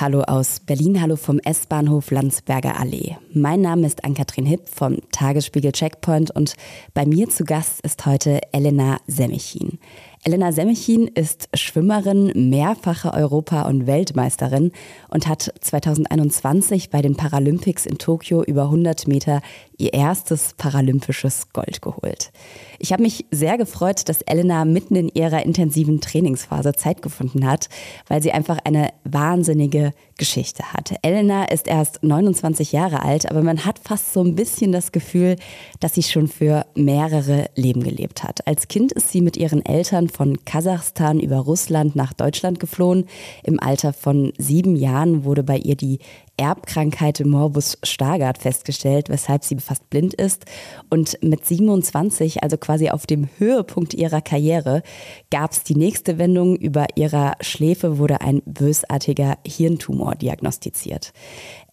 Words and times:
Hallo 0.00 0.22
aus 0.22 0.58
Berlin, 0.58 1.00
hallo 1.00 1.14
vom 1.14 1.38
S-Bahnhof 1.38 2.10
Landsberger 2.10 2.80
Allee. 2.80 3.16
Mein 3.32 3.60
Name 3.60 3.86
ist 3.86 4.02
Ann-Kathrin 4.02 4.44
Hipp 4.44 4.68
vom 4.68 4.98
Tagesspiegel 5.12 5.70
Checkpoint 5.70 6.32
und 6.32 6.54
bei 6.94 7.06
mir 7.06 7.28
zu 7.28 7.44
Gast 7.44 7.80
ist 7.82 8.04
heute 8.04 8.40
Elena 8.50 8.98
Semichin. 9.06 9.78
Elena 10.26 10.52
Semichin 10.52 11.06
ist 11.08 11.50
Schwimmerin, 11.52 12.32
mehrfache 12.48 13.12
Europa- 13.12 13.68
und 13.68 13.86
Weltmeisterin 13.86 14.72
und 15.08 15.28
hat 15.28 15.52
2021 15.60 16.88
bei 16.88 17.02
den 17.02 17.14
Paralympics 17.14 17.84
in 17.84 17.98
Tokio 17.98 18.42
über 18.42 18.62
100 18.62 19.06
Meter 19.06 19.42
ihr 19.76 19.92
erstes 19.92 20.54
paralympisches 20.56 21.52
Gold 21.52 21.82
geholt. 21.82 22.32
Ich 22.78 22.90
habe 22.94 23.02
mich 23.02 23.26
sehr 23.32 23.58
gefreut, 23.58 24.08
dass 24.08 24.22
Elena 24.22 24.64
mitten 24.64 24.96
in 24.96 25.10
ihrer 25.10 25.44
intensiven 25.44 26.00
Trainingsphase 26.00 26.72
Zeit 26.72 27.02
gefunden 27.02 27.46
hat, 27.46 27.68
weil 28.08 28.22
sie 28.22 28.32
einfach 28.32 28.56
eine 28.64 28.94
wahnsinnige 29.04 29.92
Geschichte 30.16 30.72
hat. 30.72 30.94
Elena 31.02 31.44
ist 31.44 31.66
erst 31.66 32.02
29 32.02 32.72
Jahre 32.72 33.02
alt, 33.02 33.30
aber 33.30 33.42
man 33.42 33.64
hat 33.64 33.78
fast 33.78 34.12
so 34.12 34.22
ein 34.22 34.34
bisschen 34.34 34.72
das 34.72 34.92
Gefühl, 34.92 35.36
dass 35.80 35.94
sie 35.94 36.02
schon 36.02 36.28
für 36.28 36.66
mehrere 36.74 37.50
Leben 37.54 37.82
gelebt 37.82 38.22
hat. 38.22 38.46
Als 38.46 38.68
Kind 38.68 38.92
ist 38.92 39.10
sie 39.10 39.20
mit 39.20 39.36
ihren 39.36 39.64
Eltern 39.64 40.08
von 40.08 40.44
Kasachstan 40.44 41.20
über 41.20 41.38
Russland 41.38 41.96
nach 41.96 42.12
Deutschland 42.12 42.60
geflohen. 42.60 43.06
Im 43.42 43.60
Alter 43.60 43.92
von 43.92 44.32
sieben 44.38 44.76
Jahren 44.76 45.24
wurde 45.24 45.42
bei 45.42 45.58
ihr 45.58 45.76
die 45.76 45.98
Erbkrankheit 46.36 47.24
Morbus 47.24 47.78
Stargardt 47.82 48.38
festgestellt, 48.38 49.08
weshalb 49.08 49.44
sie 49.44 49.56
fast 49.56 49.88
blind 49.90 50.14
ist. 50.14 50.44
Und 50.90 51.18
mit 51.22 51.44
27, 51.44 52.42
also 52.42 52.56
quasi 52.56 52.90
auf 52.90 53.06
dem 53.06 53.28
Höhepunkt 53.38 53.94
ihrer 53.94 54.20
Karriere, 54.20 54.82
gab 55.30 55.52
es 55.52 55.62
die 55.62 55.76
nächste 55.76 56.18
Wendung. 56.18 56.56
Über 56.56 56.86
ihrer 56.96 57.34
Schläfe 57.40 57.98
wurde 57.98 58.20
ein 58.20 58.42
bösartiger 58.44 59.38
Hirntumor 59.46 60.14
diagnostiziert. 60.16 61.12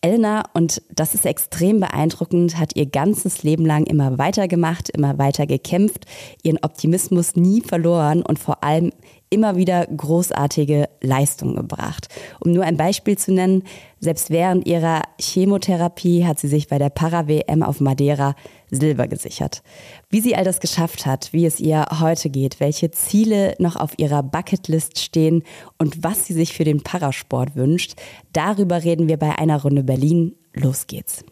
Elena, 0.01 0.43
und 0.53 0.81
das 0.89 1.13
ist 1.13 1.25
extrem 1.25 1.79
beeindruckend, 1.79 2.57
hat 2.57 2.75
ihr 2.75 2.87
ganzes 2.87 3.43
Leben 3.43 3.65
lang 3.65 3.85
immer 3.85 4.17
weitergemacht, 4.17 4.89
immer 4.89 5.17
weiter 5.19 5.45
gekämpft, 5.45 6.05
ihren 6.41 6.57
Optimismus 6.63 7.35
nie 7.35 7.61
verloren 7.61 8.23
und 8.23 8.39
vor 8.39 8.63
allem 8.63 8.91
immer 9.31 9.55
wieder 9.55 9.87
großartige 9.87 10.89
Leistungen 11.01 11.55
gebracht. 11.55 12.09
Um 12.39 12.51
nur 12.51 12.65
ein 12.65 12.77
Beispiel 12.77 13.17
zu 13.17 13.33
nennen, 13.33 13.63
selbst 13.99 14.29
während 14.29 14.67
ihrer 14.67 15.01
Chemotherapie 15.19 16.25
hat 16.25 16.37
sie 16.37 16.49
sich 16.49 16.67
bei 16.67 16.77
der 16.77 16.89
Para-WM 16.89 17.63
auf 17.63 17.79
Madeira 17.79 18.35
Silber 18.69 19.07
gesichert. 19.07 19.63
Wie 20.09 20.21
sie 20.21 20.35
all 20.35 20.43
das 20.43 20.59
geschafft 20.59 21.05
hat, 21.05 21.31
wie 21.33 21.45
es 21.45 21.59
ihr 21.59 21.85
heute 21.99 22.29
geht, 22.29 22.59
welche 22.59 22.91
Ziele 22.91 23.55
noch 23.57 23.77
auf 23.77 23.97
ihrer 23.97 24.21
Bucketlist 24.21 24.99
stehen 24.99 25.43
und 25.79 26.03
was 26.03 26.25
sie 26.25 26.33
sich 26.33 26.53
für 26.53 26.65
den 26.65 26.83
Parasport 26.83 27.55
wünscht, 27.55 27.93
darüber 28.33 28.83
reden 28.83 29.07
wir 29.07 29.17
bei 29.17 29.37
einer 29.37 29.61
Runde 29.61 29.83
Berlin. 29.83 30.35
Los 30.53 30.87
geht's. 30.87 31.23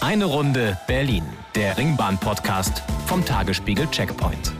Eine 0.00 0.24
Runde 0.24 0.78
Berlin, 0.86 1.24
der 1.54 1.76
Ringbahn-Podcast 1.76 2.82
vom 3.06 3.24
Tagesspiegel 3.24 3.86
Checkpoint. 3.90 4.59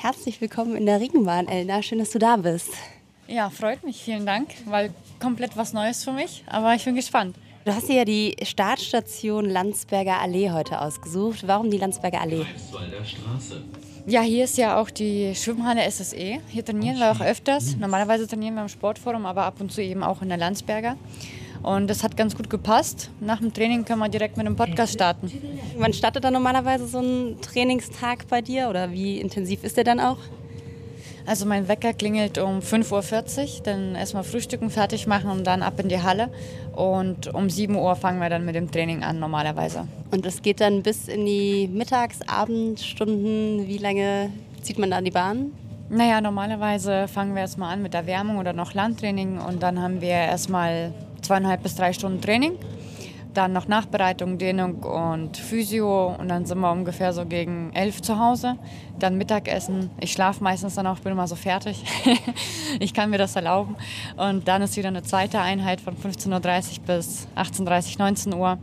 Herzlich 0.00 0.40
willkommen 0.40 0.76
in 0.76 0.86
der 0.86 1.00
Ringbahn, 1.00 1.48
Elna. 1.48 1.82
Schön, 1.82 1.98
dass 1.98 2.10
du 2.10 2.20
da 2.20 2.36
bist. 2.36 2.70
Ja, 3.26 3.50
freut 3.50 3.82
mich. 3.82 4.00
Vielen 4.00 4.26
Dank, 4.26 4.50
weil 4.66 4.90
komplett 5.18 5.56
was 5.56 5.72
Neues 5.72 6.04
für 6.04 6.12
mich. 6.12 6.44
Aber 6.46 6.72
ich 6.76 6.84
bin 6.84 6.94
gespannt. 6.94 7.34
Du 7.64 7.74
hast 7.74 7.88
dir 7.88 7.96
ja 7.96 8.04
die 8.04 8.36
Startstation 8.44 9.46
Landsberger 9.46 10.20
Allee 10.20 10.52
heute 10.52 10.80
ausgesucht. 10.80 11.48
Warum 11.48 11.68
die 11.68 11.78
Landsberger 11.78 12.20
Allee? 12.20 12.46
Ja, 14.06 14.20
hier 14.20 14.44
ist 14.44 14.56
ja 14.56 14.80
auch 14.80 14.88
die 14.88 15.34
Schwimmhalle 15.34 15.82
SSE. 15.90 16.38
Hier 16.46 16.64
trainieren 16.64 16.98
wir 16.98 17.10
auch 17.10 17.20
öfters. 17.20 17.76
Normalerweise 17.76 18.28
trainieren 18.28 18.54
wir 18.54 18.62
im 18.62 18.68
Sportforum, 18.68 19.26
aber 19.26 19.46
ab 19.46 19.60
und 19.60 19.72
zu 19.72 19.82
eben 19.82 20.04
auch 20.04 20.22
in 20.22 20.28
der 20.28 20.38
Landsberger. 20.38 20.96
Und 21.62 21.88
das 21.88 22.02
hat 22.02 22.16
ganz 22.16 22.36
gut 22.36 22.48
gepasst. 22.50 23.10
Nach 23.20 23.38
dem 23.38 23.52
Training 23.52 23.84
können 23.84 24.00
wir 24.00 24.08
direkt 24.08 24.36
mit 24.36 24.46
einem 24.46 24.56
Podcast 24.56 24.92
starten. 24.92 25.30
Wann 25.76 25.92
startet 25.92 26.24
dann 26.24 26.32
normalerweise 26.32 26.86
so 26.86 27.00
ein 27.00 27.36
Trainingstag 27.40 28.28
bei 28.28 28.40
dir 28.40 28.68
oder 28.68 28.92
wie 28.92 29.20
intensiv 29.20 29.64
ist 29.64 29.76
der 29.76 29.84
dann 29.84 30.00
auch? 30.00 30.18
Also 31.28 31.44
mein 31.44 31.68
Wecker 31.68 31.92
klingelt 31.92 32.38
um 32.38 32.60
5.40 32.60 33.58
Uhr, 33.58 33.62
dann 33.64 33.94
erstmal 33.94 34.24
frühstücken, 34.24 34.70
fertig 34.70 35.06
machen 35.06 35.30
und 35.30 35.46
dann 35.46 35.62
ab 35.62 35.78
in 35.78 35.90
die 35.90 36.00
Halle. 36.00 36.30
Und 36.74 37.34
um 37.34 37.50
7 37.50 37.76
Uhr 37.76 37.96
fangen 37.96 38.18
wir 38.18 38.30
dann 38.30 38.46
mit 38.46 38.54
dem 38.54 38.70
Training 38.70 39.02
an 39.02 39.18
normalerweise. 39.18 39.86
Und 40.10 40.24
es 40.24 40.40
geht 40.40 40.62
dann 40.62 40.82
bis 40.82 41.06
in 41.06 41.26
die 41.26 41.68
Mittags-, 41.70 42.26
Abendstunden. 42.26 43.68
Wie 43.68 43.76
lange 43.76 44.30
zieht 44.62 44.78
man 44.78 44.90
da 44.90 44.96
an 44.96 45.04
die 45.04 45.10
Bahn? 45.10 45.52
Naja, 45.90 46.22
normalerweise 46.22 47.08
fangen 47.08 47.34
wir 47.34 47.42
erstmal 47.42 47.74
an 47.74 47.82
mit 47.82 47.92
Erwärmung 47.92 48.38
oder 48.38 48.54
noch 48.54 48.72
Landtraining 48.72 49.38
und 49.38 49.62
dann 49.62 49.82
haben 49.82 50.00
wir 50.00 50.08
erstmal 50.08 50.94
zweieinhalb 51.28 51.62
bis 51.62 51.76
drei 51.76 51.92
Stunden 51.92 52.20
Training. 52.20 52.54
Dann 53.34 53.52
noch 53.52 53.68
Nachbereitung, 53.68 54.38
Dehnung 54.38 54.82
und 54.82 55.36
Physio 55.36 56.16
und 56.18 56.28
dann 56.28 56.46
sind 56.46 56.58
wir 56.58 56.72
ungefähr 56.72 57.12
so 57.12 57.26
gegen 57.26 57.70
elf 57.74 58.00
zu 58.00 58.18
Hause. 58.18 58.56
Dann 58.98 59.18
Mittagessen. 59.18 59.90
Ich 60.00 60.12
schlafe 60.12 60.42
meistens 60.42 60.74
dann 60.74 60.86
auch, 60.86 60.98
bin 61.00 61.12
immer 61.12 61.28
so 61.28 61.36
fertig. 61.36 61.84
ich 62.80 62.94
kann 62.94 63.10
mir 63.10 63.18
das 63.18 63.36
erlauben. 63.36 63.76
Und 64.16 64.48
dann 64.48 64.62
ist 64.62 64.76
wieder 64.76 64.88
eine 64.88 65.02
zweite 65.02 65.38
Einheit 65.40 65.82
von 65.82 65.94
15.30 65.94 66.78
Uhr 66.80 66.86
bis 66.86 67.28
18.30 67.36 67.92
Uhr, 67.92 67.98
19 67.98 68.34
Uhr. 68.34 68.58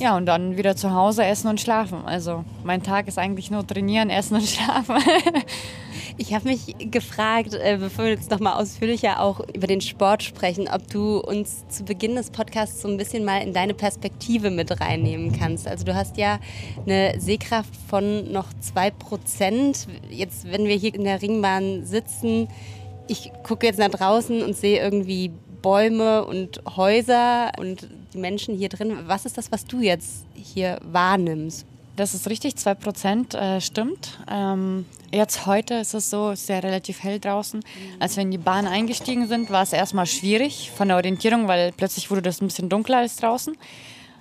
Ja, 0.00 0.16
und 0.16 0.26
dann 0.26 0.56
wieder 0.56 0.74
zu 0.74 0.92
Hause 0.92 1.24
essen 1.24 1.48
und 1.48 1.60
schlafen. 1.60 2.04
Also 2.04 2.44
mein 2.64 2.82
Tag 2.82 3.06
ist 3.06 3.16
eigentlich 3.16 3.50
nur 3.50 3.64
trainieren, 3.64 4.10
essen 4.10 4.34
und 4.34 4.44
schlafen. 4.46 4.96
ich 6.16 6.34
habe 6.34 6.48
mich 6.48 6.74
gefragt, 6.90 7.54
äh, 7.54 7.76
bevor 7.78 8.04
wir 8.06 8.12
jetzt 8.12 8.30
nochmal 8.30 8.60
ausführlicher 8.60 9.20
auch 9.20 9.40
über 9.54 9.68
den 9.68 9.80
Sport 9.80 10.24
sprechen, 10.24 10.68
ob 10.72 10.88
du 10.90 11.18
uns 11.18 11.66
zu 11.68 11.84
Beginn 11.84 12.16
des 12.16 12.30
Podcasts 12.30 12.82
so 12.82 12.88
ein 12.88 12.96
bisschen 12.96 13.24
mal 13.24 13.40
in 13.42 13.52
deine 13.52 13.72
Perspektive 13.72 14.50
mit 14.50 14.80
reinnehmen 14.80 15.30
kannst. 15.30 15.68
Also 15.68 15.84
du 15.84 15.94
hast 15.94 16.16
ja 16.16 16.40
eine 16.84 17.20
Sehkraft 17.20 17.74
von 17.88 18.32
noch 18.32 18.48
2%. 18.74 19.86
Jetzt, 20.10 20.50
wenn 20.50 20.66
wir 20.66 20.74
hier 20.74 20.92
in 20.92 21.04
der 21.04 21.22
Ringbahn 21.22 21.86
sitzen, 21.86 22.48
ich 23.06 23.30
gucke 23.44 23.66
jetzt 23.66 23.78
nach 23.78 23.90
draußen 23.90 24.42
und 24.42 24.56
sehe 24.56 24.82
irgendwie 24.82 25.30
Bäume 25.64 26.26
und 26.26 26.60
Häuser 26.76 27.50
und 27.56 27.88
die 28.12 28.18
Menschen 28.18 28.54
hier 28.54 28.68
drin. 28.68 28.98
Was 29.06 29.24
ist 29.24 29.38
das, 29.38 29.50
was 29.50 29.64
du 29.64 29.80
jetzt 29.80 30.26
hier 30.34 30.78
wahrnimmst? 30.82 31.64
Das 31.96 32.12
ist 32.12 32.28
richtig, 32.28 32.56
2 32.56 32.74
Prozent 32.74 33.34
äh, 33.34 33.62
stimmt. 33.62 34.18
Ähm, 34.30 34.84
jetzt 35.10 35.46
heute 35.46 35.76
ist 35.76 35.94
es 35.94 36.10
so, 36.10 36.32
es 36.32 36.42
ist 36.42 36.48
ja 36.50 36.58
relativ 36.58 37.02
hell 37.02 37.18
draußen. 37.18 37.64
Als 37.98 38.16
wir 38.16 38.24
in 38.24 38.30
die 38.30 38.36
Bahn 38.36 38.66
eingestiegen 38.66 39.26
sind, 39.26 39.50
war 39.50 39.62
es 39.62 39.72
erstmal 39.72 40.04
schwierig 40.04 40.70
von 40.70 40.88
der 40.88 40.98
Orientierung, 40.98 41.48
weil 41.48 41.72
plötzlich 41.72 42.10
wurde 42.10 42.20
das 42.20 42.42
ein 42.42 42.48
bisschen 42.48 42.68
dunkler 42.68 42.98
als 42.98 43.16
draußen. 43.16 43.56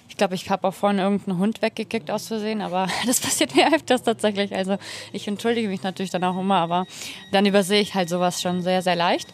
Ich 0.07 0.15
glaube, 0.15 0.35
ich 0.35 0.49
habe 0.49 0.65
auch 0.65 0.73
vorhin 0.73 0.99
irgendeinen 0.99 1.39
Hund 1.39 1.61
weggekickt 1.61 2.09
aus 2.09 2.27
Versehen, 2.27 2.61
aber 2.61 2.87
das 3.05 3.19
passiert 3.19 3.53
mir 3.53 3.73
öfters 3.75 4.03
tatsächlich. 4.03 4.55
Also 4.55 4.77
ich 5.11 5.27
entschuldige 5.27 5.67
mich 5.67 5.83
natürlich 5.83 6.11
dann 6.11 6.23
auch 6.23 6.39
immer, 6.39 6.59
aber 6.59 6.85
dann 7.33 7.45
übersehe 7.45 7.81
ich 7.81 7.95
halt 7.95 8.07
sowas 8.07 8.41
schon 8.41 8.61
sehr, 8.61 8.81
sehr 8.81 8.95
leicht. 8.95 9.27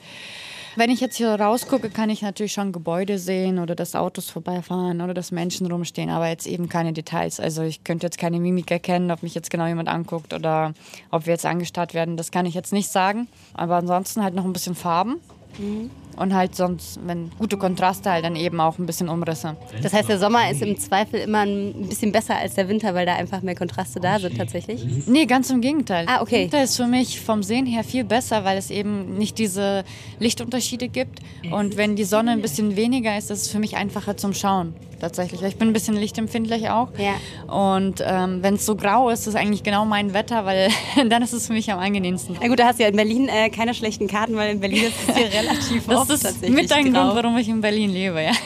Wenn 0.79 0.91
ich 0.91 1.01
jetzt 1.01 1.17
hier 1.17 1.35
rausgucke, 1.35 1.89
kann 1.89 2.09
ich 2.09 2.21
natürlich 2.21 2.53
schon 2.53 2.71
Gebäude 2.71 3.19
sehen 3.19 3.59
oder 3.59 3.75
dass 3.75 3.95
Autos 3.95 4.29
vorbeifahren 4.29 5.01
oder 5.01 5.13
dass 5.13 5.29
Menschen 5.29 5.69
rumstehen, 5.69 6.09
aber 6.09 6.29
jetzt 6.29 6.47
eben 6.47 6.69
keine 6.69 6.93
Details. 6.93 7.41
Also 7.41 7.63
ich 7.63 7.83
könnte 7.83 8.07
jetzt 8.07 8.17
keine 8.17 8.39
Mimik 8.39 8.71
erkennen, 8.71 9.11
ob 9.11 9.21
mich 9.21 9.35
jetzt 9.35 9.49
genau 9.49 9.67
jemand 9.67 9.89
anguckt 9.89 10.33
oder 10.33 10.73
ob 11.11 11.25
wir 11.25 11.33
jetzt 11.33 11.45
angestarrt 11.45 11.93
werden. 11.93 12.15
Das 12.15 12.31
kann 12.31 12.45
ich 12.45 12.53
jetzt 12.53 12.71
nicht 12.71 12.87
sagen. 12.89 13.27
Aber 13.55 13.75
ansonsten 13.75 14.23
halt 14.23 14.35
noch 14.35 14.45
ein 14.45 14.53
bisschen 14.53 14.73
Farben. 14.73 15.19
Mhm. 15.57 15.89
Und 16.19 16.33
halt 16.33 16.53
sonst, 16.53 16.99
wenn 17.05 17.31
gute 17.39 17.57
Kontraste, 17.57 18.11
halt 18.11 18.25
dann 18.25 18.35
eben 18.35 18.59
auch 18.59 18.77
ein 18.77 18.85
bisschen 18.85 19.07
Umrisse. 19.07 19.55
Das 19.81 19.93
heißt, 19.93 20.09
der 20.09 20.19
Sommer 20.19 20.51
ist 20.51 20.61
im 20.61 20.77
Zweifel 20.77 21.21
immer 21.21 21.45
ein 21.45 21.87
bisschen 21.87 22.11
besser 22.11 22.35
als 22.35 22.55
der 22.55 22.67
Winter, 22.67 22.93
weil 22.93 23.05
da 23.05 23.15
einfach 23.15 23.41
mehr 23.41 23.55
Kontraste 23.55 24.01
da 24.01 24.19
sind 24.19 24.37
tatsächlich? 24.37 24.83
Nee, 25.07 25.25
ganz 25.25 25.49
im 25.49 25.61
Gegenteil. 25.61 26.05
Ah, 26.09 26.21
okay. 26.21 26.43
Winter 26.43 26.61
ist 26.61 26.75
für 26.75 26.87
mich 26.87 27.21
vom 27.21 27.41
Sehen 27.41 27.65
her 27.65 27.85
viel 27.85 28.03
besser, 28.03 28.43
weil 28.43 28.57
es 28.57 28.69
eben 28.69 29.17
nicht 29.17 29.37
diese 29.37 29.85
Lichtunterschiede 30.19 30.89
gibt. 30.89 31.19
Und 31.51 31.77
wenn 31.77 31.95
die 31.95 32.03
Sonne 32.03 32.31
ein 32.31 32.41
bisschen 32.41 32.75
weniger 32.75 33.17
ist, 33.17 33.31
ist 33.31 33.43
es 33.43 33.47
für 33.47 33.59
mich 33.59 33.77
einfacher 33.77 34.17
zum 34.17 34.33
Schauen. 34.33 34.73
Tatsächlich. 34.99 35.41
Ich 35.41 35.55
bin 35.57 35.69
ein 35.69 35.73
bisschen 35.73 35.95
lichtempfindlich 35.95 36.69
auch. 36.69 36.89
Ja. 36.97 37.15
Und 37.53 38.03
ähm, 38.05 38.43
wenn 38.43 38.55
es 38.55 38.65
so 38.65 38.75
grau 38.75 39.09
ist, 39.09 39.27
ist 39.27 39.35
eigentlich 39.35 39.63
genau 39.63 39.85
mein 39.85 40.13
Wetter, 40.13 40.45
weil 40.45 40.69
dann 41.09 41.21
ist 41.21 41.33
es 41.33 41.47
für 41.47 41.53
mich 41.53 41.71
am 41.71 41.79
angenehmsten. 41.79 42.37
Na 42.39 42.47
gut, 42.47 42.59
da 42.59 42.67
hast 42.67 42.79
du 42.79 42.83
ja 42.83 42.89
in 42.89 42.95
Berlin 42.95 43.27
äh, 43.27 43.49
keine 43.49 43.73
schlechten 43.73 44.07
Karten, 44.07 44.35
weil 44.35 44.51
in 44.51 44.59
Berlin 44.59 44.83
ist 44.85 44.95
es 45.07 45.15
hier 45.15 45.27
relativ 45.33 45.85
Das 45.87 45.97
oft 46.01 46.11
ist 46.11 46.23
tatsächlich 46.23 46.51
mit 46.51 46.71
ein 46.71 46.93
grau. 46.93 47.11
Grund, 47.11 47.15
warum 47.15 47.37
ich 47.37 47.49
in 47.49 47.61
Berlin 47.61 47.91
lebe, 47.91 48.21
ja. 48.21 48.31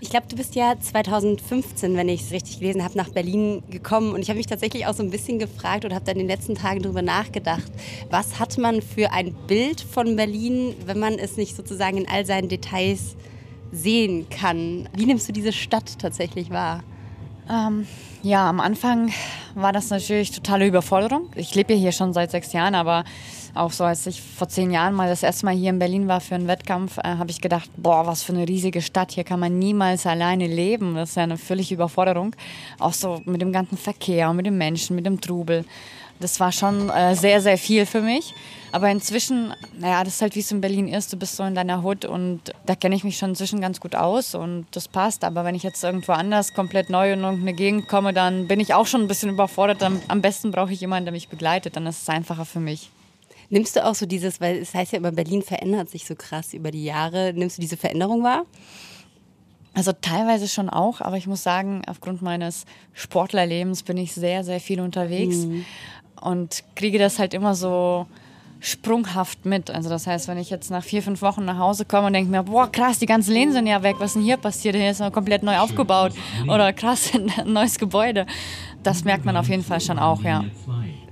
Ich 0.00 0.10
glaube, 0.10 0.26
du 0.28 0.36
bist 0.36 0.54
ja 0.54 0.74
2015, 0.78 1.96
wenn 1.96 2.08
ich 2.08 2.22
es 2.22 2.30
richtig 2.30 2.60
gelesen 2.60 2.84
habe, 2.84 2.96
nach 2.96 3.08
Berlin 3.08 3.62
gekommen. 3.70 4.12
Und 4.14 4.20
ich 4.20 4.28
habe 4.28 4.36
mich 4.36 4.46
tatsächlich 4.46 4.86
auch 4.86 4.94
so 4.94 5.02
ein 5.02 5.10
bisschen 5.10 5.38
gefragt 5.38 5.84
und 5.84 5.94
habe 5.94 6.04
dann 6.04 6.14
in 6.16 6.20
den 6.20 6.28
letzten 6.28 6.54
Tagen 6.54 6.82
darüber 6.82 7.02
nachgedacht, 7.02 7.72
was 8.10 8.38
hat 8.38 8.56
man 8.58 8.82
für 8.82 9.10
ein 9.12 9.34
Bild 9.48 9.80
von 9.80 10.14
Berlin, 10.14 10.74
wenn 10.84 11.00
man 11.00 11.14
es 11.14 11.36
nicht 11.36 11.56
sozusagen 11.56 11.96
in 11.96 12.08
all 12.08 12.24
seinen 12.24 12.48
Details 12.48 13.16
sehen 13.76 14.26
kann? 14.30 14.88
Wie 14.94 15.06
nimmst 15.06 15.28
du 15.28 15.32
diese 15.32 15.52
Stadt 15.52 15.98
tatsächlich 15.98 16.50
wahr? 16.50 16.82
Ähm, 17.48 17.86
ja, 18.22 18.48
am 18.48 18.60
Anfang 18.60 19.12
war 19.54 19.72
das 19.72 19.90
natürlich 19.90 20.32
totale 20.32 20.66
Überforderung. 20.66 21.30
Ich 21.36 21.54
lebe 21.54 21.74
ja 21.74 21.78
hier 21.78 21.92
schon 21.92 22.12
seit 22.12 22.30
sechs 22.30 22.52
Jahren, 22.52 22.74
aber 22.74 23.04
auch 23.54 23.72
so, 23.72 23.84
als 23.84 24.06
ich 24.06 24.20
vor 24.20 24.48
zehn 24.48 24.70
Jahren 24.70 24.94
mal 24.94 25.08
das 25.08 25.22
erste 25.22 25.46
Mal 25.46 25.54
hier 25.54 25.70
in 25.70 25.78
Berlin 25.78 26.08
war 26.08 26.20
für 26.20 26.34
einen 26.34 26.48
Wettkampf, 26.48 26.98
äh, 26.98 27.02
habe 27.04 27.30
ich 27.30 27.40
gedacht, 27.40 27.70
boah, 27.76 28.06
was 28.06 28.22
für 28.22 28.32
eine 28.32 28.46
riesige 28.46 28.82
Stadt. 28.82 29.12
Hier 29.12 29.24
kann 29.24 29.40
man 29.40 29.58
niemals 29.58 30.06
alleine 30.06 30.46
leben. 30.46 30.94
Das 30.94 31.10
ist 31.10 31.16
ja 31.16 31.22
eine 31.22 31.38
völlige 31.38 31.74
Überforderung. 31.74 32.34
Auch 32.78 32.92
so 32.92 33.22
mit 33.24 33.40
dem 33.40 33.52
ganzen 33.52 33.78
Verkehr 33.78 34.32
mit 34.32 34.46
den 34.46 34.58
Menschen, 34.58 34.96
mit 34.96 35.06
dem 35.06 35.20
Trubel. 35.20 35.64
Das 36.20 36.40
war 36.40 36.52
schon 36.52 36.88
äh, 36.90 37.14
sehr, 37.14 37.40
sehr 37.40 37.58
viel 37.58 37.86
für 37.86 38.00
mich. 38.00 38.34
Aber 38.72 38.90
inzwischen, 38.90 39.54
naja, 39.78 40.04
das 40.04 40.16
ist 40.16 40.22
halt 40.22 40.34
wie 40.34 40.40
es 40.40 40.50
in 40.50 40.60
Berlin 40.60 40.88
ist. 40.88 41.12
Du 41.12 41.16
bist 41.16 41.36
so 41.36 41.44
in 41.44 41.54
deiner 41.54 41.82
Hut 41.82 42.04
und 42.04 42.40
da 42.66 42.74
kenne 42.74 42.94
ich 42.94 43.04
mich 43.04 43.16
schon 43.16 43.30
inzwischen 43.30 43.60
ganz 43.60 43.80
gut 43.80 43.94
aus 43.94 44.34
und 44.34 44.66
das 44.72 44.88
passt. 44.88 45.24
Aber 45.24 45.44
wenn 45.44 45.54
ich 45.54 45.62
jetzt 45.62 45.82
irgendwo 45.82 46.12
anders 46.12 46.52
komplett 46.52 46.90
neu 46.90 47.12
in 47.12 47.20
irgendeine 47.20 47.54
Gegend 47.54 47.88
komme, 47.88 48.12
dann 48.12 48.48
bin 48.48 48.60
ich 48.60 48.74
auch 48.74 48.86
schon 48.86 49.02
ein 49.02 49.08
bisschen 49.08 49.30
überfordert. 49.30 49.82
Am, 49.82 50.00
am 50.08 50.20
besten 50.20 50.50
brauche 50.50 50.72
ich 50.72 50.80
jemanden, 50.80 51.06
der 51.06 51.12
mich 51.12 51.28
begleitet. 51.28 51.76
Dann 51.76 51.86
ist 51.86 52.02
es 52.02 52.08
einfacher 52.08 52.44
für 52.44 52.60
mich. 52.60 52.90
Nimmst 53.48 53.76
du 53.76 53.84
auch 53.84 53.94
so 53.94 54.06
dieses, 54.06 54.40
weil 54.40 54.58
es 54.58 54.74
heißt 54.74 54.92
ja 54.92 54.98
immer, 54.98 55.12
Berlin 55.12 55.42
verändert 55.42 55.88
sich 55.88 56.04
so 56.04 56.14
krass 56.14 56.52
über 56.52 56.70
die 56.70 56.84
Jahre. 56.84 57.32
Nimmst 57.34 57.58
du 57.58 57.62
diese 57.62 57.76
Veränderung 57.76 58.24
wahr? 58.24 58.44
Also 59.76 59.92
teilweise 59.92 60.48
schon 60.48 60.70
auch, 60.70 61.02
aber 61.02 61.18
ich 61.18 61.26
muss 61.26 61.42
sagen, 61.42 61.82
aufgrund 61.86 62.22
meines 62.22 62.64
Sportlerlebens 62.94 63.82
bin 63.82 63.98
ich 63.98 64.14
sehr, 64.14 64.42
sehr 64.42 64.58
viel 64.58 64.80
unterwegs 64.80 65.46
und 66.20 66.64
kriege 66.74 66.98
das 66.98 67.18
halt 67.18 67.34
immer 67.34 67.54
so 67.54 68.06
sprunghaft 68.60 69.44
mit. 69.44 69.70
Also 69.70 69.88
das 69.88 70.06
heißt, 70.06 70.28
wenn 70.28 70.38
ich 70.38 70.50
jetzt 70.50 70.70
nach 70.70 70.82
vier, 70.82 71.02
fünf 71.02 71.22
Wochen 71.22 71.44
nach 71.44 71.58
Hause 71.58 71.84
komme 71.84 72.08
und 72.08 72.14
denke 72.14 72.30
mir, 72.30 72.42
boah, 72.42 72.70
krass, 72.70 72.98
die 72.98 73.06
ganzen 73.06 73.32
Läden 73.32 73.52
sind 73.52 73.66
ja 73.66 73.82
weg, 73.82 73.96
was 73.98 74.10
ist 74.10 74.14
denn 74.16 74.22
hier 74.22 74.36
passiert? 74.38 74.74
Hier 74.74 74.90
ist 74.90 75.00
noch 75.00 75.12
komplett 75.12 75.42
neu 75.42 75.58
aufgebaut 75.58 76.12
oder 76.48 76.72
krass, 76.72 77.12
ein 77.14 77.30
neues 77.52 77.78
Gebäude. 77.78 78.26
Das 78.82 79.04
merkt 79.04 79.24
man 79.24 79.36
auf 79.36 79.48
jeden 79.48 79.62
Fall 79.64 79.80
schon 79.80 79.98
auch, 79.98 80.22
ja. 80.22 80.44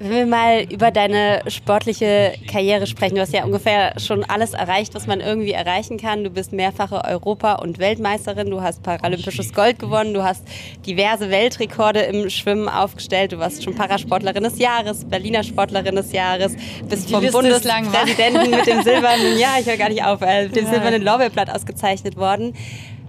Wenn 0.04 0.12
wir 0.12 0.26
mal 0.26 0.66
über 0.70 0.90
deine 0.90 1.40
sportliche 1.46 2.34
Karriere 2.46 2.86
sprechen, 2.86 3.14
du 3.14 3.22
hast 3.22 3.32
ja 3.32 3.42
ungefähr 3.42 3.98
schon 3.98 4.22
alles 4.22 4.52
erreicht, 4.52 4.94
was 4.94 5.06
man 5.06 5.22
irgendwie 5.22 5.52
erreichen 5.52 5.96
kann. 5.96 6.24
Du 6.24 6.28
bist 6.28 6.52
mehrfache 6.52 7.02
Europa- 7.06 7.54
und 7.54 7.78
Weltmeisterin, 7.78 8.50
du 8.50 8.60
hast 8.60 8.82
paralympisches 8.82 9.54
Gold 9.54 9.78
gewonnen, 9.78 10.12
du 10.12 10.22
hast 10.22 10.44
diverse 10.86 11.30
Weltrekorde 11.30 12.00
im 12.00 12.28
Schwimmen 12.28 12.68
aufgestellt, 12.68 13.32
du 13.32 13.38
warst 13.38 13.64
schon 13.64 13.74
Parasportlerin 13.74 14.42
des 14.42 14.58
Jahres, 14.58 15.06
Berliner 15.06 15.42
Sportlerin 15.42 15.96
des 15.96 16.12
Jahres, 16.12 16.54
bist 16.86 17.08
vom? 17.08 17.26
Bundespräsidenten 17.26 18.50
mit 18.50 18.66
dem 18.66 18.82
silbernen, 18.82 19.38
ja, 19.38 19.54
ich 19.58 19.64
höre 19.64 19.78
gar 19.78 19.88
nicht 19.88 20.04
auf, 20.04 20.20
äh, 20.20 20.44
mit 20.44 20.56
dem 20.56 20.66
silbernen 20.66 21.00
Lorbeerblatt 21.00 21.48
ausgezeichnet 21.48 22.18
worden. 22.18 22.52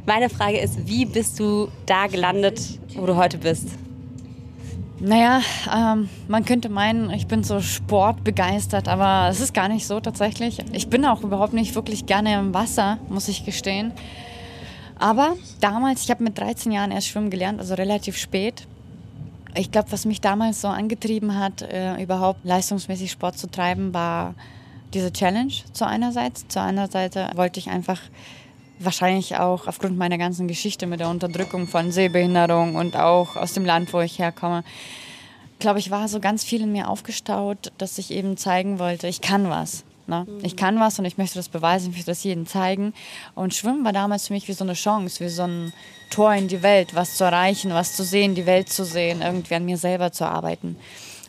Meine 0.06 0.30
Frage 0.30 0.60
ist, 0.60 0.88
wie 0.88 1.04
bist 1.04 1.42
du 1.42 1.68
da 1.88 2.08
gelandet, 2.08 2.62
wo 2.96 3.06
du 3.06 3.18
heute 3.18 3.38
bist? 3.38 3.68
Naja, 5.06 5.42
ähm, 5.72 6.10
man 6.28 6.46
könnte 6.46 6.68
meinen, 6.68 7.12
ich 7.12 7.28
bin 7.28 7.44
so 7.44 7.62
sportbegeistert, 7.62 8.88
aber 8.88 9.30
es 9.30 9.40
ist 9.40 9.54
gar 9.54 9.68
nicht 9.68 9.86
so 9.86 10.00
tatsächlich. 10.00 10.58
Ich 10.74 10.90
bin 10.90 11.06
auch 11.06 11.22
überhaupt 11.22 11.54
nicht 11.54 11.76
wirklich 11.76 12.08
gerne 12.08 12.40
im 12.40 12.56
Wasser, 12.56 12.98
muss 13.08 13.28
ich 13.28 13.46
gestehen. 13.46 13.92
Aber 14.98 15.36
damals, 15.62 16.02
ich 16.02 16.10
habe 16.10 16.24
mit 16.24 16.40
13 16.40 16.72
Jahren 16.72 16.90
erst 16.90 17.10
schwimmen 17.10 17.30
gelernt, 17.30 17.60
also 17.60 17.76
relativ 17.76 18.18
spät. 18.18 18.66
Ich 19.54 19.72
glaube, 19.72 19.92
was 19.92 20.06
mich 20.06 20.22
damals 20.22 20.62
so 20.62 20.70
angetrieben 20.70 21.38
hat, 21.38 21.62
äh, 21.62 22.02
überhaupt 22.02 22.44
leistungsmäßig 22.44 23.12
Sport 23.12 23.38
zu 23.38 23.46
treiben, 23.46 23.94
war 23.94 24.34
diese 24.96 25.14
Challenge 25.14 25.54
zu 25.72 25.86
einerseits. 25.86 26.48
Zu 26.48 26.60
einer 26.62 26.88
Seite 26.88 27.30
wollte 27.36 27.60
ich 27.60 27.70
einfach 27.70 28.02
wahrscheinlich 28.80 29.38
auch 29.38 29.68
aufgrund 29.68 29.98
meiner 29.98 30.18
ganzen 30.18 30.48
Geschichte 30.48 30.88
mit 30.88 31.00
der 31.00 31.10
Unterdrückung 31.10 31.68
von 31.68 31.92
Sehbehinderung 31.92 32.76
und 32.76 32.96
auch 32.96 33.36
aus 33.36 33.54
dem 33.54 33.66
Land, 33.66 33.94
wo 33.94 34.02
ich 34.02 34.20
herkomme, 34.20 34.64
glaube 35.60 35.80
ich, 35.80 35.92
war 35.92 36.08
so 36.08 36.20
ganz 36.20 36.44
viel 36.44 36.62
in 36.62 36.72
mir 36.72 36.90
aufgestaut, 36.90 37.72
dass 37.78 37.98
ich 37.98 38.12
eben 38.12 38.38
zeigen 38.38 38.80
wollte, 38.80 39.08
ich 39.08 39.22
kann 39.22 39.50
was. 39.50 39.84
Ne? 40.08 40.28
Ich 40.44 40.56
kann 40.56 40.80
was 40.80 41.00
und 41.00 41.06
ich 41.06 41.18
möchte 41.18 41.40
das 41.40 41.50
beweisen, 41.50 41.90
ich 41.90 41.96
möchte 41.96 42.12
das 42.12 42.24
jedem 42.24 42.46
zeigen. 42.46 42.94
Und 43.34 43.54
Schwimmen 43.56 43.84
war 43.84 43.94
damals 43.94 44.28
für 44.28 44.34
mich 44.34 44.48
wie 44.48 44.54
so 44.54 44.64
eine 44.64 44.74
Chance, 44.74 45.24
wie 45.24 45.30
so 45.30 45.44
ein 45.44 45.74
Tor 46.12 46.34
in 46.34 46.48
die 46.48 46.62
Welt, 46.62 46.94
was 46.94 47.16
zu 47.16 47.24
erreichen, 47.24 47.74
was 47.74 47.96
zu 47.96 48.04
sehen, 48.04 48.36
die 48.36 48.46
Welt 48.46 48.70
zu 48.70 48.86
sehen, 48.86 49.22
irgendwie 49.22 49.56
an 49.56 49.66
mir 49.66 49.78
selber 49.78 50.12
zu 50.12 50.26
arbeiten. 50.26 50.78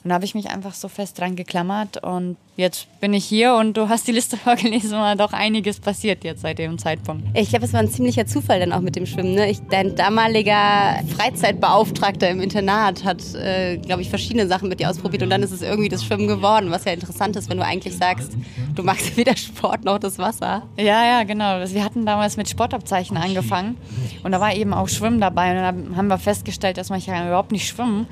Und 0.06 0.10
da 0.10 0.14
habe 0.14 0.24
ich 0.24 0.36
mich 0.36 0.48
einfach 0.50 0.72
so 0.72 0.86
fest 0.86 1.18
dran 1.18 1.34
geklammert 1.34 2.00
und 2.00 2.36
jetzt 2.56 2.86
bin 3.00 3.12
ich 3.12 3.24
hier 3.24 3.56
und 3.56 3.76
du 3.76 3.88
hast 3.88 4.06
die 4.06 4.12
Liste 4.12 4.36
vorgelesen 4.44 4.92
und 4.92 5.00
da 5.00 5.16
doch 5.16 5.32
einiges 5.32 5.80
passiert 5.80 6.22
jetzt 6.22 6.42
seit 6.42 6.60
dem 6.60 6.78
Zeitpunkt. 6.78 7.26
Ich 7.36 7.48
glaube, 7.48 7.64
es 7.64 7.72
war 7.72 7.80
ein 7.80 7.90
ziemlicher 7.90 8.24
Zufall 8.24 8.60
dann 8.60 8.72
auch 8.72 8.82
mit 8.82 8.94
dem 8.94 9.04
Schwimmen. 9.04 9.34
Ne? 9.34 9.50
Ich, 9.50 9.58
dein 9.68 9.96
damaliger 9.96 11.00
Freizeitbeauftragter 11.16 12.30
im 12.30 12.40
Internat 12.40 13.02
hat, 13.02 13.34
äh, 13.34 13.78
glaube 13.78 14.00
ich, 14.00 14.08
verschiedene 14.08 14.46
Sachen 14.46 14.68
mit 14.68 14.78
dir 14.78 14.90
ausprobiert 14.90 15.24
und 15.24 15.30
dann 15.30 15.42
ist 15.42 15.50
es 15.50 15.60
irgendwie 15.60 15.88
das 15.88 16.04
Schwimmen 16.04 16.28
geworden, 16.28 16.70
was 16.70 16.84
ja 16.84 16.92
interessant 16.92 17.34
ist, 17.34 17.50
wenn 17.50 17.56
du 17.56 17.64
eigentlich 17.64 17.96
sagst, 17.96 18.30
du 18.76 18.84
magst 18.84 19.16
weder 19.16 19.36
Sport 19.36 19.84
noch 19.84 19.98
das 19.98 20.20
Wasser. 20.20 20.62
Ja, 20.76 21.04
ja, 21.04 21.24
genau. 21.24 21.64
Wir 21.66 21.84
hatten 21.84 22.06
damals 22.06 22.36
mit 22.36 22.48
Sportabzeichen 22.48 23.16
angefangen 23.16 23.76
und 24.22 24.30
da 24.30 24.40
war 24.40 24.54
eben 24.54 24.72
auch 24.72 24.88
Schwimmen 24.88 25.20
dabei 25.20 25.50
und 25.50 25.56
dann 25.56 25.96
haben 25.96 26.06
wir 26.06 26.18
festgestellt, 26.18 26.78
dass 26.78 26.90
man 26.90 27.00
ja 27.00 27.26
überhaupt 27.26 27.50
nicht 27.50 27.66
schwimmen. 27.66 28.06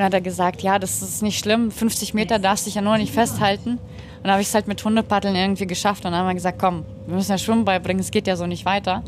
Und 0.00 0.04
dann 0.04 0.14
hat 0.14 0.14
er 0.14 0.20
gesagt, 0.22 0.62
ja, 0.62 0.78
das 0.78 1.02
ist 1.02 1.22
nicht 1.22 1.38
schlimm, 1.38 1.70
50 1.70 2.14
Meter 2.14 2.38
darfst 2.38 2.64
dich 2.64 2.74
ja 2.74 2.80
nur 2.80 2.96
nicht 2.96 3.12
festhalten. 3.12 3.72
Und 3.72 3.80
dann 4.22 4.32
habe 4.32 4.40
ich 4.40 4.48
es 4.48 4.54
halt 4.54 4.66
mit 4.66 4.82
Hundepaddeln 4.82 5.36
irgendwie 5.36 5.66
geschafft 5.66 6.06
und 6.06 6.12
dann 6.12 6.20
haben 6.20 6.28
wir 6.28 6.32
gesagt, 6.32 6.58
komm, 6.58 6.86
wir 7.06 7.16
müssen 7.16 7.32
ja 7.32 7.36
Schwimmen 7.36 7.66
beibringen, 7.66 8.00
es 8.00 8.10
geht 8.10 8.26
ja 8.26 8.34
so 8.34 8.46
nicht 8.46 8.64
weiter. 8.64 9.02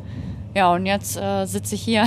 Ja, 0.54 0.70
und 0.74 0.84
jetzt 0.84 1.16
äh, 1.16 1.46
sitze 1.46 1.76
ich 1.76 1.82
hier 1.82 2.04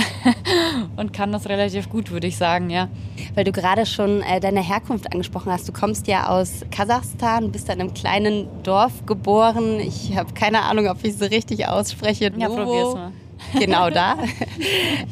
und 0.96 1.12
kann 1.12 1.32
das 1.32 1.48
relativ 1.48 1.90
gut, 1.90 2.12
würde 2.12 2.28
ich 2.28 2.36
sagen, 2.36 2.70
ja. 2.70 2.88
Weil 3.34 3.42
du 3.42 3.50
gerade 3.50 3.86
schon 3.86 4.22
äh, 4.22 4.38
deine 4.38 4.62
Herkunft 4.62 5.12
angesprochen 5.12 5.50
hast. 5.50 5.66
Du 5.66 5.72
kommst 5.72 6.06
ja 6.06 6.28
aus 6.28 6.64
Kasachstan, 6.70 7.50
bist 7.50 7.68
in 7.68 7.80
einem 7.80 7.92
kleinen 7.92 8.46
Dorf 8.62 9.04
geboren. 9.04 9.80
Ich 9.80 10.16
habe 10.16 10.32
keine 10.32 10.62
Ahnung, 10.62 10.86
ob 10.86 10.98
ich 11.02 11.14
es 11.14 11.18
so 11.18 11.24
richtig 11.24 11.66
ausspreche. 11.66 12.30
Ja, 12.38 12.48
probier's 12.48 12.94
mal. 12.94 13.12
Genau 13.54 13.90
da. 13.90 14.16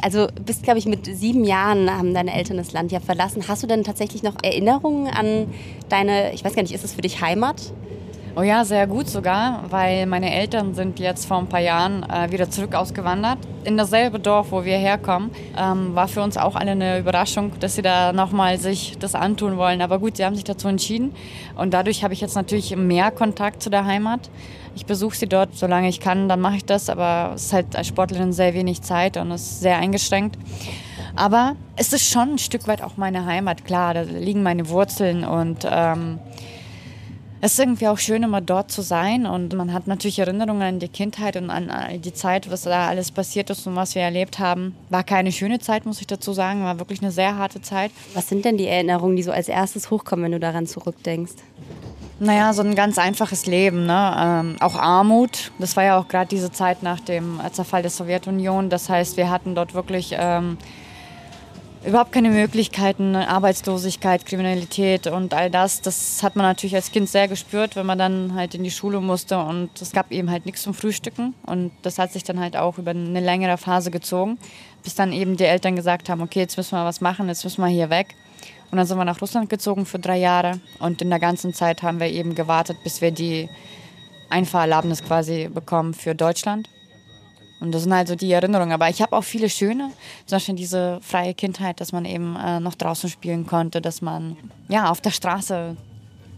Also 0.03 0.27
bist, 0.45 0.63
glaube 0.63 0.79
ich, 0.79 0.87
mit 0.87 1.07
sieben 1.07 1.45
Jahren 1.45 1.91
haben 1.91 2.15
deine 2.15 2.35
Eltern 2.35 2.57
das 2.57 2.73
Land 2.73 2.93
ja 2.93 3.01
verlassen. 3.01 3.45
Hast 3.49 3.63
du 3.63 3.67
denn 3.67 3.85
tatsächlich 3.85 4.23
noch 4.23 4.35
Erinnerungen 4.43 5.09
an 5.09 5.47
deine, 5.89 6.33
ich 6.33 6.45
weiß 6.45 6.55
gar 6.55 6.63
nicht, 6.63 6.75
ist 6.75 6.85
es 6.85 6.95
für 6.95 7.03
dich 7.03 7.21
Heimat? 7.21 7.73
Oh 8.37 8.43
ja, 8.43 8.65
sehr 8.65 8.89
gut 8.89 9.09
sogar, 9.09 9.63
weil 9.71 10.07
meine 10.07 10.35
Eltern 10.35 10.75
sind 10.75 10.99
jetzt 10.99 11.25
vor 11.25 11.39
ein 11.39 11.47
paar 11.47 11.61
Jahren 11.61 12.03
äh, 12.03 12.33
wieder 12.33 12.51
zurück 12.51 12.75
ausgewandert. 12.75 13.39
In 13.63 13.77
dasselbe 13.77 14.19
Dorf, 14.19 14.51
wo 14.51 14.65
wir 14.65 14.77
herkommen, 14.77 15.31
ähm, 15.57 15.95
war 15.95 16.09
für 16.09 16.21
uns 16.21 16.37
auch 16.37 16.57
alle 16.57 16.73
eine 16.73 16.99
Überraschung, 16.99 17.53
dass 17.61 17.77
sie 17.77 17.83
da 17.83 18.13
nochmal 18.13 18.59
sich 18.59 18.97
das 18.99 19.15
antun 19.15 19.57
wollen. 19.57 19.81
Aber 19.83 20.01
gut, 20.01 20.17
sie 20.17 20.25
haben 20.25 20.35
sich 20.35 20.43
dazu 20.43 20.67
entschieden 20.67 21.15
und 21.55 21.73
dadurch 21.73 22.03
habe 22.03 22.13
ich 22.13 22.21
jetzt 22.21 22.35
natürlich 22.35 22.75
mehr 22.75 23.13
Kontakt 23.13 23.63
zu 23.63 23.71
der 23.71 23.85
Heimat. 23.85 24.31
Ich 24.75 24.87
besuche 24.87 25.17
sie 25.17 25.29
dort, 25.29 25.57
solange 25.57 25.89
ich 25.89 26.01
kann, 26.01 26.29
dann 26.29 26.41
mache 26.41 26.57
ich 26.57 26.65
das, 26.65 26.89
aber 26.89 27.33
es 27.35 27.47
ist 27.47 27.53
halt 27.53 27.77
als 27.77 27.87
Sportlerin 27.87 28.33
sehr 28.33 28.55
wenig 28.55 28.83
Zeit 28.83 29.17
und 29.17 29.31
es 29.31 29.43
ist 29.43 29.61
sehr 29.61 29.77
eingeschränkt. 29.77 30.37
Aber 31.17 31.55
es 31.77 31.93
ist 31.93 32.09
schon 32.09 32.35
ein 32.35 32.39
Stück 32.39 32.67
weit 32.67 32.83
auch 32.83 32.97
meine 32.97 33.25
Heimat, 33.25 33.65
klar, 33.65 33.95
da 33.95 34.03
liegen 34.03 34.43
meine 34.43 34.69
Wurzeln 34.69 35.25
und 35.25 35.67
ähm, 35.71 36.19
es 37.41 37.53
ist 37.53 37.59
irgendwie 37.59 37.89
auch 37.89 37.99
schön, 37.99 38.23
immer 38.23 38.41
dort 38.41 38.73
zu 38.73 38.81
sein 38.81 39.27
und 39.27 39.53
man 39.53 39.75
hat 39.75 39.87
natürlich 39.87 40.19
Erinnerungen 40.19 40.63
an 40.63 40.79
die 40.79 40.89
Kindheit 40.89 41.37
und 41.37 41.51
an 41.51 41.69
äh, 41.69 41.99
die 41.99 42.15
Zeit, 42.15 42.51
was 42.51 42.63
da 42.63 42.89
alles 42.89 43.13
passiert 43.13 43.51
ist 43.51 43.67
und 43.67 43.77
was 43.77 43.95
wir 43.95 44.01
erlebt 44.01 44.39
haben. 44.39 44.75
War 44.89 45.05
keine 45.05 45.31
schöne 45.31 45.59
Zeit, 45.59 45.85
muss 45.85 46.01
ich 46.01 46.07
dazu 46.07 46.33
sagen, 46.33 46.65
war 46.65 46.79
wirklich 46.79 47.03
eine 47.03 47.11
sehr 47.11 47.37
harte 47.37 47.61
Zeit. 47.61 47.91
Was 48.15 48.31
sind 48.31 48.47
denn 48.47 48.57
die 48.57 48.67
Erinnerungen, 48.67 49.15
die 49.15 49.23
so 49.23 49.31
als 49.31 49.49
erstes 49.49 49.91
hochkommen, 49.91 50.25
wenn 50.25 50.33
du 50.33 50.41
daran 50.41 50.67
zurückdenkst? 50.67 51.35
Naja, 52.25 52.55
so 52.55 52.63
ein 52.63 52.75
ganz 52.75 52.97
einfaches 52.97 53.45
Leben, 53.45 53.85
ne? 53.85 54.17
ähm, 54.19 54.57
auch 54.61 54.77
Armut. 54.77 55.53
Das 55.59 55.77
war 55.77 55.85
ja 55.85 55.99
auch 55.99 56.09
gerade 56.09 56.27
diese 56.27 56.51
Zeit 56.51 56.83
nach 56.83 57.01
dem 57.01 57.39
Zerfall 57.53 57.83
der 57.83 57.91
Sowjetunion. 57.91 58.71
Das 58.71 58.89
heißt, 58.89 59.19
wir 59.19 59.29
hatten 59.29 59.55
dort 59.55 59.75
wirklich 59.75 60.15
ähm, 60.19 60.57
überhaupt 61.85 62.13
keine 62.13 62.31
Möglichkeiten, 62.31 63.15
Arbeitslosigkeit, 63.15 64.25
Kriminalität 64.25 65.07
und 65.07 65.35
all 65.35 65.51
das. 65.51 65.83
Das 65.83 66.23
hat 66.23 66.35
man 66.35 66.47
natürlich 66.47 66.75
als 66.75 66.93
Kind 66.93 67.11
sehr 67.11 67.29
gespürt, 67.29 67.77
wenn 67.77 67.85
man 67.85 67.99
dann 67.99 68.35
halt 68.35 68.55
in 68.55 68.65
die 68.65 68.71
Schule 68.71 69.03
musste 69.03 69.39
und 69.39 69.83
es 69.83 69.93
gab 69.93 70.11
eben 70.11 70.31
halt 70.31 70.47
nichts 70.47 70.63
zum 70.63 70.73
Frühstücken 70.73 71.35
und 71.45 71.73
das 71.83 71.99
hat 71.99 72.11
sich 72.11 72.25
dann 72.25 72.41
halt 72.41 72.57
auch 72.57 72.79
über 72.79 72.93
eine 72.93 73.21
längere 73.21 73.59
Phase 73.59 73.91
gezogen, 73.91 74.39
bis 74.83 74.95
dann 74.95 75.13
eben 75.13 75.37
die 75.37 75.45
Eltern 75.45 75.77
gesagt 75.77 76.09
haben, 76.09 76.23
okay, 76.23 76.41
jetzt 76.41 76.57
müssen 76.57 76.75
wir 76.75 76.87
was 76.87 77.03
machen, 77.03 77.29
jetzt 77.29 77.45
müssen 77.45 77.61
wir 77.61 77.69
hier 77.69 77.91
weg. 77.91 78.15
Und 78.75 78.79
dann 78.79 78.89
sind 78.89 78.99
wir 78.99 79.05
nach 79.05 79.23
Russland 79.23 79.49
gezogen 79.49 79.87
für 79.87 80.01
drei 80.01 80.19
Jahre 80.19 80.59
und 80.81 81.01
in 81.01 81.09
der 81.09 81.21
ganzen 81.21 81.55
Zeit 81.55 81.85
haben 81.85 82.01
wir 82.01 82.09
eben 82.09 82.35
gewartet, 82.35 82.77
bis 82.83 83.01
wir 83.01 83.13
die 83.13 83.49
Einfahrerlaubnis 84.31 85.05
quasi 85.05 85.49
bekommen 85.49 85.95
für 85.95 86.17
Deutschland. 86.17 86.69
Und 87.61 87.73
das 87.73 87.85
sind 87.85 87.95
halt 87.95 88.09
so 88.09 88.17
die 88.17 88.33
Erinnerungen. 88.33 88.73
Aber 88.73 88.89
ich 88.89 89.01
habe 89.01 89.15
auch 89.15 89.23
viele 89.23 89.49
schöne, 89.49 89.93
zum 90.27 90.37
Beispiel 90.39 90.57
diese 90.57 90.99
freie 91.03 91.35
Kindheit, 91.35 91.81
dass 91.81 91.93
man 91.93 92.05
eben 92.05 92.35
äh, 92.35 92.59
noch 92.59 92.75
draußen 92.75 93.09
spielen 93.09 93.47
konnte, 93.47 93.81
dass 93.81 94.03
man 94.03 94.37
ja 94.69 94.91
auf 94.91 95.01
der 95.01 95.11
Straße 95.11 95.77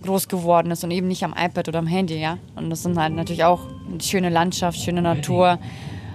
groß 0.04 0.28
geworden 0.28 0.70
ist 0.70 0.84
und 0.84 0.90
eben 0.90 1.08
nicht 1.08 1.24
am 1.24 1.32
iPad 1.32 1.68
oder 1.68 1.78
am 1.78 1.86
Handy, 1.86 2.20
ja. 2.20 2.36
Und 2.54 2.68
das 2.68 2.82
sind 2.82 2.98
halt 2.98 3.14
natürlich 3.14 3.44
auch 3.44 3.62
eine 3.90 4.02
schöne 4.02 4.28
Landschaft, 4.28 4.78
schöne 4.78 5.00
Natur. 5.00 5.58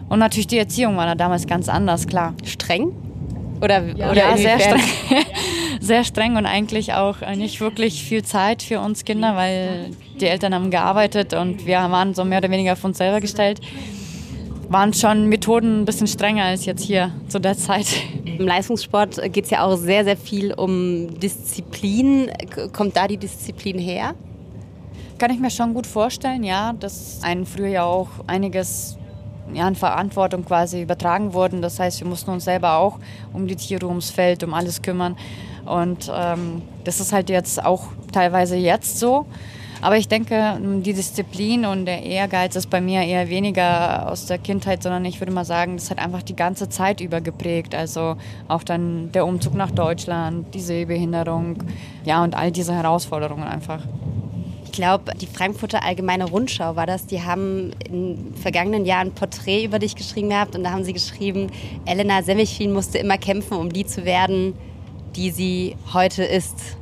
Und 0.07 0.19
natürlich 0.19 0.45
die 0.45 0.59
Erziehung 0.59 0.97
war 0.97 1.07
da 1.07 1.15
damals 1.15 1.47
ganz 1.47 1.67
anders, 1.67 2.05
klar. 2.05 2.35
Streng? 2.43 2.91
Oder, 3.59 3.87
ja, 3.95 4.11
oder 4.11 4.29
ja, 4.29 4.37
sehr 4.37 4.59
streng. 4.59 4.81
sehr 5.81 6.05
streng 6.05 6.37
und 6.37 6.45
eigentlich 6.45 6.93
auch 6.93 7.21
äh, 7.21 7.35
nicht 7.35 7.59
wirklich 7.59 8.03
viel 8.03 8.23
Zeit 8.23 8.63
für 8.63 8.79
uns 8.79 9.03
Kinder, 9.03 9.35
weil 9.35 9.89
die 10.19 10.27
Eltern 10.27 10.53
haben 10.55 10.71
gearbeitet 10.71 11.33
und 11.33 11.65
wir 11.65 11.77
waren 11.77 12.13
so 12.13 12.23
mehr 12.23 12.37
oder 12.37 12.49
weniger 12.49 12.73
auf 12.73 12.83
uns 12.85 12.97
selber 12.97 13.19
gestellt 13.19 13.59
waren 14.71 14.93
schon 14.93 15.27
Methoden 15.27 15.81
ein 15.81 15.85
bisschen 15.85 16.07
strenger 16.07 16.45
als 16.45 16.65
jetzt 16.65 16.83
hier 16.83 17.11
zu 17.27 17.39
der 17.39 17.57
Zeit. 17.57 17.87
Im 18.23 18.47
Leistungssport 18.47 19.21
geht 19.33 19.45
es 19.45 19.51
ja 19.51 19.65
auch 19.65 19.75
sehr, 19.75 20.05
sehr 20.05 20.15
viel 20.15 20.53
um 20.53 21.19
Disziplin. 21.19 22.31
Kommt 22.71 22.95
da 22.95 23.07
die 23.07 23.17
Disziplin 23.17 23.77
her? 23.77 24.13
Kann 25.17 25.29
ich 25.29 25.39
mir 25.39 25.51
schon 25.51 25.73
gut 25.73 25.85
vorstellen, 25.85 26.43
ja, 26.43 26.71
dass 26.71 27.21
einen 27.21 27.45
früher 27.45 27.67
ja 27.67 27.83
auch 27.83 28.07
einiges 28.27 28.97
ja, 29.53 29.67
an 29.67 29.75
Verantwortung 29.75 30.45
quasi 30.45 30.81
übertragen 30.81 31.33
wurden. 31.33 31.61
Das 31.61 31.77
heißt, 31.77 31.99
wir 31.99 32.07
mussten 32.07 32.31
uns 32.31 32.45
selber 32.45 32.77
auch 32.77 32.97
um 33.33 33.47
die 33.47 33.57
Tiere, 33.57 33.87
ums 33.87 34.09
Feld, 34.09 34.41
um 34.41 34.53
alles 34.53 34.81
kümmern. 34.81 35.17
Und 35.65 36.11
ähm, 36.13 36.61
das 36.83 36.99
ist 36.99 37.13
halt 37.13 37.29
jetzt 37.29 37.63
auch 37.63 37.87
teilweise 38.11 38.55
jetzt 38.55 38.99
so. 38.99 39.25
Aber 39.81 39.97
ich 39.97 40.07
denke, 40.07 40.59
die 40.61 40.93
Disziplin 40.93 41.65
und 41.65 41.85
der 41.85 42.03
Ehrgeiz 42.03 42.55
ist 42.55 42.69
bei 42.69 42.79
mir 42.79 43.01
eher 43.01 43.29
weniger 43.29 44.11
aus 44.11 44.27
der 44.27 44.37
Kindheit, 44.37 44.83
sondern 44.83 45.03
ich 45.05 45.19
würde 45.19 45.33
mal 45.33 45.43
sagen, 45.43 45.75
das 45.75 45.89
hat 45.89 45.97
einfach 45.97 46.21
die 46.21 46.35
ganze 46.35 46.69
Zeit 46.69 47.01
über 47.01 47.19
geprägt. 47.19 47.73
Also 47.73 48.15
auch 48.47 48.63
dann 48.63 49.11
der 49.11 49.25
Umzug 49.25 49.55
nach 49.55 49.71
Deutschland, 49.71 50.53
die 50.53 50.59
Sehbehinderung, 50.59 51.63
ja, 52.05 52.23
und 52.23 52.35
all 52.35 52.51
diese 52.51 52.75
Herausforderungen 52.75 53.47
einfach. 53.47 53.81
Ich 54.65 54.71
glaube, 54.71 55.11
die 55.19 55.25
Frankfurter 55.25 55.83
Allgemeine 55.83 56.29
Rundschau 56.29 56.75
war 56.75 56.85
das. 56.85 57.07
Die 57.07 57.23
haben 57.23 57.71
im 57.89 58.33
vergangenen 58.35 58.85
Jahr 58.85 58.99
ein 58.99 59.11
Porträt 59.11 59.65
über 59.65 59.79
dich 59.79 59.95
geschrieben 59.95 60.29
gehabt 60.29 60.55
und 60.55 60.63
da 60.63 60.71
haben 60.71 60.83
sie 60.83 60.93
geschrieben, 60.93 61.47
Elena 61.85 62.21
Semmichin 62.21 62.71
musste 62.71 62.99
immer 62.99 63.17
kämpfen, 63.17 63.57
um 63.57 63.73
die 63.73 63.85
zu 63.85 64.05
werden, 64.05 64.53
die 65.15 65.31
sie 65.31 65.75
heute 65.93 66.23
ist. 66.23 66.77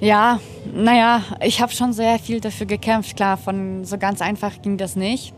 Ja, 0.00 0.40
naja, 0.72 1.22
ich 1.42 1.60
habe 1.60 1.72
schon 1.72 1.92
sehr 1.92 2.18
viel 2.18 2.40
dafür 2.40 2.66
gekämpft. 2.66 3.16
Klar, 3.16 3.36
von 3.36 3.84
so 3.84 3.96
ganz 3.96 4.20
einfach 4.20 4.60
ging 4.60 4.76
das 4.76 4.96
nicht. 4.96 5.32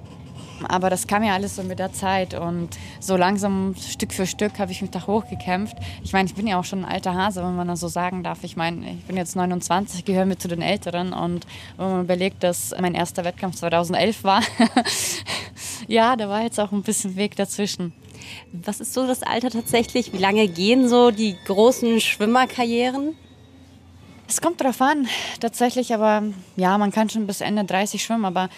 Aber 0.69 0.91
das 0.91 1.07
kam 1.07 1.23
ja 1.23 1.35
alles 1.35 1.57
so 1.57 1.63
mit 1.63 1.79
der 1.79 1.93
Zeit 1.93 2.35
und 2.35 2.71
so 2.99 3.17
langsam 3.17 3.75
Stück 3.75 4.13
für 4.13 4.27
Stück 4.27 4.59
habe 4.59 4.73
ich 4.73 4.81
mich 4.81 4.91
da 4.91 5.07
hochgekämpft. 5.07 5.77
Ich 6.03 6.13
meine, 6.13 6.29
ich 6.29 6.35
bin 6.35 6.47
ja 6.47 6.59
auch 6.59 6.65
schon 6.65 6.85
ein 6.85 6.91
alter 6.91 7.15
Hase, 7.15 7.43
wenn 7.43 7.57
man 7.57 7.69
das 7.69 7.81
so 7.81 7.89
sagen 7.89 8.23
darf. 8.23 8.43
Ich 8.43 8.57
meine, 8.57 8.91
ich 8.91 9.05
bin 9.05 9.17
jetzt 9.17 9.37
29, 9.37 10.05
gehöre 10.05 10.25
mit 10.25 10.41
zu 10.41 10.49
den 10.49 10.63
Älteren 10.63 11.13
und 11.13 11.47
wenn 11.77 11.91
man 11.91 12.05
überlegt, 12.05 12.43
dass 12.43 12.75
mein 12.81 12.95
erster 12.95 13.25
Wettkampf 13.25 13.57
2011 13.57 14.25
war, 14.25 14.43
ja, 15.89 16.17
da 16.17 16.29
war 16.29 16.43
jetzt 16.43 16.59
auch 16.59 16.73
ein 16.73 16.83
bisschen 16.83 17.17
Weg 17.17 17.37
dazwischen. 17.37 17.93
Was 18.53 18.81
ist 18.81 18.95
so 18.95 19.07
das 19.07 19.23
Alter 19.23 19.51
tatsächlich? 19.51 20.13
Wie 20.13 20.19
lange 20.19 20.49
gehen 20.49 20.89
so 20.89 21.11
die 21.11 21.37
großen 21.47 22.01
Schwimmerkarrieren? 22.01 23.17
Es 24.29 24.41
kommt 24.41 24.61
darauf 24.61 24.81
an, 24.81 25.09
tatsächlich, 25.41 25.95
aber 25.95 26.25
ja, 26.57 26.77
man 26.79 26.91
kann 26.91 27.09
schon 27.09 27.27
bis 27.27 27.41
Ende 27.41 27.65
30 27.65 28.03
schwimmen, 28.03 28.25
aber 28.25 28.49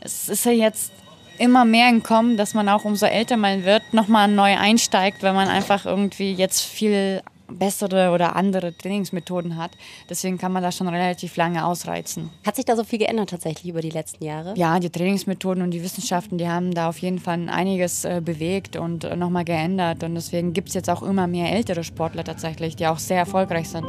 es 0.00 0.28
ist 0.28 0.46
ja 0.46 0.52
jetzt 0.52 0.90
immer 1.38 1.64
mehr 1.64 1.88
im 1.90 2.02
Kommen, 2.02 2.36
dass 2.36 2.54
man 2.54 2.68
auch 2.68 2.84
umso 2.84 3.06
älter 3.06 3.36
man 3.36 3.64
wird, 3.64 3.82
nochmal 3.92 4.28
neu 4.28 4.56
einsteigt, 4.56 5.22
weil 5.22 5.34
man 5.34 5.48
einfach 5.48 5.86
irgendwie 5.86 6.32
jetzt 6.32 6.62
viel 6.62 7.22
bessere 7.50 8.10
oder 8.12 8.36
andere 8.36 8.76
Trainingsmethoden 8.76 9.56
hat. 9.56 9.72
Deswegen 10.08 10.38
kann 10.38 10.52
man 10.52 10.62
da 10.62 10.70
schon 10.72 10.88
relativ 10.88 11.36
lange 11.36 11.64
ausreizen. 11.64 12.30
Hat 12.46 12.56
sich 12.56 12.64
da 12.64 12.76
so 12.76 12.84
viel 12.84 12.98
geändert 12.98 13.30
tatsächlich 13.30 13.70
über 13.70 13.80
die 13.80 13.90
letzten 13.90 14.24
Jahre? 14.24 14.54
Ja, 14.56 14.78
die 14.78 14.90
Trainingsmethoden 14.90 15.62
und 15.62 15.70
die 15.70 15.82
Wissenschaften, 15.82 16.38
die 16.38 16.48
haben 16.48 16.74
da 16.74 16.88
auf 16.88 16.98
jeden 16.98 17.18
Fall 17.18 17.48
einiges 17.48 18.04
äh, 18.04 18.20
bewegt 18.24 18.76
und 18.76 19.04
äh, 19.04 19.16
nochmal 19.16 19.44
geändert. 19.44 20.02
Und 20.02 20.14
deswegen 20.14 20.52
gibt 20.52 20.68
es 20.68 20.74
jetzt 20.74 20.90
auch 20.90 21.02
immer 21.02 21.26
mehr 21.26 21.52
ältere 21.52 21.84
Sportler 21.84 22.24
tatsächlich, 22.24 22.76
die 22.76 22.86
auch 22.86 22.98
sehr 22.98 23.18
erfolgreich 23.18 23.68
sind. 23.68 23.86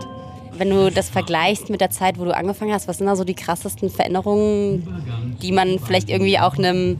Wenn 0.53 0.69
du 0.69 0.91
das 0.91 1.09
vergleichst 1.09 1.69
mit 1.69 1.79
der 1.79 1.89
Zeit, 1.89 2.19
wo 2.19 2.25
du 2.25 2.35
angefangen 2.35 2.73
hast, 2.73 2.87
was 2.87 2.97
sind 2.97 3.07
da 3.07 3.15
so 3.15 3.23
die 3.23 3.35
krassesten 3.35 3.89
Veränderungen, 3.89 5.37
die 5.41 5.51
man 5.51 5.79
vielleicht 5.79 6.09
irgendwie 6.09 6.39
auch 6.39 6.57
einem 6.57 6.99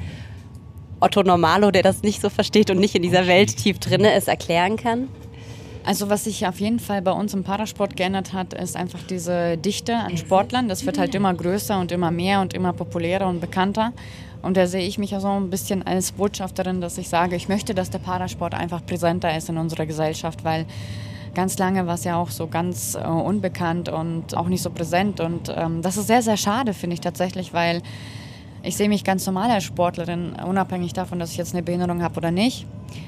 Otto 1.02 1.24
Normalo, 1.24 1.72
der 1.72 1.84
das 1.84 2.04
nicht 2.04 2.22
so 2.22 2.30
versteht 2.30 2.70
und 2.70 2.80
nicht 2.80 2.96
in 2.96 3.02
dieser 3.02 3.28
Welt 3.28 3.58
tief 3.58 3.80
drin 3.80 4.02
ist, 4.02 4.28
erklären 4.28 4.78
kann? 4.78 5.08
Also 5.86 6.10
was 6.10 6.26
sich 6.26 6.46
auf 6.46 6.60
jeden 6.60 6.80
Fall 6.80 7.02
bei 7.02 7.12
uns 7.12 7.34
im 7.34 7.44
Parasport 7.44 7.96
geändert 7.96 8.34
hat, 8.34 8.54
ist 8.54 8.76
einfach 8.76 9.02
diese 9.10 9.58
Dichte 9.58 9.96
an 9.96 10.18
Sportlern. 10.18 10.68
Das 10.68 10.86
wird 10.86 10.98
halt 10.98 11.16
immer 11.16 11.34
größer 11.34 11.80
und 11.80 11.92
immer 11.92 12.12
mehr 12.12 12.42
und 12.42 12.54
immer 12.54 12.74
populärer 12.74 13.28
und 13.28 13.40
bekannter. 13.40 13.94
Und 14.42 14.56
da 14.56 14.68
sehe 14.68 14.88
ich 14.88 14.98
mich 14.98 15.12
ja 15.12 15.20
so 15.20 15.30
ein 15.30 15.50
bisschen 15.50 15.86
als 15.86 16.12
Botschafterin, 16.14 16.80
dass 16.80 16.98
ich 16.98 17.10
sage, 17.10 17.36
ich 17.36 17.50
möchte, 17.50 17.74
dass 17.74 17.90
der 17.90 18.00
Parasport 18.00 18.54
einfach 18.54 18.86
präsenter 18.86 19.36
ist 19.36 19.50
in 19.50 19.58
unserer 19.58 19.86
Gesellschaft, 19.86 20.44
weil 20.44 20.66
Ganz 21.34 21.58
lange 21.58 21.86
war 21.86 21.94
es 21.94 22.04
ja 22.04 22.18
auch 22.18 22.32
so 22.32 22.48
ganz 22.48 22.96
äh, 22.96 23.08
unbekannt 23.08 23.90
und 23.90 24.36
auch 24.36 24.48
nicht 24.48 24.62
so 24.62 24.70
präsent. 24.70 25.20
Und 25.20 25.54
ähm, 25.56 25.82
das 25.82 25.98
ist 25.98 26.08
sehr, 26.08 26.22
sehr 26.22 26.38
schade, 26.38 26.74
finde 26.74 26.96
ich 26.96 27.02
tatsächlich, 27.02 27.54
weil 27.54 27.82
ich 28.70 28.78
sehe 28.78 28.88
mich 28.88 29.04
ganz 29.04 29.26
normal 29.26 29.50
als 29.50 29.64
Sportlerin, 29.64 30.34
unabhängig 30.48 30.94
davon, 30.94 31.18
dass 31.18 31.32
ich 31.32 31.38
jetzt 31.38 31.56
eine 31.56 31.64
Behinderung 31.64 32.04
habe 32.04 32.18
oder 32.18 32.30
nicht. 32.30 32.68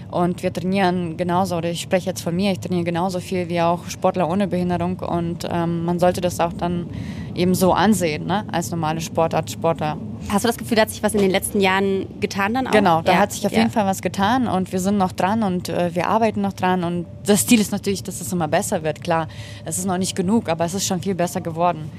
Und 0.10 0.42
wir 0.42 0.52
trainieren 0.52 1.18
genauso, 1.18 1.56
oder 1.56 1.70
ich 1.70 1.82
spreche 1.82 2.08
jetzt 2.10 2.22
von 2.22 2.36
mir, 2.36 2.52
ich 2.52 2.60
trainiere 2.60 2.84
genauso 2.84 3.20
viel 3.20 3.48
wie 3.48 3.62
auch 3.62 3.88
Sportler 3.88 4.28
ohne 4.28 4.48
Behinderung. 4.48 5.00
Und 5.00 5.48
ähm, 5.50 5.86
man 5.86 6.00
sollte 6.00 6.20
das 6.20 6.40
auch 6.40 6.52
dann 6.52 6.88
eben 7.36 7.54
so 7.54 7.74
ansehen, 7.74 8.26
ne? 8.26 8.44
als 8.52 8.72
normale 8.72 9.02
Sportart, 9.02 9.52
Sportler. 9.52 9.98
Hast 10.30 10.44
du 10.44 10.48
das 10.48 10.58
Gefühl, 10.58 10.78
da 10.78 10.82
hat 10.82 10.90
sich 10.90 11.04
was 11.04 11.14
in 11.14 11.22
den 11.22 11.32
letzten 11.32 11.62
Jahren 11.62 12.08
getan 12.20 12.56
dann 12.56 12.68
auch? 12.68 12.72
Genau, 12.72 13.02
da 13.04 13.14
ja. 13.14 13.20
hat 13.20 13.32
sich 13.32 13.46
auf 13.46 13.54
jeden 13.54 13.70
Fall 13.70 13.86
was 13.86 14.02
getan 14.02 14.48
und 14.48 14.72
wir 14.72 14.80
sind 14.80 14.98
noch 14.98 15.12
dran 15.12 15.44
und 15.44 15.70
äh, 15.70 15.94
wir 15.94 16.08
arbeiten 16.08 16.42
noch 16.42 16.54
dran. 16.54 16.84
Und 16.84 17.06
das 17.26 17.46
Ziel 17.46 17.62
ist 17.62 17.72
natürlich, 17.72 18.02
dass 18.02 18.20
es 18.20 18.34
immer 18.34 18.48
besser 18.48 18.82
wird, 18.84 19.04
klar. 19.04 19.28
Es 19.64 19.78
ist 19.78 19.86
noch 19.86 20.00
nicht 20.00 20.16
genug, 20.16 20.50
aber 20.50 20.66
es 20.66 20.74
ist 20.74 20.88
schon 20.88 21.02
viel 21.02 21.16
besser 21.16 21.40
geworden. 21.40 21.92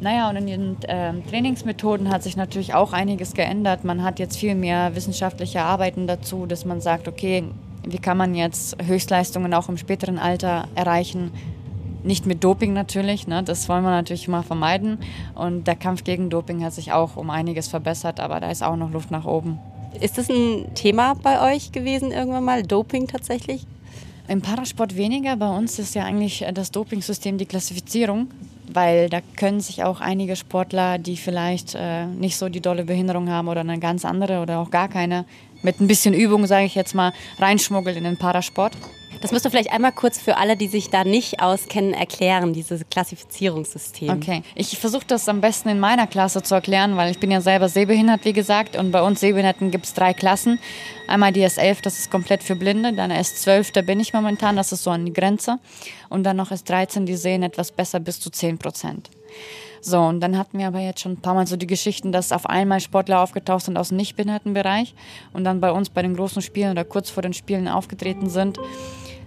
Naja, 0.00 0.28
und 0.28 0.36
in 0.36 0.46
den 0.46 0.82
äh, 0.82 1.14
Trainingsmethoden 1.30 2.10
hat 2.10 2.22
sich 2.22 2.36
natürlich 2.36 2.74
auch 2.74 2.92
einiges 2.92 3.32
geändert. 3.32 3.84
Man 3.84 4.02
hat 4.02 4.18
jetzt 4.18 4.36
viel 4.36 4.54
mehr 4.54 4.94
wissenschaftliche 4.94 5.62
Arbeiten 5.62 6.06
dazu, 6.06 6.44
dass 6.44 6.66
man 6.66 6.80
sagt, 6.80 7.08
okay, 7.08 7.44
wie 7.86 7.98
kann 7.98 8.18
man 8.18 8.34
jetzt 8.34 8.76
Höchstleistungen 8.84 9.54
auch 9.54 9.68
im 9.68 9.78
späteren 9.78 10.18
Alter 10.18 10.68
erreichen? 10.74 11.30
Nicht 12.02 12.26
mit 12.26 12.44
Doping 12.44 12.72
natürlich, 12.72 13.26
ne? 13.26 13.42
das 13.42 13.68
wollen 13.68 13.84
wir 13.84 13.90
natürlich 13.90 14.28
immer 14.28 14.42
vermeiden. 14.42 14.98
Und 15.34 15.66
der 15.66 15.76
Kampf 15.76 16.04
gegen 16.04 16.28
Doping 16.28 16.62
hat 16.62 16.74
sich 16.74 16.92
auch 16.92 17.16
um 17.16 17.30
einiges 17.30 17.68
verbessert, 17.68 18.20
aber 18.20 18.38
da 18.38 18.50
ist 18.50 18.62
auch 18.62 18.76
noch 18.76 18.90
Luft 18.90 19.10
nach 19.10 19.24
oben. 19.24 19.58
Ist 20.00 20.18
das 20.18 20.28
ein 20.28 20.74
Thema 20.74 21.14
bei 21.14 21.54
euch 21.54 21.72
gewesen 21.72 22.12
irgendwann 22.12 22.44
mal, 22.44 22.62
Doping 22.62 23.06
tatsächlich? 23.06 23.66
Im 24.28 24.42
Parasport 24.42 24.96
weniger. 24.96 25.36
Bei 25.36 25.56
uns 25.56 25.78
ist 25.78 25.94
ja 25.94 26.04
eigentlich 26.04 26.44
das 26.52 26.70
Dopingsystem 26.70 27.38
die 27.38 27.46
Klassifizierung 27.46 28.28
weil 28.76 29.08
da 29.08 29.20
können 29.36 29.60
sich 29.60 29.82
auch 29.82 30.00
einige 30.00 30.36
Sportler, 30.36 30.98
die 30.98 31.16
vielleicht 31.16 31.74
äh, 31.74 32.06
nicht 32.06 32.36
so 32.36 32.48
die 32.50 32.60
dolle 32.60 32.84
Behinderung 32.84 33.30
haben 33.30 33.48
oder 33.48 33.62
eine 33.62 33.80
ganz 33.80 34.04
andere 34.04 34.40
oder 34.40 34.58
auch 34.58 34.70
gar 34.70 34.88
keine, 34.88 35.24
mit 35.62 35.80
ein 35.80 35.88
bisschen 35.88 36.14
Übung, 36.14 36.46
sage 36.46 36.66
ich 36.66 36.74
jetzt 36.74 36.94
mal, 36.94 37.12
reinschmuggeln 37.38 37.96
in 37.96 38.04
den 38.04 38.18
Parasport. 38.18 38.76
Das 39.26 39.32
müsst 39.32 39.44
du 39.44 39.50
vielleicht 39.50 39.72
einmal 39.72 39.90
kurz 39.90 40.20
für 40.20 40.36
alle, 40.36 40.56
die 40.56 40.68
sich 40.68 40.88
da 40.88 41.02
nicht 41.02 41.42
auskennen, 41.42 41.94
erklären, 41.94 42.52
dieses 42.52 42.88
Klassifizierungssystem. 42.88 44.08
Okay, 44.08 44.44
ich 44.54 44.78
versuche 44.78 45.04
das 45.04 45.28
am 45.28 45.40
besten 45.40 45.68
in 45.68 45.80
meiner 45.80 46.06
Klasse 46.06 46.44
zu 46.44 46.54
erklären, 46.54 46.96
weil 46.96 47.10
ich 47.10 47.18
bin 47.18 47.32
ja 47.32 47.40
selber 47.40 47.68
sehbehindert, 47.68 48.24
wie 48.24 48.32
gesagt, 48.32 48.76
und 48.76 48.92
bei 48.92 49.02
uns 49.02 49.18
Sehbehinderten 49.18 49.72
gibt 49.72 49.86
es 49.86 49.94
drei 49.94 50.14
Klassen. 50.14 50.60
Einmal 51.08 51.32
die 51.32 51.44
S11, 51.44 51.82
das 51.82 51.98
ist 51.98 52.08
komplett 52.08 52.44
für 52.44 52.54
Blinde, 52.54 52.92
dann 52.92 53.10
S12, 53.10 53.72
da 53.72 53.82
bin 53.82 53.98
ich 53.98 54.12
momentan, 54.12 54.54
das 54.54 54.70
ist 54.70 54.84
so 54.84 54.90
an 54.90 55.04
die 55.04 55.12
Grenze. 55.12 55.58
Und 56.08 56.22
dann 56.22 56.36
noch 56.36 56.52
S13, 56.52 57.04
die 57.04 57.16
sehen 57.16 57.42
etwas 57.42 57.72
besser 57.72 57.98
bis 57.98 58.20
zu 58.20 58.30
10 58.30 58.58
Prozent. 58.58 59.10
So, 59.80 60.00
und 60.00 60.20
dann 60.20 60.38
hatten 60.38 60.58
wir 60.58 60.68
aber 60.68 60.80
jetzt 60.80 61.00
schon 61.00 61.12
ein 61.12 61.20
paar 61.20 61.34
Mal 61.34 61.46
so 61.46 61.56
die 61.56 61.66
Geschichten, 61.66 62.12
dass 62.12 62.32
auf 62.32 62.46
einmal 62.46 62.80
Sportler 62.80 63.20
aufgetaucht 63.20 63.64
sind 63.64 63.76
aus 63.76 63.88
dem 63.88 63.98
Nichtbehindertenbereich 63.98 64.94
und 65.32 65.44
dann 65.44 65.60
bei 65.60 65.70
uns 65.70 65.90
bei 65.90 66.02
den 66.02 66.16
großen 66.16 66.42
Spielen 66.42 66.72
oder 66.72 66.84
kurz 66.84 67.10
vor 67.10 67.22
den 67.22 67.34
Spielen 67.34 67.68
aufgetreten 67.68 68.28
sind. 68.28 68.58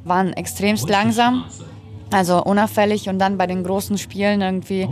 Waren 0.04 0.34
extremst 0.34 0.90
langsam. 0.90 1.46
Also 2.12 2.44
unauffällig 2.44 3.08
und 3.08 3.20
dann 3.20 3.38
bei 3.38 3.46
den 3.46 3.64
großen 3.64 4.00
Spielen 4.00 4.42
irgendwie 4.42 4.88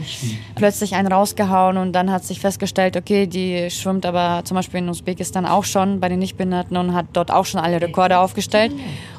plötzlich 0.54 0.94
einen 0.94 1.12
rausgehauen 1.12 1.78
und 1.78 1.94
dann 1.94 2.12
hat 2.12 2.24
sich 2.24 2.40
festgestellt, 2.40 2.96
okay, 2.96 3.26
die 3.26 3.72
schwimmt 3.72 4.06
aber 4.06 4.46
zum 4.46 4.54
Beispiel 4.54 4.82
in 4.82 4.90
Usbekistan 4.90 5.48
auch 5.48 5.64
schon 5.64 6.00
bei 6.00 6.10
den 6.10 6.20
Nichtbehinderten 6.20 6.78
und 6.78 6.94
hat 6.94 7.08
dort 7.14 7.32
auch 7.32 7.46
schon 7.46 7.60
alle 7.60 7.82
Rekorde 7.82 8.20
aufgestellt 8.20 8.72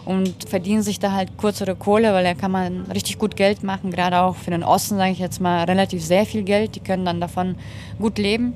und 0.08 0.48
verdienen 0.48 0.82
sich 0.82 0.98
da 0.98 1.12
halt 1.12 1.36
kürzere 1.36 1.76
Kohle, 1.76 2.14
weil 2.14 2.24
da 2.24 2.32
kann 2.32 2.50
man 2.50 2.86
richtig 2.92 3.18
gut 3.18 3.36
Geld 3.36 3.62
machen, 3.62 3.90
gerade 3.90 4.20
auch 4.20 4.36
für 4.36 4.50
den 4.50 4.64
Osten, 4.64 4.96
sage 4.96 5.12
ich 5.12 5.18
jetzt 5.18 5.38
mal, 5.38 5.64
relativ 5.64 6.02
sehr 6.02 6.24
viel 6.24 6.44
Geld, 6.44 6.76
die 6.76 6.80
können 6.80 7.04
dann 7.04 7.20
davon 7.20 7.56
gut 7.98 8.16
leben 8.16 8.54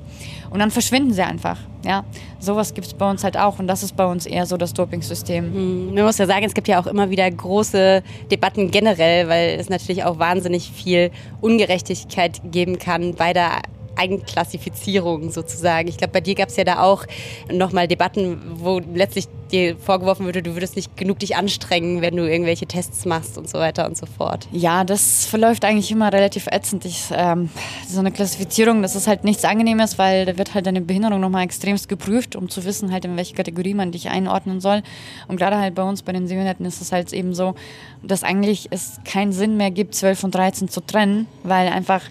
und 0.49 0.57
dann 0.57 0.71
verschwinden 0.71 1.13
sie 1.13 1.21
einfach. 1.21 1.59
Ja, 1.85 2.05
sowas 2.39 2.73
gibt 2.73 2.87
es 2.87 2.95
bei 2.95 3.07
uns 3.07 3.23
halt 3.23 3.37
auch 3.37 3.59
und 3.59 3.67
das 3.67 3.83
ist 3.83 3.95
bei 3.95 4.05
uns 4.05 4.25
eher 4.25 4.47
so 4.47 4.57
das 4.57 4.73
Dopingsystem. 4.73 5.89
Mhm. 5.89 5.93
Man 5.93 6.05
muss 6.05 6.17
ja 6.17 6.25
sagen, 6.25 6.43
es 6.43 6.55
gibt 6.55 6.67
ja 6.67 6.81
auch 6.81 6.87
immer 6.87 7.11
wieder 7.11 7.29
große 7.29 8.01
Debatten 8.31 8.71
generell, 8.71 9.29
weil 9.29 9.59
es 9.59 9.69
natürlich 9.69 10.05
auch 10.05 10.17
wahnsinnig 10.17 10.71
viel 10.71 11.11
Ungerechtigkeit 11.39 12.41
geben 12.51 12.79
kann 12.79 13.13
bei 13.13 13.31
der 13.31 13.61
Eigenklassifizierung 13.95 15.31
sozusagen. 15.31 15.87
Ich 15.87 15.97
glaube, 15.97 16.13
bei 16.13 16.21
dir 16.21 16.35
gab 16.35 16.49
es 16.49 16.55
ja 16.55 16.63
da 16.63 16.81
auch 16.81 17.05
nochmal 17.51 17.87
Debatten, 17.87 18.41
wo 18.55 18.79
letztlich 18.79 19.27
dir 19.53 19.77
vorgeworfen 19.77 20.25
würde, 20.25 20.41
du 20.41 20.55
würdest 20.55 20.75
nicht 20.75 20.97
genug 20.97 21.19
dich 21.19 21.35
anstrengen, 21.35 22.01
wenn 22.01 22.15
du 22.15 22.29
irgendwelche 22.29 22.65
Tests 22.65 23.05
machst 23.05 23.37
und 23.37 23.47
so 23.47 23.59
weiter 23.59 23.85
und 23.85 23.95
so 23.95 24.05
fort. 24.05 24.47
Ja, 24.51 24.83
das 24.83 25.25
verläuft 25.25 25.63
eigentlich 25.63 25.91
immer 25.91 26.11
relativ 26.11 26.47
ätzend. 26.47 26.85
Ich, 26.85 27.05
ähm, 27.15 27.49
so 27.87 27.99
eine 27.99 28.11
Klassifizierung, 28.11 28.81
das 28.81 28.95
ist 28.95 29.07
halt 29.07 29.23
nichts 29.23 29.45
Angenehmes, 29.45 29.97
weil 29.97 30.25
da 30.25 30.37
wird 30.37 30.55
halt 30.55 30.65
deine 30.65 30.81
Behinderung 30.81 31.21
nochmal 31.21 31.43
extremst 31.43 31.87
geprüft, 31.87 32.35
um 32.35 32.49
zu 32.49 32.65
wissen, 32.65 32.91
halt 32.91 33.05
in 33.05 33.15
welche 33.15 33.35
Kategorie 33.35 33.75
man 33.75 33.91
dich 33.91 34.09
einordnen 34.09 34.59
soll. 34.59 34.81
Und 35.27 35.37
gerade 35.37 35.57
halt 35.57 35.75
bei 35.75 35.83
uns, 35.83 36.01
bei 36.01 36.11
den 36.11 36.27
Sehbehinderten, 36.27 36.65
ist 36.65 36.81
es 36.81 36.91
halt 36.91 37.13
eben 37.13 37.33
so, 37.33 37.53
dass 38.01 38.23
eigentlich 38.23 38.67
es 38.71 38.99
keinen 39.05 39.31
Sinn 39.31 39.55
mehr 39.55 39.71
gibt, 39.71 39.95
12 39.95 40.23
und 40.23 40.35
13 40.35 40.67
zu 40.67 40.81
trennen, 40.81 41.27
weil 41.43 41.67
einfach 41.67 42.01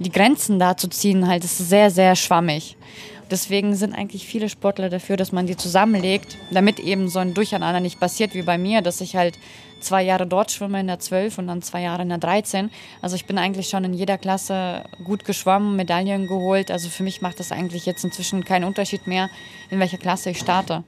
die 0.00 0.10
Grenzen 0.10 0.58
da 0.58 0.76
zu 0.76 0.88
ziehen, 0.88 1.28
halt, 1.28 1.44
ist 1.44 1.58
sehr, 1.58 1.90
sehr 1.90 2.16
schwammig. 2.16 2.76
Deswegen 3.30 3.76
sind 3.76 3.94
eigentlich 3.94 4.26
viele 4.26 4.48
Sportler 4.48 4.88
dafür, 4.88 5.16
dass 5.16 5.30
man 5.30 5.46
die 5.46 5.56
zusammenlegt, 5.56 6.36
damit 6.50 6.80
eben 6.80 7.08
so 7.08 7.20
ein 7.20 7.32
Durcheinander 7.32 7.78
nicht 7.78 8.00
passiert 8.00 8.34
wie 8.34 8.42
bei 8.42 8.58
mir, 8.58 8.82
dass 8.82 9.00
ich 9.00 9.14
halt 9.14 9.38
zwei 9.78 10.02
Jahre 10.02 10.26
dort 10.26 10.50
schwimme 10.50 10.80
in 10.80 10.88
der 10.88 10.98
12 10.98 11.38
und 11.38 11.46
dann 11.46 11.62
zwei 11.62 11.82
Jahre 11.82 12.02
in 12.02 12.08
der 12.08 12.18
13. 12.18 12.70
Also 13.00 13.14
ich 13.14 13.26
bin 13.26 13.38
eigentlich 13.38 13.68
schon 13.68 13.84
in 13.84 13.94
jeder 13.94 14.18
Klasse 14.18 14.82
gut 15.04 15.24
geschwommen, 15.24 15.76
Medaillen 15.76 16.26
geholt. 16.26 16.72
Also 16.72 16.88
für 16.88 17.04
mich 17.04 17.22
macht 17.22 17.38
das 17.38 17.52
eigentlich 17.52 17.86
jetzt 17.86 18.04
inzwischen 18.04 18.44
keinen 18.44 18.64
Unterschied 18.64 19.06
mehr, 19.06 19.30
in 19.70 19.78
welcher 19.78 19.98
Klasse 19.98 20.30
ich 20.30 20.38
starte. 20.38 20.82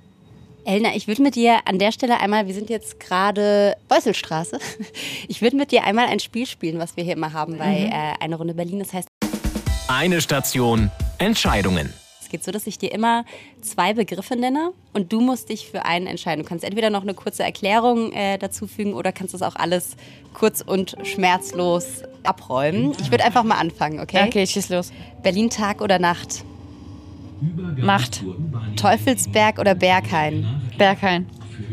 Elna, 0.65 0.95
ich 0.95 1.09
würde 1.09 1.23
mit 1.23 1.35
dir 1.35 1.61
an 1.65 1.79
der 1.79 1.91
Stelle 1.91 2.21
einmal, 2.21 2.47
wir 2.47 2.55
sind 2.55 2.71
jetzt 2.71 3.01
gerade 3.01 3.77
Beuselstraße, 3.89 4.59
ich 5.29 5.43
würde 5.43 5.57
mit 5.57 5.73
dir 5.73 5.85
einmal 5.85 6.07
ein 6.07 6.21
Spiel 6.21 6.47
spielen, 6.47 6.79
was 6.79 6.97
wir 6.97 7.03
hier 7.03 7.15
immer 7.15 7.33
haben 7.33 7.59
bei 7.59 7.81
mhm. 7.81 7.87
äh, 7.87 8.15
Eine 8.21 8.37
Runde 8.37 8.55
Berlin. 8.55 8.79
Das 8.79 8.93
heißt 8.93 9.09
Eine 9.89 10.21
Station, 10.21 10.91
Entscheidungen. 11.19 11.93
Es 12.21 12.29
geht 12.29 12.45
so, 12.45 12.53
dass 12.53 12.67
ich 12.67 12.79
dir 12.79 12.93
immer 12.93 13.25
zwei 13.61 13.93
Begriffe 13.93 14.37
nenne 14.37 14.73
und 14.93 15.13
du 15.13 15.21
musst 15.21 15.49
dich 15.49 15.69
für 15.69 15.85
einen 15.85 16.07
entscheiden. 16.07 16.45
Du 16.45 16.49
kannst 16.49 16.65
entweder 16.65 16.91
noch 16.91 17.03
eine 17.03 17.15
kurze 17.15 17.43
Erklärung 17.43 18.13
äh, 18.13 18.39
dazu 18.39 18.69
fügen 18.69 18.95
oder 18.95 19.11
kannst 19.13 19.35
das 19.35 19.43
auch 19.43 19.57
alles 19.57 19.97
kurz 20.33 20.63
und 20.63 20.97
schmerzlos 21.03 22.03
abräumen. 22.23 22.95
Ich 23.01 23.11
würde 23.11 23.25
einfach 23.25 23.43
mal 23.43 23.59
anfangen, 23.59 23.99
okay? 23.99 24.25
Okay, 24.29 24.47
schieß 24.47 24.69
los. 24.69 24.93
Berlin 25.23 25.51
Tag 25.51 25.81
oder 25.81 25.99
Nacht? 25.99 26.45
Macht. 27.77 28.25
Teufelsberg 28.77 29.59
oder 29.59 29.75
Berghain? 29.75 30.47
Berghain. 30.79 31.27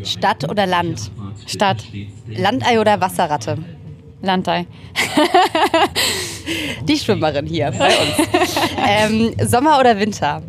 Stadt 0.04 0.50
oder 0.50 0.66
Land? 0.66 1.12
Stadt. 1.46 1.84
Landei 2.28 2.80
oder 2.80 3.00
Wasserratte? 3.02 3.58
Landei. 4.22 4.66
Die 6.84 6.98
Schwimmerin 6.98 7.46
hier 7.46 7.72
bei 7.72 7.88
uns. 7.88 8.30
ähm, 8.88 9.34
Sommer 9.48 9.80
oder 9.80 9.98
Winter? 9.98 10.42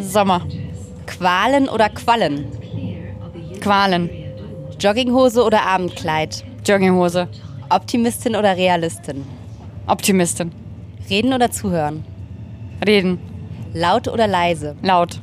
Sommer. 0.00 0.46
Qualen 1.06 1.68
oder 1.68 1.88
Quallen? 1.88 2.46
Qualen. 3.60 4.10
Jogginghose 4.78 5.42
oder 5.42 5.62
Abendkleid? 5.62 6.44
Jogginghose. 6.66 7.28
Optimistin 7.70 8.36
oder 8.36 8.56
Realistin? 8.56 9.24
Optimistin. 9.86 10.52
Reden 11.08 11.32
oder 11.32 11.50
zuhören? 11.50 12.04
Reden. 12.86 13.18
Laut 13.78 14.08
oder 14.08 14.26
leise? 14.26 14.74
Laut. 14.82 15.20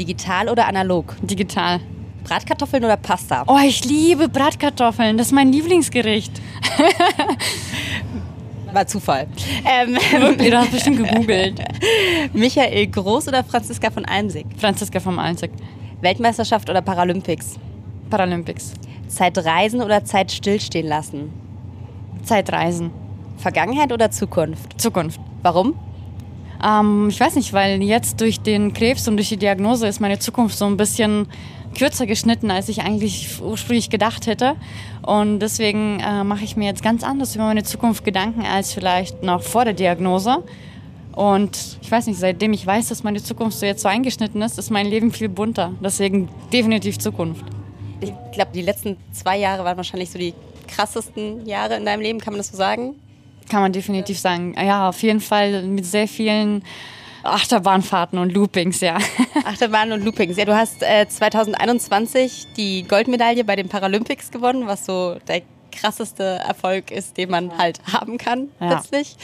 Digital 0.00 0.48
oder 0.48 0.66
analog? 0.66 1.14
Digital. 1.22 1.78
Bratkartoffeln 2.24 2.84
oder 2.84 2.96
Pasta? 2.96 3.44
Oh, 3.46 3.58
ich 3.64 3.84
liebe 3.84 4.28
Bratkartoffeln. 4.28 5.16
Das 5.16 5.28
ist 5.28 5.32
mein 5.32 5.52
Lieblingsgericht. 5.52 6.32
War 8.72 8.84
Zufall. 8.88 9.28
Ähm, 9.64 9.94
Wirklich, 9.94 10.50
du 10.50 10.58
hast 10.58 10.72
bestimmt 10.72 11.08
gegoogelt. 11.08 11.62
Michael 12.32 12.88
Groß 12.88 13.28
oder 13.28 13.44
Franziska 13.44 13.92
von 13.92 14.04
Almsig? 14.04 14.46
Franziska 14.56 14.98
von 14.98 15.16
Almsig. 15.20 15.52
Weltmeisterschaft 16.00 16.68
oder 16.68 16.82
Paralympics? 16.82 17.60
Paralympics. 18.10 18.72
Zeitreisen 19.06 19.80
oder 19.80 20.04
Zeit 20.04 20.32
stillstehen 20.32 20.88
lassen? 20.88 21.32
Zeitreisen. 22.24 22.90
Vergangenheit 23.36 23.92
oder 23.92 24.10
Zukunft? 24.10 24.80
Zukunft. 24.80 25.20
Warum? 25.42 25.74
Ähm, 26.64 27.08
ich 27.10 27.20
weiß 27.20 27.36
nicht, 27.36 27.52
weil 27.52 27.82
jetzt 27.82 28.20
durch 28.20 28.40
den 28.40 28.72
Krebs 28.72 29.06
und 29.08 29.16
durch 29.16 29.28
die 29.28 29.36
Diagnose 29.36 29.86
ist 29.86 30.00
meine 30.00 30.18
Zukunft 30.18 30.56
so 30.56 30.64
ein 30.64 30.76
bisschen 30.76 31.28
kürzer 31.76 32.06
geschnitten, 32.06 32.50
als 32.50 32.68
ich 32.68 32.82
eigentlich 32.82 33.40
ursprünglich 33.42 33.90
gedacht 33.90 34.26
hätte. 34.26 34.54
Und 35.02 35.40
deswegen 35.40 36.00
äh, 36.00 36.24
mache 36.24 36.44
ich 36.44 36.56
mir 36.56 36.66
jetzt 36.66 36.82
ganz 36.82 37.02
anders 37.02 37.34
über 37.34 37.44
meine 37.44 37.64
Zukunft 37.64 38.04
Gedanken 38.04 38.42
als 38.42 38.72
vielleicht 38.72 39.22
noch 39.22 39.42
vor 39.42 39.64
der 39.64 39.74
Diagnose. 39.74 40.42
Und 41.14 41.78
ich 41.82 41.90
weiß 41.90 42.06
nicht, 42.06 42.18
seitdem 42.18 42.52
ich 42.52 42.66
weiß, 42.66 42.88
dass 42.88 43.04
meine 43.04 43.22
Zukunft 43.22 43.58
so 43.58 43.66
jetzt 43.66 43.82
so 43.82 43.88
eingeschnitten 43.88 44.42
ist, 44.42 44.58
ist 44.58 44.70
mein 44.70 44.86
Leben 44.86 45.12
viel 45.12 45.28
bunter. 45.28 45.72
Deswegen 45.82 46.28
definitiv 46.52 46.98
Zukunft. 46.98 47.44
Ich 48.00 48.12
glaube, 48.32 48.50
die 48.52 48.62
letzten 48.62 48.96
zwei 49.12 49.38
Jahre 49.38 49.64
waren 49.64 49.76
wahrscheinlich 49.76 50.10
so 50.10 50.18
die 50.18 50.34
krassesten 50.66 51.46
Jahre 51.46 51.76
in 51.76 51.84
deinem 51.84 52.00
Leben, 52.00 52.18
kann 52.18 52.32
man 52.32 52.38
das 52.38 52.48
so 52.48 52.56
sagen? 52.56 52.96
Kann 53.48 53.60
man 53.60 53.72
definitiv 53.72 54.18
sagen. 54.18 54.54
Ja, 54.58 54.88
auf 54.88 55.02
jeden 55.02 55.20
Fall 55.20 55.62
mit 55.62 55.84
sehr 55.84 56.08
vielen 56.08 56.62
Achterbahnfahrten 57.24 58.18
und 58.18 58.32
Loopings, 58.32 58.80
ja. 58.80 58.98
Achterbahn 59.44 59.92
und 59.92 60.04
Loopings. 60.04 60.36
Ja, 60.36 60.44
du 60.44 60.54
hast 60.54 60.82
äh, 60.82 61.06
2021 61.08 62.48
die 62.56 62.82
Goldmedaille 62.82 63.44
bei 63.44 63.56
den 63.56 63.68
Paralympics 63.68 64.30
gewonnen, 64.30 64.66
was 64.66 64.86
so 64.86 65.16
der 65.26 65.42
krasseste 65.72 66.22
Erfolg 66.46 66.90
ist, 66.90 67.16
den 67.16 67.30
man 67.30 67.56
halt 67.58 67.80
haben 67.92 68.18
kann 68.18 68.48
ja. 68.60 68.68
plötzlich. 68.68 69.16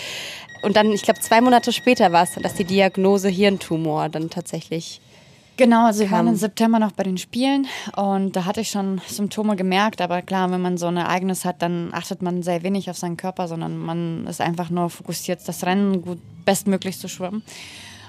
Und 0.63 0.77
dann, 0.77 0.93
ich 0.93 1.03
glaube, 1.03 1.21
zwei 1.21 1.41
Monate 1.41 1.73
später 1.73 2.13
war 2.13 2.25
es 2.25 2.35
dann, 2.35 2.43
dass 2.43 2.55
die 2.55 2.65
Diagnose 2.65 3.29
Hirntumor 3.29 4.09
dann 4.09 4.29
tatsächlich 4.31 5.01
Genau, 5.61 5.85
also 5.85 6.01
wir 6.01 6.11
waren 6.11 6.27
im 6.27 6.37
September 6.37 6.79
noch 6.79 6.93
bei 6.93 7.03
den 7.03 7.19
Spielen 7.19 7.67
und 7.95 8.35
da 8.35 8.47
hatte 8.47 8.63
ich 8.63 8.71
schon 8.71 8.99
Symptome 9.07 9.57
gemerkt, 9.57 10.01
aber 10.01 10.23
klar, 10.23 10.51
wenn 10.51 10.63
man 10.63 10.79
so 10.79 10.87
ein 10.87 10.97
Ereignis 10.97 11.45
hat, 11.45 11.61
dann 11.61 11.91
achtet 11.93 12.23
man 12.23 12.43
sehr 12.43 12.63
wenig 12.63 12.89
auf 12.89 12.97
seinen 12.97 13.19
Körper, 13.19 13.47
sondern 13.47 13.77
man 13.77 14.27
ist 14.27 14.41
einfach 14.41 14.71
nur 14.71 14.89
fokussiert, 14.89 15.47
das 15.47 15.67
Rennen 15.67 16.01
gut 16.01 16.19
bestmöglich 16.47 16.99
zu 16.99 17.11
schwimmen. 17.11 17.43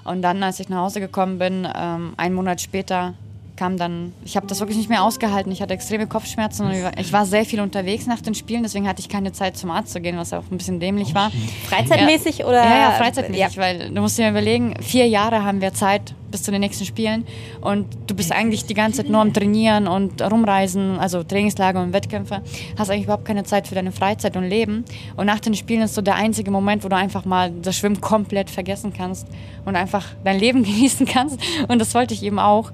Und 0.05 0.21
dann, 0.21 0.41
als 0.43 0.61
ich 0.61 0.69
nach 0.69 0.77
Hause 0.77 1.01
gekommen 1.01 1.39
bin, 1.39 1.67
ähm, 1.75 2.13
einen 2.15 2.35
Monat 2.35 2.61
später 2.61 3.15
kam 3.61 3.77
dann, 3.77 4.11
ich 4.25 4.35
habe 4.35 4.47
das 4.47 4.59
wirklich 4.59 4.79
nicht 4.79 4.89
mehr 4.89 5.03
ausgehalten. 5.03 5.51
Ich 5.51 5.61
hatte 5.61 5.75
extreme 5.75 6.07
Kopfschmerzen 6.07 6.65
und 6.65 6.73
ich 6.97 7.13
war 7.13 7.27
sehr 7.27 7.45
viel 7.45 7.61
unterwegs 7.61 8.07
nach 8.07 8.19
den 8.19 8.33
Spielen, 8.33 8.63
deswegen 8.63 8.87
hatte 8.87 9.01
ich 9.01 9.07
keine 9.07 9.33
Zeit 9.33 9.55
zum 9.55 9.69
Arzt 9.69 9.93
zu 9.93 10.01
gehen, 10.01 10.17
was 10.17 10.33
auch 10.33 10.45
ein 10.49 10.57
bisschen 10.57 10.79
dämlich 10.79 11.13
war. 11.13 11.31
Freizeitmäßig 11.69 12.39
ja. 12.39 12.45
oder? 12.47 12.63
Ja, 12.63 12.79
ja, 12.79 12.91
freizeitmäßig, 12.93 13.55
ja. 13.55 13.61
weil 13.61 13.91
du 13.91 14.01
musst 14.01 14.17
dir 14.17 14.29
überlegen, 14.29 14.73
vier 14.81 15.07
Jahre 15.07 15.43
haben 15.43 15.61
wir 15.61 15.75
Zeit 15.75 16.15
bis 16.31 16.41
zu 16.41 16.49
den 16.49 16.61
nächsten 16.61 16.85
Spielen 16.85 17.25
und 17.59 17.85
du 18.07 18.15
bist 18.15 18.31
eigentlich 18.31 18.65
die 18.65 18.73
ganze 18.73 19.03
Zeit 19.03 19.11
nur 19.11 19.21
am 19.21 19.31
Trainieren 19.31 19.87
und 19.87 20.21
rumreisen, 20.23 20.97
also 20.97 21.21
Trainingslager 21.21 21.83
und 21.83 21.93
Wettkämpfe, 21.93 22.41
hast 22.79 22.89
eigentlich 22.89 23.03
überhaupt 23.03 23.25
keine 23.25 23.43
Zeit 23.43 23.67
für 23.67 23.75
deine 23.75 23.91
Freizeit 23.91 24.35
und 24.37 24.45
Leben 24.45 24.85
und 25.17 25.27
nach 25.27 25.39
den 25.39 25.53
Spielen 25.53 25.81
ist 25.81 25.93
so 25.93 26.01
der 26.01 26.15
einzige 26.15 26.49
Moment, 26.49 26.83
wo 26.83 26.87
du 26.87 26.95
einfach 26.95 27.25
mal 27.25 27.51
das 27.51 27.75
Schwimmen 27.75 28.01
komplett 28.01 28.49
vergessen 28.49 28.91
kannst 28.97 29.27
und 29.65 29.75
einfach 29.75 30.07
dein 30.23 30.39
Leben 30.39 30.63
genießen 30.63 31.05
kannst 31.05 31.37
und 31.67 31.77
das 31.77 31.93
wollte 31.93 32.15
ich 32.15 32.23
eben 32.23 32.39
auch. 32.39 32.71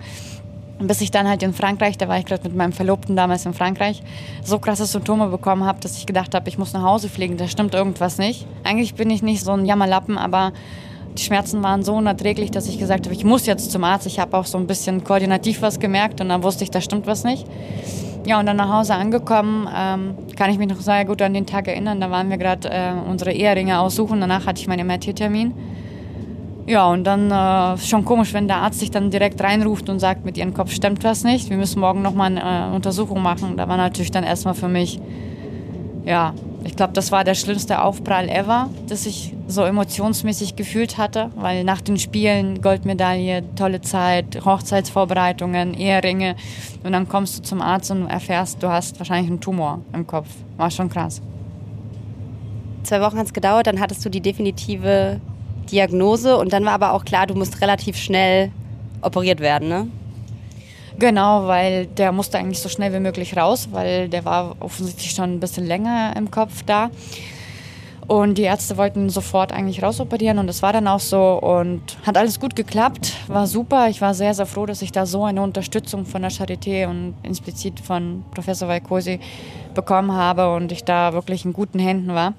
Bis 0.79 1.01
ich 1.01 1.09
dann 1.09 1.27
halt 1.27 1.41
in 1.41 1.53
Frankreich, 1.53 1.97
da 1.97 2.07
war 2.07 2.19
ich 2.19 2.25
gerade 2.25 2.43
mit 2.43 2.55
meinem 2.55 2.71
Verlobten 2.71 3.15
damals 3.15 3.45
in 3.45 3.53
Frankreich, 3.53 4.03
so 4.43 4.59
krasse 4.59 4.85
Symptome 4.85 5.27
bekommen 5.27 5.65
habe, 5.65 5.79
dass 5.79 5.97
ich 5.97 6.05
gedacht 6.05 6.35
habe, 6.35 6.47
ich 6.49 6.57
muss 6.57 6.73
nach 6.73 6.83
Hause 6.83 7.09
fliegen, 7.09 7.37
da 7.37 7.47
stimmt 7.47 7.73
irgendwas 7.73 8.19
nicht. 8.19 8.45
Eigentlich 8.63 8.93
bin 8.93 9.09
ich 9.09 9.23
nicht 9.23 9.43
so 9.43 9.53
ein 9.53 9.65
Jammerlappen, 9.65 10.17
aber 10.17 10.53
die 11.17 11.23
Schmerzen 11.23 11.63
waren 11.63 11.83
so 11.83 11.95
unerträglich, 11.95 12.51
dass 12.51 12.67
ich 12.67 12.77
gesagt 12.77 13.05
habe, 13.05 13.15
ich 13.15 13.23
muss 13.23 13.47
jetzt 13.47 13.71
zum 13.71 13.83
Arzt. 13.83 14.05
Ich 14.05 14.19
habe 14.19 14.37
auch 14.37 14.45
so 14.45 14.57
ein 14.57 14.67
bisschen 14.67 15.03
koordinativ 15.03 15.61
was 15.63 15.79
gemerkt 15.79 16.21
und 16.21 16.29
dann 16.29 16.43
wusste 16.43 16.63
ich, 16.63 16.69
da 16.69 16.79
stimmt 16.79 17.07
was 17.07 17.23
nicht. 17.23 17.47
Ja, 18.27 18.39
und 18.39 18.45
dann 18.45 18.57
nach 18.57 18.71
Hause 18.71 18.93
angekommen, 18.93 19.67
ähm, 19.73 20.15
kann 20.35 20.51
ich 20.51 20.57
mich 20.57 20.67
noch 20.67 20.81
sehr 20.81 21.05
gut 21.05 21.21
an 21.21 21.33
den 21.33 21.45
Tag 21.45 21.67
erinnern. 21.67 22.01
Da 22.01 22.11
waren 22.11 22.29
wir 22.29 22.37
gerade 22.37 22.69
äh, 22.69 22.91
unsere 23.09 23.31
Eheringe 23.31 23.79
aussuchen. 23.79 24.19
Danach 24.19 24.45
hatte 24.45 24.61
ich 24.61 24.67
meinen 24.67 24.85
MRT-Termin. 24.85 25.53
Ja, 26.67 26.89
und 26.89 27.05
dann 27.05 27.31
äh, 27.31 27.77
schon 27.77 28.03
komisch, 28.03 28.33
wenn 28.33 28.49
der 28.49 28.57
Arzt 28.57 28.79
sich 28.79 28.91
dann 28.91 29.09
direkt 29.09 29.41
reinruft 29.41 29.87
und 29.87 29.99
sagt, 29.99 30.25
mit 30.25 30.37
ihrem 30.37 30.53
Kopf 30.53 30.71
stimmt 30.71 31.01
was 31.05 31.23
nicht, 31.23 31.49
wir 31.49 31.55
müssen 31.55 31.79
morgen 31.79 32.01
nochmal 32.01 32.29
eine 32.29 32.71
äh, 32.71 32.75
Untersuchung 32.75 33.21
machen. 33.21 33.55
Da 33.55 33.69
war 33.69 33.77
natürlich 33.77 34.11
dann 34.11 34.25
erstmal 34.25 34.53
für 34.53 34.67
mich, 34.67 34.99
ja, 36.03 36.33
ich 36.65 36.75
glaube, 36.75 36.91
das 36.91 37.13
war 37.13 37.23
der 37.23 37.35
schlimmste 37.35 37.81
Aufprall 37.81 38.27
ever, 38.27 38.69
dass 38.89 39.05
ich 39.05 39.33
so 39.47 39.63
emotionsmäßig 39.63 40.57
gefühlt 40.57 40.97
hatte, 40.97 41.31
weil 41.37 41.63
nach 41.63 41.79
den 41.79 41.97
Spielen 41.97 42.61
Goldmedaille, 42.61 43.45
tolle 43.55 43.79
Zeit, 43.79 44.43
Hochzeitsvorbereitungen, 44.43 45.73
Eheringe 45.73 46.35
und 46.83 46.91
dann 46.91 47.07
kommst 47.07 47.39
du 47.39 47.43
zum 47.43 47.61
Arzt 47.61 47.91
und 47.91 48.07
erfährst, 48.07 48.61
du 48.61 48.67
hast 48.67 48.99
wahrscheinlich 48.99 49.29
einen 49.29 49.39
Tumor 49.39 49.79
im 49.93 50.05
Kopf. 50.05 50.27
War 50.57 50.69
schon 50.69 50.89
krass. 50.89 51.21
Zwei 52.83 52.99
Wochen 52.99 53.17
hat 53.17 53.27
es 53.27 53.33
gedauert, 53.33 53.67
dann 53.67 53.79
hattest 53.79 54.03
du 54.03 54.09
die 54.09 54.21
definitive 54.21 55.21
Diagnose 55.71 56.37
und 56.37 56.53
dann 56.53 56.65
war 56.65 56.73
aber 56.73 56.93
auch 56.93 57.05
klar, 57.05 57.27
du 57.27 57.35
musst 57.35 57.61
relativ 57.61 57.97
schnell 57.97 58.51
operiert 59.01 59.39
werden, 59.39 59.67
ne? 59.67 59.87
Genau, 60.99 61.45
weil 61.45 61.85
der 61.85 62.11
musste 62.11 62.39
eigentlich 62.39 62.59
so 62.59 62.69
schnell 62.69 62.91
wie 62.91 62.99
möglich 62.99 63.37
raus, 63.37 63.69
weil 63.71 64.09
der 64.09 64.25
war 64.25 64.55
offensichtlich 64.59 65.11
schon 65.11 65.35
ein 65.35 65.39
bisschen 65.39 65.67
länger 65.67 66.15
im 66.17 66.31
Kopf 66.31 66.63
da. 66.65 66.89
Und 68.07 68.37
die 68.37 68.43
Ärzte 68.43 68.77
wollten 68.77 69.09
sofort 69.09 69.51
eigentlich 69.51 69.83
rausoperieren 69.83 70.39
und 70.39 70.47
das 70.47 70.63
war 70.63 70.71
dann 70.71 70.87
auch 70.87 71.01
so 71.01 71.33
und 71.41 71.81
hat 72.05 72.17
alles 72.17 72.39
gut 72.39 72.55
geklappt, 72.55 73.13
war 73.27 73.47
super. 73.47 73.89
Ich 73.89 74.01
war 74.01 74.13
sehr, 74.13 74.33
sehr 74.33 74.45
froh, 74.45 74.65
dass 74.65 74.81
ich 74.81 74.93
da 74.93 75.05
so 75.05 75.25
eine 75.25 75.41
Unterstützung 75.41 76.05
von 76.05 76.21
der 76.21 76.31
Charité 76.31 76.87
und 76.87 77.15
explizit 77.23 77.81
von 77.81 78.23
Professor 78.33 78.69
Valcosi 78.69 79.19
bekommen 79.75 80.13
habe 80.13 80.55
und 80.55 80.71
ich 80.71 80.85
da 80.85 81.11
wirklich 81.11 81.43
in 81.43 81.51
guten 81.51 81.79
Händen 81.79 82.15
war. 82.15 82.33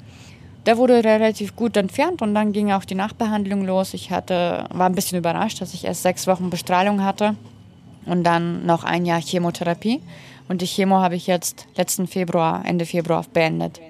Der 0.66 0.76
wurde 0.76 1.02
relativ 1.02 1.56
gut 1.56 1.76
entfernt 1.76 2.20
und 2.20 2.34
dann 2.34 2.52
ging 2.52 2.72
auch 2.72 2.84
die 2.84 2.94
Nachbehandlung 2.94 3.64
los. 3.64 3.94
Ich 3.94 4.10
hatte, 4.10 4.66
war 4.70 4.86
ein 4.86 4.94
bisschen 4.94 5.18
überrascht, 5.18 5.60
dass 5.60 5.72
ich 5.72 5.84
erst 5.84 6.02
sechs 6.02 6.26
Wochen 6.26 6.50
Bestrahlung 6.50 7.04
hatte 7.04 7.36
und 8.04 8.24
dann 8.24 8.66
noch 8.66 8.84
ein 8.84 9.06
Jahr 9.06 9.20
Chemotherapie. 9.20 10.00
Und 10.48 10.62
die 10.62 10.66
Chemo 10.66 10.96
habe 10.96 11.14
ich 11.14 11.26
jetzt 11.26 11.66
letzten 11.76 12.06
Februar, 12.06 12.62
Ende 12.64 12.86
Februar 12.86 13.24
beendet. 13.32 13.80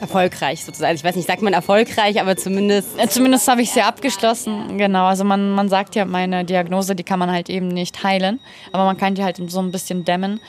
Erfolgreich 0.00 0.64
sozusagen. 0.64 0.94
Ich 0.94 1.04
weiß 1.04 1.16
nicht, 1.16 1.26
sagt 1.26 1.40
man 1.40 1.52
erfolgreich, 1.52 2.20
aber 2.20 2.36
zumindest. 2.36 2.88
Zumindest 3.10 3.48
habe 3.48 3.62
ich 3.62 3.70
sie 3.70 3.80
abgeschlossen. 3.80 4.76
Genau. 4.76 5.06
Also 5.06 5.24
man, 5.24 5.50
man 5.50 5.68
sagt 5.68 5.94
ja, 5.94 6.04
meine 6.04 6.44
Diagnose, 6.44 6.94
die 6.94 7.04
kann 7.04 7.18
man 7.18 7.30
halt 7.30 7.48
eben 7.48 7.68
nicht 7.68 8.02
heilen. 8.02 8.40
Aber 8.72 8.84
man 8.84 8.96
kann 8.96 9.14
die 9.14 9.22
halt 9.22 9.38
so 9.50 9.60
ein 9.60 9.70
bisschen 9.70 10.04
dämmen. 10.04 10.40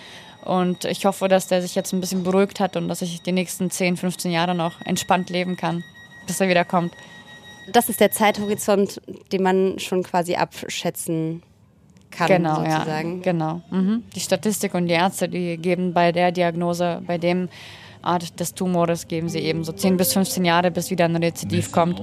Und 0.45 0.85
ich 0.85 1.05
hoffe, 1.05 1.27
dass 1.27 1.47
der 1.47 1.61
sich 1.61 1.75
jetzt 1.75 1.91
ein 1.91 1.99
bisschen 1.99 2.23
beruhigt 2.23 2.59
hat 2.59 2.77
und 2.77 2.87
dass 2.87 3.01
ich 3.01 3.21
die 3.21 3.31
nächsten 3.31 3.69
10, 3.71 3.97
15 3.97 4.31
Jahre 4.31 4.55
noch 4.55 4.79
entspannt 4.81 5.29
leben 5.29 5.57
kann, 5.57 5.83
bis 6.27 6.39
er 6.39 6.47
wieder 6.47 6.63
kommt. 6.63 6.93
Das 7.71 7.89
ist 7.89 7.99
der 7.99 8.11
Zeithorizont, 8.11 9.01
den 9.31 9.41
man 9.41 9.79
schon 9.79 10.03
quasi 10.03 10.35
abschätzen 10.35 11.41
kann, 12.11 12.27
genau, 12.27 12.55
sozusagen. 12.57 13.17
Ja, 13.17 13.23
genau. 13.31 13.61
Mhm. 13.71 14.03
Die 14.15 14.19
Statistik 14.19 14.75
und 14.75 14.87
die 14.87 14.93
Ärzte, 14.93 15.27
die 15.27 15.57
geben 15.57 15.93
bei 15.93 16.11
der 16.11 16.31
Diagnose, 16.31 17.01
bei 17.05 17.17
dem 17.17 17.49
Art 18.05 18.39
des 18.39 18.53
Tumores 18.53 19.07
geben 19.07 19.29
sie 19.29 19.39
eben 19.39 19.63
so 19.63 19.71
10 19.71 19.97
bis 19.97 20.13
15 20.13 20.45
Jahre, 20.45 20.71
bis 20.71 20.91
wieder 20.91 21.05
ein 21.05 21.15
Rezidiv 21.15 21.71
kommt. 21.71 22.01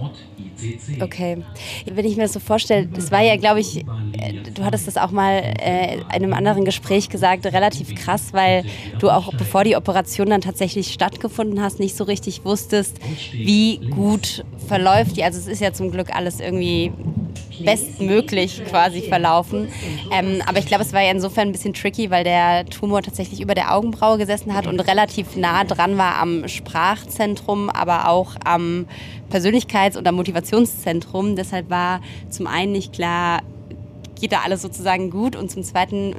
Okay. 1.01 1.39
Wenn 1.87 2.05
ich 2.05 2.17
mir 2.17 2.23
das 2.23 2.33
so 2.35 2.41
vorstelle, 2.41 2.87
das 2.87 3.11
war 3.11 3.21
ja, 3.21 3.37
glaube 3.37 3.61
ich, 3.61 3.79
äh, 3.79 4.35
du 4.55 4.65
hattest 4.65 4.87
das 4.87 4.97
auch 4.97 5.11
mal 5.11 5.43
äh, 5.61 5.97
in 5.97 6.05
einem 6.11 6.35
anderen 6.35 6.65
Gespräch 6.65 7.09
gesagt, 7.09 7.47
relativ 7.47 7.95
krass, 7.95 8.33
weil 8.33 8.65
du 8.99 9.11
auch 9.11 9.33
bevor 9.35 9.65
die 9.65 9.77
Operation 9.77 10.31
dann 10.31 10.41
tatsächlich 10.41 10.93
stattgefunden 10.93 11.61
hast, 11.61 11.81
nicht 11.81 11.97
so 11.97 12.05
richtig 12.05 12.45
wusstest, 12.45 12.99
wie 13.33 13.79
gut 13.79 14.45
verläuft 14.69 15.17
die. 15.17 15.25
Also 15.25 15.39
es 15.39 15.47
ist 15.47 15.61
ja 15.61 15.73
zum 15.73 15.91
Glück 15.91 16.15
alles 16.15 16.41
irgendwie 16.41 16.93
bestmöglich 17.65 18.65
quasi 18.65 19.03
verlaufen. 19.03 19.69
Ähm, 20.13 20.43
aber 20.47 20.59
ich 20.59 20.67
glaube, 20.67 20.83
es 20.83 20.93
war 20.93 21.03
ja 21.03 21.11
insofern 21.11 21.49
ein 21.49 21.53
bisschen 21.53 21.75
tricky, 21.75 22.11
weil 22.11 22.25
der 22.25 22.67
Tumor 22.67 23.03
tatsächlich 23.03 23.41
über 23.41 23.55
der 23.55 23.75
Augenbraue 23.75 24.19
gesessen 24.19 24.55
hat 24.55 24.67
und 24.67 24.81
relativ 24.81 25.37
nah 25.37 25.65
dran 25.65 25.99
war 25.99 26.17
am 26.17 26.49
Sprachzentrum, 26.49 27.71
aber 27.71 28.09
auch 28.09 28.37
am 28.45 28.87
Persönlichkeits- 29.31 29.97
oder 29.97 30.13
Motivationszentrum. 30.13 31.37
Deshalb 31.37 31.71
war 31.71 32.01
zum 32.31 32.47
einen 32.47 32.73
nicht 32.73 32.93
klar, 32.93 33.43
geht 34.21 34.33
da 34.33 34.41
alles 34.45 34.63
sozusagen 34.63 35.11
gut 35.11 35.37
und 35.37 35.51
zum 35.51 35.63
zweiten 35.63 36.15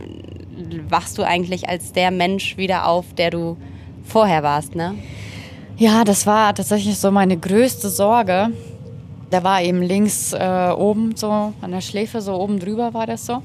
wachst 0.90 1.18
du 1.18 1.24
eigentlich 1.24 1.70
als 1.70 1.94
der 1.94 2.12
Mensch 2.12 2.58
wieder 2.58 2.88
auf, 2.88 3.14
der 3.14 3.32
du 3.32 3.58
vorher 4.04 4.44
warst, 4.44 4.76
ne? 4.76 4.96
Ja, 5.78 6.04
das 6.04 6.28
war 6.28 6.54
tatsächlich 6.54 6.98
so 6.98 7.10
meine 7.10 7.38
größte 7.38 7.90
Sorge, 7.90 8.52
der 9.34 9.44
war 9.44 9.62
eben 9.62 9.82
links 9.82 10.32
äh, 10.32 10.72
oben 10.78 11.16
so 11.16 11.54
an 11.62 11.72
der 11.72 11.82
Schläfe, 11.82 12.22
so 12.22 12.36
oben 12.36 12.60
drüber 12.60 12.94
war 12.94 13.08
das 13.08 13.26
so. 13.26 13.42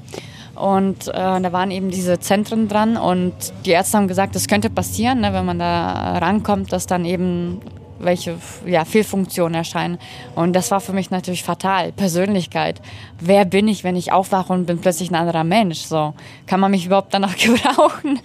Und 0.55 1.07
äh, 1.07 1.11
da 1.13 1.51
waren 1.51 1.71
eben 1.71 1.89
diese 1.89 2.19
Zentren 2.19 2.67
dran 2.67 2.95
und 2.95 3.33
die 3.65 3.71
Ärzte 3.71 3.97
haben 3.97 4.07
gesagt, 4.07 4.35
das 4.35 4.47
könnte 4.47 4.69
passieren, 4.69 5.21
ne, 5.21 5.33
wenn 5.33 5.45
man 5.45 5.57
da 5.57 6.17
rankommt, 6.19 6.71
dass 6.71 6.85
dann 6.85 7.05
eben 7.05 7.61
welche 7.99 8.37
ja, 8.65 8.85
Fehlfunktionen 8.85 9.55
erscheinen. 9.55 9.99
Und 10.35 10.53
das 10.53 10.71
war 10.71 10.79
für 10.79 10.93
mich 10.93 11.11
natürlich 11.11 11.43
fatal. 11.43 11.91
Persönlichkeit. 11.91 12.81
Wer 13.19 13.45
bin 13.45 13.67
ich, 13.67 13.83
wenn 13.83 13.95
ich 13.95 14.11
aufwache 14.11 14.53
und 14.53 14.65
bin 14.65 14.79
plötzlich 14.79 15.11
ein 15.11 15.15
anderer 15.15 15.43
Mensch? 15.43 15.79
So, 15.79 16.13
kann 16.45 16.59
man 16.59 16.71
mich 16.71 16.85
überhaupt 16.85 17.13
danach 17.13 17.35
gebrauchen? 17.37 18.19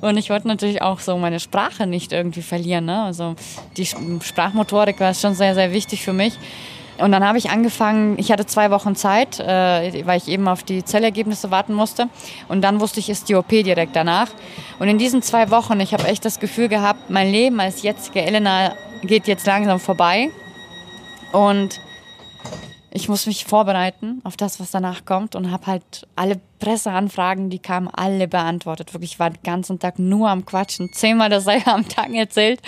Und 0.00 0.16
ich 0.16 0.30
wollte 0.30 0.48
natürlich 0.48 0.82
auch 0.82 1.00
so 1.00 1.16
meine 1.16 1.40
Sprache 1.40 1.86
nicht 1.86 2.12
irgendwie 2.12 2.42
verlieren. 2.42 2.86
Ne? 2.86 3.02
Also 3.02 3.34
die 3.76 3.86
Sprachmotorik 3.86 5.00
war 5.00 5.14
schon 5.14 5.34
sehr, 5.34 5.54
sehr 5.54 5.72
wichtig 5.72 6.02
für 6.02 6.12
mich. 6.12 6.38
Und 6.98 7.10
dann 7.12 7.24
habe 7.24 7.38
ich 7.38 7.50
angefangen, 7.50 8.18
ich 8.18 8.30
hatte 8.30 8.46
zwei 8.46 8.70
Wochen 8.70 8.94
Zeit, 8.94 9.40
äh, 9.40 10.06
weil 10.06 10.18
ich 10.18 10.28
eben 10.28 10.46
auf 10.46 10.62
die 10.62 10.84
Zellergebnisse 10.84 11.50
warten 11.50 11.74
musste. 11.74 12.08
Und 12.48 12.62
dann 12.62 12.80
wusste 12.80 13.00
ich, 13.00 13.10
ist 13.10 13.28
die 13.28 13.34
OP 13.34 13.48
direkt 13.48 13.96
danach. 13.96 14.28
Und 14.78 14.88
in 14.88 14.98
diesen 14.98 15.22
zwei 15.22 15.50
Wochen, 15.50 15.80
ich 15.80 15.92
habe 15.92 16.04
echt 16.04 16.24
das 16.24 16.38
Gefühl 16.38 16.68
gehabt, 16.68 17.10
mein 17.10 17.30
Leben 17.30 17.58
als 17.60 17.82
jetzige 17.82 18.22
Elena 18.22 18.74
geht 19.02 19.26
jetzt 19.26 19.46
langsam 19.46 19.80
vorbei. 19.80 20.30
Und 21.32 21.80
ich 22.92 23.08
muss 23.08 23.26
mich 23.26 23.44
vorbereiten 23.44 24.20
auf 24.22 24.36
das, 24.36 24.60
was 24.60 24.70
danach 24.70 25.04
kommt 25.04 25.34
und 25.34 25.50
habe 25.50 25.66
halt 25.66 26.06
alle 26.14 26.40
Presseanfragen, 26.64 27.50
die 27.50 27.58
kamen, 27.58 27.88
alle 27.88 28.26
beantwortet. 28.26 28.94
Wirklich, 28.94 29.12
ich 29.12 29.18
war 29.18 29.28
den 29.28 29.42
ganzen 29.42 29.78
Tag 29.78 29.98
nur 29.98 30.30
am 30.30 30.46
Quatschen. 30.46 30.90
Zehnmal 30.94 31.28
dasselbe 31.28 31.70
am 31.70 31.86
Tag 31.86 32.10
erzählt. 32.14 32.60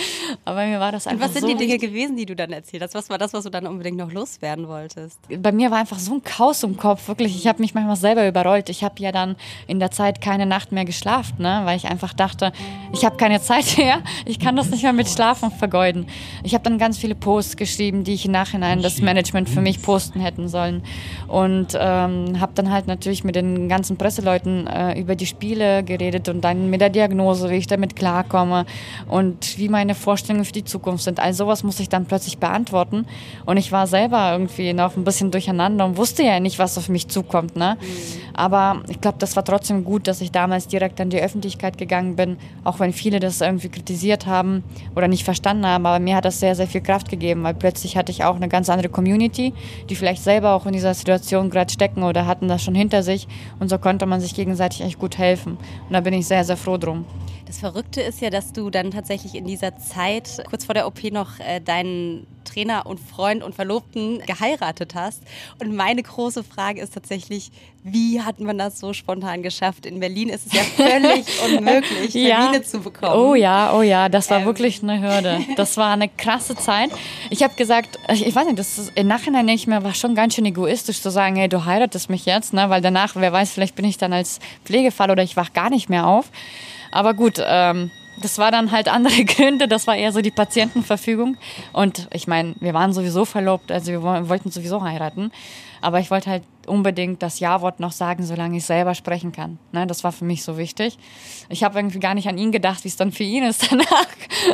Aber 0.45 0.67
mir 0.67 0.79
war 0.81 0.93
das 0.93 1.07
einfach 1.07 1.29
Und 1.29 1.35
was 1.35 1.41
sind 1.41 1.51
so 1.51 1.57
die 1.57 1.67
Dinge 1.67 1.79
gewesen, 1.79 2.15
die 2.15 2.27
du 2.27 2.37
dann 2.37 2.53
erzählt 2.53 2.83
hast? 2.83 2.95
Was 2.95 3.09
war 3.09 3.17
das, 3.17 3.33
was 3.33 3.45
du 3.45 3.51
dann 3.51 3.67
unbedingt 3.67 3.97
noch 3.97 4.13
loswerden 4.13 4.69
wolltest? 4.69 5.19
Bei 5.39 5.51
mir 5.51 5.71
war 5.71 5.79
einfach 5.79 5.99
so 5.99 6.13
ein 6.13 6.23
Chaos 6.23 6.63
im 6.63 6.77
Kopf. 6.77 7.09
Wirklich, 7.09 7.37
ich 7.37 7.47
habe 7.47 7.63
mich 7.63 7.73
manchmal 7.73 7.97
selber 7.97 8.29
überrollt. 8.29 8.69
Ich 8.69 8.85
habe 8.85 8.97
ja 8.99 9.13
dann 9.13 9.37
in 9.67 9.81
der 9.81 9.91
Zeit 9.91 10.21
keine 10.21 10.45
Nacht 10.45 10.73
mehr 10.73 10.85
geschlafen, 10.85 11.37
ne? 11.39 11.63
weil 11.65 11.79
ich 11.79 11.87
einfach 11.87 12.13
dachte, 12.13 12.53
ich 12.93 13.03
habe 13.07 13.17
keine 13.17 13.41
Zeit 13.41 13.79
mehr. 13.79 14.03
Ich 14.27 14.39
kann 14.39 14.57
das 14.57 14.69
nicht 14.69 14.83
mehr 14.83 14.93
mit 14.93 15.09
Schlafen 15.09 15.51
vergeuden. 15.51 16.07
Ich 16.43 16.53
habe 16.53 16.65
dann 16.65 16.77
ganz 16.77 16.99
viele 16.99 17.15
Posts 17.15 17.57
geschrieben, 17.57 18.05
die 18.05 18.13
ich 18.13 18.27
im 18.27 18.33
Nachhinein 18.33 18.83
das 18.83 19.01
Management 19.01 19.49
für 19.49 19.63
mich 19.63 19.81
posten 19.81 20.21
hätten 20.21 20.49
sollen. 20.49 20.83
Und 21.29 21.69
ähm, 21.79 22.41
habe 22.41 22.53
dann 22.55 22.71
halt 22.71 22.89
natürlich 22.89 23.25
mit 23.25 23.37
den 23.37 23.71
ganzen 23.71 23.86
ganzen 23.87 23.99
Presseleuten 23.99 24.67
äh, 24.67 24.99
über 24.99 25.15
die 25.15 25.27
Spiele 25.27 25.85
geredet 25.85 26.29
und 26.29 26.41
dann 26.41 26.71
mit 26.71 26.81
der 26.81 26.91
Diagnose, 26.91 27.51
wie 27.51 27.55
ich 27.55 27.69
damit 27.69 27.95
klarkomme 27.95 28.67
und 29.09 29.59
wie 29.59 29.69
meine 29.69 29.95
Vorstellungen 29.95 30.45
für 30.45 30.53
die 30.53 30.65
Zukunft 30.65 31.05
sind. 31.05 31.21
All 31.21 31.33
sowas 31.33 31.63
muss 31.63 31.79
ich 31.79 31.89
dann 31.89 32.07
plötzlich 32.07 32.39
beantworten. 32.39 33.07
Und 33.45 33.59
ich 33.59 33.71
war 33.71 33.87
selber 33.87 34.33
irgendwie 34.33 34.73
noch 34.73 34.97
ein 34.97 35.05
bisschen 35.05 35.31
durcheinander 35.31 35.85
und 35.85 35.97
wusste 35.97 36.25
ja 36.25 36.41
nicht, 36.41 36.59
was 36.59 36.77
auf 36.79 36.89
mich 36.89 37.07
zukommt. 37.07 37.55
Ne? 37.55 37.77
Mhm. 37.81 37.87
Aber 38.35 38.83
ich 38.89 39.01
glaube, 39.01 39.19
das 39.21 39.37
war 39.37 39.45
trotzdem 39.45 39.85
gut, 39.85 40.09
dass 40.09 40.21
ich 40.21 40.33
damals 40.33 40.67
direkt 40.67 41.01
an 41.01 41.11
die 41.11 41.21
Öffentlichkeit 41.21 41.79
gegangen 41.79 42.17
bin, 42.17 42.39
auch 42.65 42.81
wenn 42.81 42.93
viele 42.93 43.21
das 43.21 43.41
irgendwie 43.41 43.69
kritisiert 43.69 44.27
haben 44.27 44.65
oder 44.97 45.07
nicht 45.07 45.23
verstanden 45.23 45.65
haben. 45.65 45.87
Aber 45.87 46.01
mir 46.01 46.17
hat 46.17 46.25
das 46.25 46.41
sehr, 46.41 46.57
sehr 46.57 46.67
viel 46.67 46.81
Kraft 46.81 47.09
gegeben, 47.09 47.45
weil 47.45 47.55
plötzlich 47.55 47.97
hatte 47.97 48.11
ich 48.11 48.25
auch 48.25 48.35
eine 48.35 48.49
ganz 48.49 48.69
andere 48.69 48.89
Community, 48.89 49.55
die 49.89 49.95
vielleicht 49.95 50.25
selber 50.25 50.55
auch 50.55 50.67
in 50.67 50.73
dieser 50.73 50.93
Situation 50.93 51.51
gerade 51.51 51.73
stecken 51.73 52.03
oder 52.03 52.27
hatten 52.27 52.49
das 52.49 52.65
schon 52.65 52.75
hinter 52.75 53.05
sich. 53.05 53.29
Und 53.61 53.69
so 53.69 53.76
so 53.77 53.81
konnte 53.81 54.07
man 54.07 54.23
sich 54.23 54.35
gegenseitig 54.35 54.81
echt 54.81 54.99
gut 54.99 55.19
helfen. 55.19 55.59
Und 55.59 55.93
da 55.93 56.01
bin 56.01 56.15
ich 56.15 56.27
sehr, 56.27 56.45
sehr 56.45 56.57
froh 56.57 56.79
drum. 56.79 57.05
Das 57.47 57.59
Verrückte 57.59 58.01
ist 58.03 58.21
ja, 58.21 58.29
dass 58.29 58.53
du 58.53 58.71
dann 58.71 58.91
tatsächlich 58.91 59.37
in 59.37 59.47
dieser 59.47 59.77
Zeit, 59.79 60.43
kurz 60.51 60.65
vor 60.65 60.75
der 60.75 60.87
OP, 60.89 61.05
noch 61.13 61.39
äh, 61.39 61.61
deinen 61.61 62.27
Trainer 62.45 62.87
und 62.87 62.99
Freund 62.99 63.45
und 63.45 63.55
Verlobten 63.55 64.21
geheiratet 64.27 64.95
hast. 64.97 65.23
Und 65.61 65.75
meine 65.75 66.03
große 66.03 66.43
Frage 66.43 66.81
ist 66.81 66.95
tatsächlich, 66.95 67.53
wie 67.85 68.21
hat 68.21 68.41
man 68.41 68.59
das 68.59 68.81
so 68.81 68.93
spontan 68.93 69.45
geschafft? 69.45 69.87
In 69.87 70.01
Berlin 70.01 70.29
ist 70.29 70.47
es 70.47 70.55
ja 70.55 70.63
völlig 70.77 71.27
unmöglich, 71.45 72.13
Termine 72.13 72.57
ja. 72.57 72.63
zu 72.63 72.81
bekommen. 72.81 73.15
Oh 73.15 73.35
ja, 73.37 73.73
oh 73.75 73.83
ja, 73.83 74.09
das 74.09 74.29
war 74.31 74.41
ähm. 74.41 74.47
wirklich 74.47 74.83
eine 74.83 75.01
Hürde. 75.01 75.41
Das 75.57 75.77
war 75.77 75.93
eine 75.93 76.09
krasse 76.09 76.57
Zeit. 76.57 76.91
Ich 77.31 77.45
habe 77.45 77.55
gesagt, 77.55 77.99
ich 78.13 78.35
weiß 78.35 78.47
nicht, 78.47 78.59
das 78.59 78.79
ist, 78.79 78.93
im 78.97 79.07
Nachhinein 79.07 79.47
denke 79.47 79.61
ich 79.61 79.67
mir, 79.69 79.85
war 79.85 79.95
schon 79.95 80.17
ganz 80.17 80.35
schön 80.35 80.47
egoistisch 80.47 81.01
zu 81.01 81.11
sagen, 81.11 81.37
hey, 81.37 81.49
du 81.49 81.65
heiratest 81.65 82.11
mich 82.11 82.27
jetzt, 82.27 82.53
ne? 82.55 82.71
weil 82.71 82.81
danach, 82.81 83.15
wer 83.15 83.33
weiß, 83.33 83.53
vielleicht 83.53 83.77
bin 83.77 83.85
ich 83.85 83.99
dann 83.99 84.13
als 84.13 84.41
Pflegefall 84.65 85.13
oder 85.13 85.23
ich 85.23 85.37
wach 85.37 85.53
gar 85.53 85.71
nicht 85.71 85.89
mehr 85.89 86.09
auf. 86.09 86.31
Aber 86.97 87.13
gut, 87.13 87.43
ähm, 87.45 87.91
das 88.23 88.39
war 88.39 88.51
dann 88.51 88.73
halt 88.73 88.89
andere 88.89 89.23
Gründe. 89.27 89.69
Das 89.69 89.87
war 89.87 89.97
eher 89.97 90.13
so 90.13 90.23
die 90.23 90.31
Patientenverfügung. 90.31 91.37
Und 91.75 92.09
ich 92.11 92.27
meine, 92.27 92.55
wir 92.61 92.73
waren 92.73 92.95
sowieso 92.95 93.27
verlobt, 93.27 93.71
also 93.71 93.93
wir 93.93 94.03
wollten 94.03 94.51
sowieso 94.51 94.83
heiraten. 94.83 95.31
Aber 95.83 96.01
ich 96.01 96.11
wollte 96.11 96.31
halt 96.31 96.43
unbedingt 96.67 97.23
das 97.23 97.39
Ja-Wort 97.39 97.81
noch 97.81 97.93
sagen, 97.93 98.25
solange 98.25 98.57
ich 98.57 98.65
selber 98.65 98.95
sprechen 98.95 99.31
kann. 99.31 99.59
Ne, 99.73 99.87
das 99.87 100.05
war 100.05 100.11
für 100.11 100.25
mich 100.25 100.43
so 100.43 100.57
wichtig. 100.57 100.97
Ich 101.51 101.63
habe 101.63 101.79
irgendwie 101.79 102.01
gar 102.01 102.15
nicht 102.15 102.29
an 102.29 102.39
ihn 102.39 102.51
gedacht, 102.51 102.83
wie 102.85 102.89
es 102.89 102.97
dann 102.97 103.13
für 103.13 103.25
ihn 103.25 103.45
ist 103.45 103.71
danach. 103.71 104.07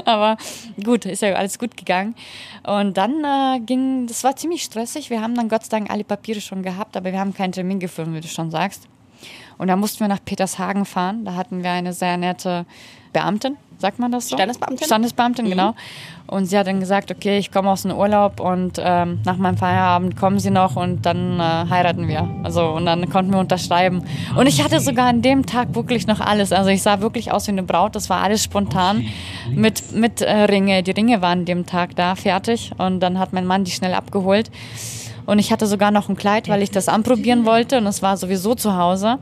Aber 0.05 0.37
gut, 0.83 1.07
ist 1.07 1.23
ja 1.23 1.35
alles 1.35 1.61
gut 1.61 1.77
gegangen. 1.77 2.17
Und 2.65 2.97
dann 2.97 3.23
äh, 3.23 3.61
ging, 3.61 4.09
das 4.09 4.25
war 4.25 4.35
ziemlich 4.35 4.65
stressig. 4.65 5.11
Wir 5.11 5.21
haben 5.21 5.37
dann 5.37 5.49
Gott 5.49 5.65
sei 5.65 5.79
Dank 5.79 5.93
alle 5.93 6.03
Papiere 6.03 6.41
schon 6.41 6.65
gehabt, 6.65 6.97
aber 6.97 7.13
wir 7.13 7.21
haben 7.21 7.35
keinen 7.35 7.53
Termin 7.53 7.79
gefunden, 7.79 8.15
wie 8.15 8.21
du 8.21 8.27
schon 8.27 8.51
sagst. 8.51 8.89
Und 9.63 9.69
da 9.69 9.77
mussten 9.77 10.01
wir 10.01 10.09
nach 10.09 10.19
Petershagen 10.25 10.85
fahren. 10.85 11.25
Da 11.25 11.37
hatten 11.37 11.63
wir 11.63 11.71
eine 11.71 11.93
sehr 11.93 12.17
nette 12.17 12.67
Beamtin, 13.13 13.57
sagt 13.79 14.01
man 14.01 14.11
das 14.11 14.29
so? 14.29 14.35
Standesbeamtin? 14.35 14.87
Standesbeamtin, 14.87 15.45
mhm. 15.45 15.51
genau. 15.51 15.75
Und 16.27 16.47
sie 16.47 16.59
hat 16.59 16.67
dann 16.67 16.81
gesagt, 16.81 17.13
okay, 17.13 17.39
ich 17.39 17.53
komme 17.53 17.71
aus 17.71 17.83
dem 17.83 17.93
Urlaub 17.93 18.41
und 18.41 18.81
ähm, 18.83 19.21
nach 19.25 19.37
meinem 19.37 19.57
Feierabend 19.57 20.17
kommen 20.17 20.41
sie 20.41 20.51
noch 20.51 20.75
und 20.75 21.07
dann 21.07 21.39
äh, 21.39 21.43
heiraten 21.71 22.09
wir. 22.09 22.29
Also 22.43 22.71
und 22.71 22.87
dann 22.87 23.09
konnten 23.09 23.31
wir 23.31 23.39
unterschreiben. 23.39 24.03
Und 24.37 24.49
ich 24.49 24.65
hatte 24.65 24.81
sogar 24.81 25.07
an 25.07 25.23
dem 25.23 25.47
Tag 25.47 25.77
wirklich 25.77 26.09
noch 26.09 26.19
alles. 26.19 26.51
Also 26.51 26.71
ich 26.71 26.83
sah 26.83 27.01
wirklich 27.01 27.31
aus 27.31 27.47
wie 27.47 27.53
eine 27.53 27.63
Braut. 27.63 27.95
Das 27.95 28.11
war 28.11 28.21
alles 28.21 28.43
spontan 28.43 29.07
mit, 29.49 29.93
mit 29.93 30.23
äh, 30.23 30.33
Ringe. 30.45 30.83
Die 30.83 30.91
Ringe 30.91 31.23
waren 31.23 31.41
an 31.41 31.45
dem 31.45 31.67
Tag 31.67 31.95
da, 31.95 32.17
fertig. 32.17 32.73
Und 32.79 32.99
dann 32.99 33.17
hat 33.17 33.33
mein 33.33 33.47
Mann 33.47 33.63
die 33.63 33.71
schnell 33.71 33.95
abgeholt. 33.95 34.51
Und 35.27 35.39
ich 35.39 35.53
hatte 35.53 35.67
sogar 35.67 35.91
noch 35.91 36.09
ein 36.09 36.17
Kleid, 36.17 36.49
weil 36.49 36.63
ich 36.63 36.71
das 36.71 36.89
anprobieren 36.89 37.45
wollte 37.45 37.79
und 37.79 37.87
es 37.87 38.03
war 38.03 38.17
sowieso 38.17 38.55
zu 38.55 38.77
Hause. 38.77 39.19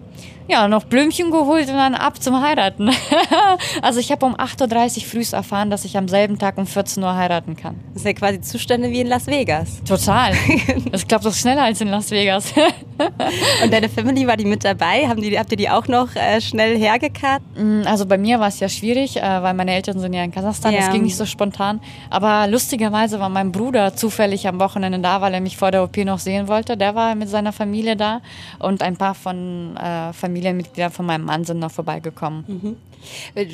Ja, 0.50 0.66
noch 0.66 0.82
Blümchen 0.82 1.30
geholt 1.30 1.68
und 1.68 1.76
dann 1.76 1.94
ab 1.94 2.20
zum 2.20 2.42
Heiraten. 2.42 2.90
also 3.82 4.00
ich 4.00 4.10
habe 4.10 4.26
um 4.26 4.34
8.30 4.34 4.96
Uhr 4.96 5.04
früh 5.04 5.36
erfahren, 5.36 5.70
dass 5.70 5.84
ich 5.84 5.96
am 5.96 6.08
selben 6.08 6.40
Tag 6.40 6.58
um 6.58 6.66
14 6.66 7.00
Uhr 7.04 7.14
heiraten 7.14 7.54
kann. 7.54 7.76
Das 7.92 8.02
sind 8.02 8.10
ja 8.10 8.18
quasi 8.18 8.40
Zustände 8.40 8.90
wie 8.90 9.00
in 9.00 9.06
Las 9.06 9.28
Vegas. 9.28 9.80
Total. 9.84 10.32
Das 10.90 11.06
klappt 11.06 11.24
doch 11.24 11.34
schneller 11.34 11.62
als 11.62 11.80
in 11.80 11.88
Las 11.88 12.10
Vegas. 12.10 12.52
und 13.62 13.72
deine 13.72 13.88
Family, 13.88 14.26
war 14.26 14.36
die 14.36 14.44
mit 14.44 14.64
dabei? 14.64 15.06
Haben 15.06 15.22
die, 15.22 15.38
habt 15.38 15.52
ihr 15.52 15.56
die 15.56 15.70
auch 15.70 15.86
noch 15.86 16.16
äh, 16.16 16.40
schnell 16.40 16.76
hergekarrt? 16.76 17.42
Mm, 17.56 17.82
also 17.84 18.06
bei 18.06 18.18
mir 18.18 18.40
war 18.40 18.48
es 18.48 18.58
ja 18.58 18.68
schwierig, 18.68 19.18
äh, 19.18 19.22
weil 19.22 19.54
meine 19.54 19.72
Eltern 19.72 20.00
sind 20.00 20.12
ja 20.12 20.24
in 20.24 20.32
Kasachstan. 20.32 20.72
Ja. 20.72 20.80
Das 20.80 20.90
ging 20.90 21.02
nicht 21.02 21.16
so 21.16 21.26
spontan. 21.26 21.80
Aber 22.08 22.48
lustigerweise 22.48 23.20
war 23.20 23.28
mein 23.28 23.52
Bruder 23.52 23.94
zufällig 23.94 24.48
am 24.48 24.58
Wochenende 24.58 24.98
da, 24.98 25.20
weil 25.20 25.32
er 25.32 25.40
mich 25.40 25.56
vor 25.56 25.70
der 25.70 25.84
OP 25.84 25.96
noch 25.98 26.18
sehen 26.18 26.48
wollte. 26.48 26.76
Der 26.76 26.96
war 26.96 27.14
mit 27.14 27.28
seiner 27.28 27.52
Familie 27.52 27.94
da 27.94 28.20
und 28.58 28.82
ein 28.82 28.96
paar 28.96 29.14
von 29.14 29.76
äh, 29.76 30.12
Familien 30.12 30.39
Familienmitglieder 30.40 30.90
von 30.90 31.06
meinem 31.06 31.24
Mann 31.24 31.44
sind 31.44 31.58
noch 31.58 31.70
vorbeigekommen. 31.70 32.44
Mhm. 32.46 32.76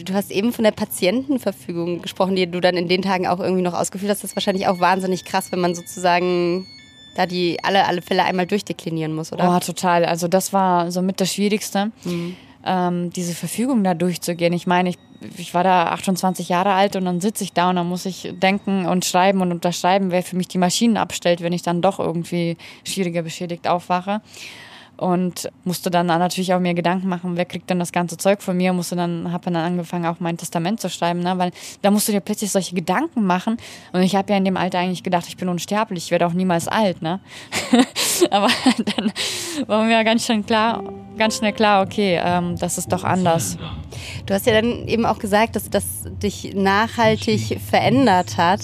Du 0.05 0.14
hast 0.14 0.31
eben 0.31 0.53
von 0.53 0.64
der 0.64 0.72
Patientenverfügung 0.72 2.03
gesprochen, 2.03 2.37
die 2.37 2.51
du 2.51 2.61
dann 2.61 2.77
in 2.77 2.88
den 2.88 3.03
Tagen 3.03 3.27
auch 3.27 3.40
irgendwie 3.40 3.62
noch 3.62 3.75
ausgeführt 3.75 4.11
hast. 4.11 4.22
Das 4.22 4.31
ist 4.31 4.37
wahrscheinlich 4.37 4.66
auch 4.66 4.81
wahnsinnig 4.81 5.25
krass, 5.25 5.53
wenn 5.53 5.61
man 5.61 5.75
sozusagen 5.75 6.66
da 7.16 7.27
die 7.27 7.59
alle, 7.62 7.87
alle 7.87 8.03
Fälle 8.03 8.25
einmal 8.25 8.46
durchdeklinieren 8.46 9.14
muss, 9.14 9.33
oder? 9.33 9.57
Oh, 9.57 9.59
total. 9.61 10.05
Also 10.05 10.29
das 10.29 10.53
war 10.53 10.90
so 10.90 11.03
mit 11.03 11.20
das 11.20 11.33
Schwierigste. 11.33 11.90
Mhm. 12.05 12.37
Ähm, 12.64 13.11
diese 13.11 13.35
Verfügung 13.35 13.85
da 13.85 13.94
durchzugehen. 13.94 14.53
Ich 14.53 14.66
meine, 14.66 14.88
ich, 14.88 14.99
ich 15.38 15.55
war 15.55 15.62
da 15.62 15.87
28 15.90 16.49
Jahre 16.49 16.72
alt 16.72 16.96
und 16.96 17.05
dann 17.05 17.20
sitze 17.20 17.44
ich 17.44 17.53
da 17.53 17.70
und 17.70 17.77
dann 17.77 17.88
muss 17.88 18.07
ich 18.07 18.33
denken 18.33 18.87
und 18.87 19.05
schreiben 19.05 19.40
und 19.40 19.53
unterschreiben, 19.53 20.11
wer 20.11 20.25
für 20.25 20.37
mich 20.37 20.49
die 20.49 20.59
Maschinen 20.59 20.96
abstellt, 20.96 21.42
wenn 21.42 21.53
ich 21.53 21.62
dann 21.62 21.81
doch 21.81 22.01
irgendwie 22.01 22.57
schwieriger 22.85 23.22
beschädigt 23.22 23.68
aufwache 23.68 24.20
und 24.97 25.51
musste 25.65 25.91
dann 25.91 26.07
natürlich 26.07 26.55
auch 26.55 26.61
mir 26.61 26.75
Gedanken 26.75 27.09
machen, 27.09 27.37
wer 27.37 27.45
kriegt 27.45 27.69
denn 27.71 27.79
das 27.79 27.93
ganze 27.93 28.17
Zeug 28.17 28.43
von 28.43 28.57
mir, 28.57 28.73
musste 28.73 28.97
dann, 28.97 29.33
habe 29.33 29.51
dann 29.51 29.57
angefangen 29.57 30.07
auch 30.07 30.21
mein 30.21 30.37
Testament 30.37 30.81
zu 30.81 30.89
schreiben, 30.89 31.21
ne? 31.21 31.37
weil 31.39 31.51
da 31.83 31.91
musst 31.91 32.09
du 32.09 32.13
dir 32.13 32.21
plötzlich 32.21 32.51
solche 32.51 32.75
Gedanken 32.75 33.25
machen 33.25 33.57
und 33.93 34.03
ich 34.03 34.17
habe 34.17 34.33
ja 34.33 34.39
in 34.39 34.45
dem 34.45 34.57
Alter 34.57 34.79
eigentlich 34.79 35.03
gedacht, 35.03 35.27
ich 35.29 35.37
bin 35.37 35.49
unsterblich, 35.49 36.05
ich 36.05 36.11
werde 36.11 36.27
auch 36.27 36.33
niemals 36.33 36.69
alt, 36.69 37.03
ne? 37.03 37.21
aber 38.31 38.49
dann 38.97 39.13
war 39.67 39.85
mir 39.85 40.03
ganz 40.05 40.27
schön 40.27 40.45
klar, 40.45 40.83
ganz 41.19 41.39
schnell 41.39 41.53
klar, 41.53 41.85
okay, 41.85 42.21
ähm, 42.23 42.57
das 42.57 42.79
ist 42.79 42.93
doch 42.93 43.05
anders. 43.05 43.59
Du 44.27 44.35
hast 44.35 44.47
ja 44.47 44.61
dann 44.61 44.87
eben 44.88 45.07
auch 45.07 45.19
gesagt, 45.19 45.57
dass 45.57 45.71
das 45.71 45.85
dich 46.23 46.55
nachhaltig 46.55 47.61
verändert 47.61 48.37
hat. 48.37 48.61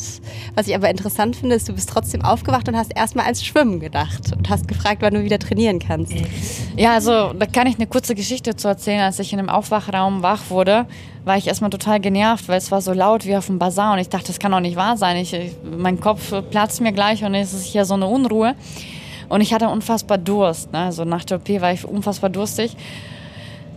Was 0.55 0.69
ich 0.69 0.75
aber 0.75 0.91
interessant 0.91 1.37
finde, 1.37 1.57
ist, 1.57 1.69
du 1.69 1.73
bist 1.73 1.89
trotzdem 1.89 2.23
aufgewacht 2.23 2.69
und 2.69 2.77
hast 2.77 2.95
erstmal 2.95 3.25
ans 3.25 3.45
Schwimmen 3.45 3.81
gedacht 3.81 4.33
und 4.37 4.49
hast 4.49 4.69
gefragt, 4.69 5.03
wann 5.03 5.15
du 5.15 5.25
wieder 5.25 5.39
trainieren 5.39 5.79
kannst. 5.79 6.15
Ja, 6.77 6.95
also 6.95 7.33
da 7.33 7.47
kann 7.47 7.67
ich 7.67 7.77
eine 7.77 7.87
kurze 7.87 8.15
Geschichte 8.15 8.57
zu 8.57 8.69
erzählen. 8.69 9.01
Als 9.01 9.19
ich 9.19 9.33
in 9.33 9.39
einem 9.39 9.49
Aufwachraum 9.49 10.23
wach 10.23 10.51
wurde, 10.51 10.87
war 11.25 11.37
ich 11.37 11.47
erstmal 11.47 11.71
total 11.71 12.01
genervt, 12.01 12.49
weil 12.49 12.59
es 12.59 12.71
war 12.71 12.81
so 12.81 12.93
laut 12.93 13.27
wie 13.27 13.37
auf 13.37 13.47
dem 13.47 13.59
Bazar 13.59 13.93
und 13.93 13.99
ich 13.99 14.09
dachte, 14.09 14.29
das 14.29 14.39
kann 14.39 14.53
doch 14.53 14.61
nicht 14.61 14.77
wahr 14.77 14.97
sein. 14.97 15.17
Ich, 15.17 15.37
mein 15.65 16.01
Kopf 16.01 16.33
platzt 16.51 16.81
mir 16.81 16.93
gleich 16.93 17.25
und 17.25 17.35
es 17.35 17.53
ist 17.53 17.65
hier 17.65 17.85
so 17.85 17.95
eine 17.95 18.07
Unruhe. 18.07 18.55
Und 19.29 19.41
ich 19.41 19.55
hatte 19.55 19.69
unfassbar 19.69 20.19
Durst. 20.19 20.73
Ne? 20.73 20.81
Also 20.81 21.05
nach 21.05 21.25
der 21.25 21.39
OP 21.39 21.49
war 21.61 21.73
ich 21.73 21.87
unfassbar 21.87 22.29
durstig. 22.29 22.77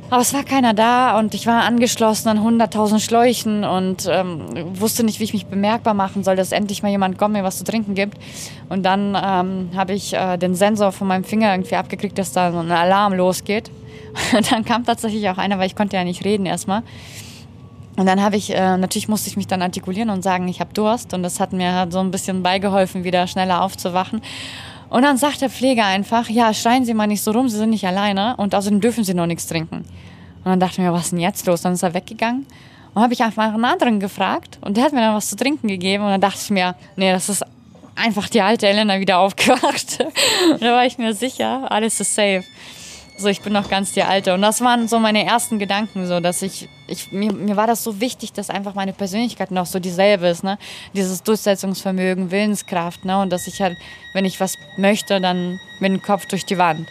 Aber 0.10 0.22
es 0.22 0.34
war 0.34 0.44
keiner 0.44 0.74
da 0.74 1.18
und 1.18 1.34
ich 1.34 1.48
war 1.48 1.64
angeschlossen 1.64 2.30
an 2.30 2.40
100.000 2.40 3.00
Schläuchen 3.00 3.64
und 3.64 4.08
ähm, 4.10 4.42
wusste 4.80 5.04
nicht, 5.04 5.20
wie 5.20 5.24
ich 5.24 5.34
mich 5.34 5.48
bemerkbar 5.48 5.96
machen 5.96 6.24
soll, 6.24 6.36
dass 6.36 6.52
endlich 6.52 6.84
mal 6.84 6.90
jemand 6.90 7.18
kommt, 7.18 7.34
mir 7.34 7.44
was 7.44 7.58
zu 7.58 7.64
trinken 7.64 7.96
gibt. 7.96 8.20
Und 8.70 8.84
dann 8.84 9.18
ähm, 9.22 9.70
habe 9.76 9.94
ich 9.94 10.14
äh, 10.14 10.38
den 10.38 10.54
Sensor 10.54 10.92
von 10.92 11.08
meinem 11.08 11.24
Finger 11.24 11.52
irgendwie 11.54 11.76
abgekriegt, 11.76 12.18
dass 12.20 12.32
da 12.32 12.52
so 12.52 12.60
ein 12.60 12.72
Alarm 12.72 13.14
losgeht. 13.14 13.72
Und 14.38 14.52
dann 14.52 14.64
kam 14.64 14.86
tatsächlich 14.86 15.28
auch 15.30 15.38
einer, 15.38 15.58
weil 15.58 15.68
ich 15.68 15.76
konnte 15.76 15.98
ja 15.98 16.04
nicht 16.04 16.24
reden 16.24 16.46
erstmal. 16.46 16.84
Und 17.98 18.06
dann 18.06 18.22
habe 18.22 18.36
ich, 18.36 18.54
äh, 18.54 18.78
natürlich 18.78 19.08
musste 19.08 19.30
ich 19.30 19.38
mich 19.38 19.48
dann 19.48 19.62
artikulieren 19.62 20.10
und 20.10 20.22
sagen, 20.22 20.48
ich 20.50 20.60
habe 20.60 20.74
Durst. 20.74 21.14
Und 21.14 21.24
das 21.24 21.40
hat 21.40 21.54
mir 21.54 21.88
so 21.90 22.00
ein 22.00 22.12
bisschen 22.12 22.44
beigeholfen, 22.44 23.04
wieder 23.06 23.26
schneller 23.26 23.62
aufzuwachen. 23.62 24.22
Und 24.90 25.02
dann 25.02 25.18
sagt 25.18 25.42
der 25.42 25.50
Pfleger 25.50 25.86
einfach, 25.86 26.30
ja, 26.30 26.54
schreien 26.54 26.86
Sie 26.86 26.94
mal 26.94 27.08
nicht 27.08 27.22
so 27.22 27.32
rum, 27.32 27.50
Sie 27.50 27.58
sind 27.58 27.72
nicht 27.72 27.86
alleine 27.86 28.36
und 28.38 28.54
außerdem 28.56 28.82
dürfen 28.82 29.04
Sie 29.04 29.14
noch 29.14 29.26
nichts 29.26 29.48
trinken. 29.48 29.78
Und 29.78 30.52
dann 30.52 30.60
dachte 30.60 30.74
ich 30.74 30.80
mir, 30.80 30.94
was 30.94 31.06
ist 31.06 31.12
denn 31.12 31.20
jetzt 31.20 31.46
los? 31.48 31.62
Dann 31.62 31.74
ist 31.74 31.84
er 31.84 31.94
weggegangen 31.94 32.46
und 32.94 33.02
habe 33.02 33.14
ich 33.14 33.22
einfach 33.22 33.54
einen 33.54 33.66
anderen 33.66 34.00
gefragt 34.00 34.58
und 34.62 34.78
der 34.78 34.86
hat 34.86 34.94
mir 34.94 35.02
dann 35.02 35.16
was 35.16 35.30
zu 35.30 35.36
trinken 35.36 35.68
gegeben 35.68 36.04
und 36.04 36.10
dann 36.10 36.22
dachte 36.22 36.40
ich 36.42 36.50
mir, 36.50 36.76
nee, 36.96 37.12
das 37.12 37.30
ist 37.30 37.44
einfach 37.96 38.30
die 38.30 38.42
alte 38.42 38.68
Elena 38.68 39.00
wieder 39.00 39.20
aufgewacht. 39.20 40.00
da 40.60 40.72
war 40.74 40.86
ich 40.86 40.98
mir 40.98 41.14
sicher, 41.14 41.70
alles 41.72 42.00
ist 42.00 42.16
safe. 42.16 42.44
So, 43.18 43.30
ich 43.30 43.42
bin 43.42 43.54
noch 43.54 43.70
ganz 43.70 43.94
die 43.94 44.04
Alte. 44.04 44.34
Und 44.34 44.42
das 44.42 44.60
waren 44.60 44.90
so 44.90 45.00
meine 45.00 45.26
ersten 45.26 45.58
Gedanken, 45.58 46.06
so, 46.06 46.20
dass 46.20 46.42
ich, 46.42 46.68
ich 46.88 47.14
mir, 47.14 47.32
mir 47.32 47.56
war 47.56 47.66
das 47.66 47.82
so 47.82 48.02
wichtig, 48.02 48.34
dass 48.34 48.50
einfach 48.50 48.76
meine 48.76 48.92
Persönlichkeit 48.92 49.52
noch 49.52 49.66
so 49.66 49.80
dieselbe 49.80 50.28
ist, 50.28 50.44
ne? 50.44 50.58
Dieses 50.94 51.24
Durchsetzungsvermögen, 51.24 52.30
Willenskraft, 52.30 53.06
ne? 53.06 53.22
Und 53.22 53.32
dass 53.32 53.48
ich 53.48 53.62
halt, 53.62 53.78
wenn 54.14 54.26
ich 54.26 54.42
was 54.42 54.56
möchte, 54.76 55.22
dann 55.22 55.60
mit 55.80 55.94
dem 55.94 56.02
Kopf 56.02 56.26
durch 56.26 56.46
die 56.46 56.58
Wand. 56.58 56.90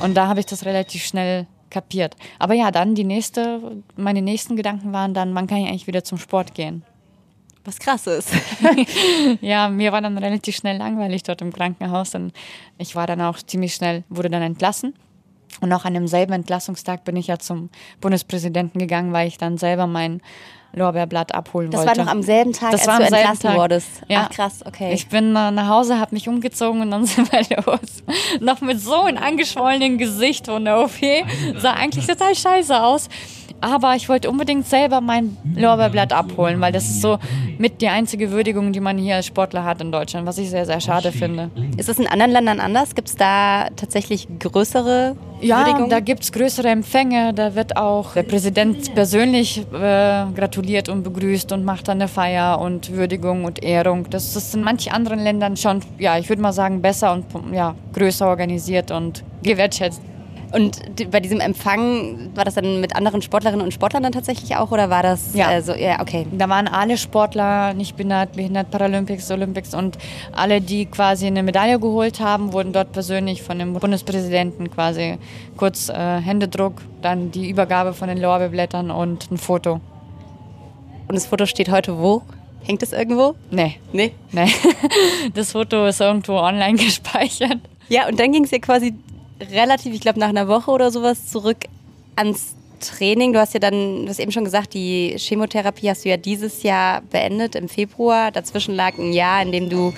Und 0.00 0.14
da 0.14 0.26
habe 0.26 0.40
ich 0.40 0.46
das 0.46 0.64
relativ 0.64 1.04
schnell 1.04 1.46
kapiert. 1.68 2.16
Aber 2.38 2.54
ja, 2.54 2.70
dann 2.70 2.94
die 2.94 3.04
nächste, 3.04 3.82
meine 3.94 4.22
nächsten 4.22 4.56
Gedanken 4.56 4.94
waren 4.94 5.12
dann, 5.12 5.34
wann 5.34 5.46
kann 5.46 5.58
ich 5.58 5.68
eigentlich 5.68 5.86
wieder 5.86 6.02
zum 6.02 6.16
Sport 6.16 6.54
gehen? 6.54 6.82
Was 7.64 7.78
krass 7.78 8.06
ist. 8.06 8.30
ja, 9.42 9.68
mir 9.68 9.92
war 9.92 10.00
dann 10.00 10.16
relativ 10.16 10.56
schnell 10.56 10.78
langweilig 10.78 11.22
dort 11.24 11.42
im 11.42 11.52
Krankenhaus 11.52 12.14
und 12.14 12.32
ich 12.78 12.96
war 12.96 13.06
dann 13.06 13.20
auch 13.20 13.36
ziemlich 13.36 13.74
schnell, 13.74 14.02
wurde 14.08 14.30
dann 14.30 14.42
entlassen 14.42 14.94
und 15.60 15.72
auch 15.72 15.84
an 15.84 15.94
demselben 15.94 16.32
Entlassungstag 16.32 17.04
bin 17.04 17.16
ich 17.16 17.26
ja 17.26 17.38
zum 17.38 17.70
Bundespräsidenten 18.00 18.78
gegangen, 18.78 19.12
weil 19.12 19.28
ich 19.28 19.38
dann 19.38 19.58
selber 19.58 19.86
mein 19.86 20.20
Lorbeerblatt 20.74 21.34
abholen 21.34 21.70
das 21.70 21.80
wollte. 21.80 21.90
Das 21.90 21.98
war 21.98 22.04
noch 22.06 22.10
am 22.10 22.22
selben 22.22 22.52
Tag, 22.52 22.72
das 22.72 22.88
als 22.88 22.98
du 22.98 23.14
entlassen 23.14 23.42
Tag. 23.42 23.56
wurdest. 23.56 24.02
Ja. 24.08 24.26
Ach 24.26 24.34
krass, 24.34 24.64
okay. 24.64 24.94
Ich 24.94 25.08
bin 25.08 25.32
nach 25.32 25.68
Hause, 25.68 25.98
habe 25.98 26.14
mich 26.14 26.28
umgezogen 26.28 26.80
und 26.80 26.90
dann 26.90 27.04
sind 27.06 27.30
wir 27.30 27.42
los. 27.66 28.02
noch 28.40 28.60
mit 28.60 28.80
so 28.80 29.02
einem 29.02 29.22
angeschwollenen 29.22 29.98
Gesicht 29.98 30.46
von 30.46 30.64
der 30.64 30.80
OP. 30.80 31.00
Sah 31.58 31.74
eigentlich 31.74 32.06
total 32.06 32.34
scheiße 32.34 32.82
aus. 32.82 33.08
Aber 33.62 33.94
ich 33.94 34.08
wollte 34.08 34.28
unbedingt 34.28 34.66
selber 34.66 35.00
mein 35.00 35.36
Lorbeerblatt 35.54 36.12
abholen, 36.12 36.60
weil 36.60 36.72
das 36.72 36.82
ist 36.84 37.00
so 37.00 37.18
mit 37.58 37.80
die 37.80 37.86
einzige 37.86 38.32
Würdigung, 38.32 38.72
die 38.72 38.80
man 38.80 38.98
hier 38.98 39.14
als 39.14 39.26
Sportler 39.26 39.64
hat 39.64 39.80
in 39.80 39.92
Deutschland, 39.92 40.26
was 40.26 40.36
ich 40.38 40.50
sehr, 40.50 40.66
sehr 40.66 40.80
schade 40.80 41.12
finde. 41.12 41.48
Ist 41.76 41.88
es 41.88 42.00
in 42.00 42.08
anderen 42.08 42.32
Ländern 42.32 42.58
anders? 42.58 42.96
Gibt 42.96 43.08
es 43.08 43.14
da 43.14 43.68
tatsächlich 43.76 44.26
größere 44.40 45.14
ja, 45.40 45.58
Würdigungen? 45.58 45.90
da 45.90 46.00
gibt 46.00 46.24
es 46.24 46.32
größere 46.32 46.70
Empfänge. 46.70 47.32
Da 47.34 47.54
wird 47.54 47.76
auch 47.76 48.14
der 48.14 48.24
Präsident 48.24 48.92
persönlich 48.96 49.58
äh, 49.72 50.24
gratuliert 50.34 50.88
und 50.88 51.04
begrüßt 51.04 51.52
und 51.52 51.64
macht 51.64 51.86
dann 51.86 52.00
eine 52.00 52.08
Feier 52.08 52.60
und 52.60 52.90
Würdigung 52.90 53.44
und 53.44 53.62
Ehrung. 53.62 54.10
Das 54.10 54.34
ist 54.34 54.56
in 54.56 54.64
manchen 54.64 54.92
anderen 54.92 55.20
Ländern 55.20 55.56
schon, 55.56 55.80
ja, 55.98 56.18
ich 56.18 56.28
würde 56.28 56.42
mal 56.42 56.52
sagen, 56.52 56.82
besser 56.82 57.12
und 57.12 57.26
ja, 57.54 57.76
größer 57.92 58.26
organisiert 58.26 58.90
und 58.90 59.22
gewertschätzt. 59.44 60.02
Und 60.52 61.10
bei 61.10 61.20
diesem 61.20 61.40
Empfang, 61.40 62.30
war 62.34 62.44
das 62.44 62.54
dann 62.54 62.80
mit 62.80 62.94
anderen 62.94 63.22
Sportlerinnen 63.22 63.64
und 63.64 63.72
Sportlern 63.72 64.02
dann 64.02 64.12
tatsächlich 64.12 64.54
auch 64.56 64.70
oder 64.70 64.90
war 64.90 65.02
das 65.02 65.34
ja. 65.34 65.50
Äh, 65.50 65.62
so, 65.62 65.72
ja, 65.72 66.00
okay. 66.00 66.26
Da 66.30 66.48
waren 66.48 66.68
alle 66.68 66.98
Sportler, 66.98 67.72
nicht 67.72 67.96
behindert, 67.96 68.34
behindert 68.34 68.70
Paralympics, 68.70 69.30
Olympics 69.30 69.74
und 69.74 69.96
alle, 70.32 70.60
die 70.60 70.84
quasi 70.86 71.26
eine 71.26 71.42
Medaille 71.42 71.78
geholt 71.78 72.20
haben, 72.20 72.52
wurden 72.52 72.72
dort 72.74 72.92
persönlich 72.92 73.42
von 73.42 73.58
dem 73.58 73.72
Bundespräsidenten 73.72 74.70
quasi 74.70 75.18
kurz 75.56 75.88
äh, 75.88 76.20
Händedruck, 76.20 76.82
dann 77.00 77.30
die 77.30 77.48
Übergabe 77.48 77.94
von 77.94 78.08
den 78.08 78.18
Lorbeerblättern 78.18 78.90
und 78.90 79.30
ein 79.30 79.38
Foto. 79.38 79.80
und 81.08 81.14
das 81.14 81.26
Foto 81.26 81.46
steht 81.46 81.70
heute 81.70 81.98
wo? 81.98 82.22
Hängt 82.64 82.82
es 82.82 82.92
irgendwo? 82.92 83.34
Nee. 83.50 83.76
Nee? 83.92 84.12
Nee. 84.30 84.46
Das 85.34 85.52
Foto 85.52 85.86
ist 85.86 86.00
irgendwo 86.00 86.34
online 86.34 86.78
gespeichert. 86.84 87.58
Ja, 87.88 88.06
und 88.06 88.20
dann 88.20 88.32
ging 88.32 88.44
es 88.44 88.50
ja 88.50 88.58
quasi 88.58 88.94
relativ, 89.50 89.94
ich 89.94 90.00
glaube, 90.00 90.20
nach 90.20 90.28
einer 90.28 90.48
Woche 90.48 90.70
oder 90.70 90.90
sowas 90.90 91.28
zurück 91.28 91.58
ans 92.16 92.54
Training. 92.80 93.32
Du 93.32 93.38
hast 93.38 93.54
ja 93.54 93.60
dann, 93.60 94.04
du 94.04 94.08
hast 94.08 94.18
eben 94.18 94.32
schon 94.32 94.44
gesagt, 94.44 94.74
die 94.74 95.14
Chemotherapie 95.16 95.88
hast 95.88 96.04
du 96.04 96.08
ja 96.08 96.16
dieses 96.16 96.62
Jahr 96.62 97.02
beendet 97.02 97.54
im 97.54 97.68
Februar. 97.68 98.30
Dazwischen 98.30 98.74
lag 98.74 98.98
ein 98.98 99.12
Jahr, 99.12 99.42
in 99.42 99.52
dem 99.52 99.68
du 99.68 99.92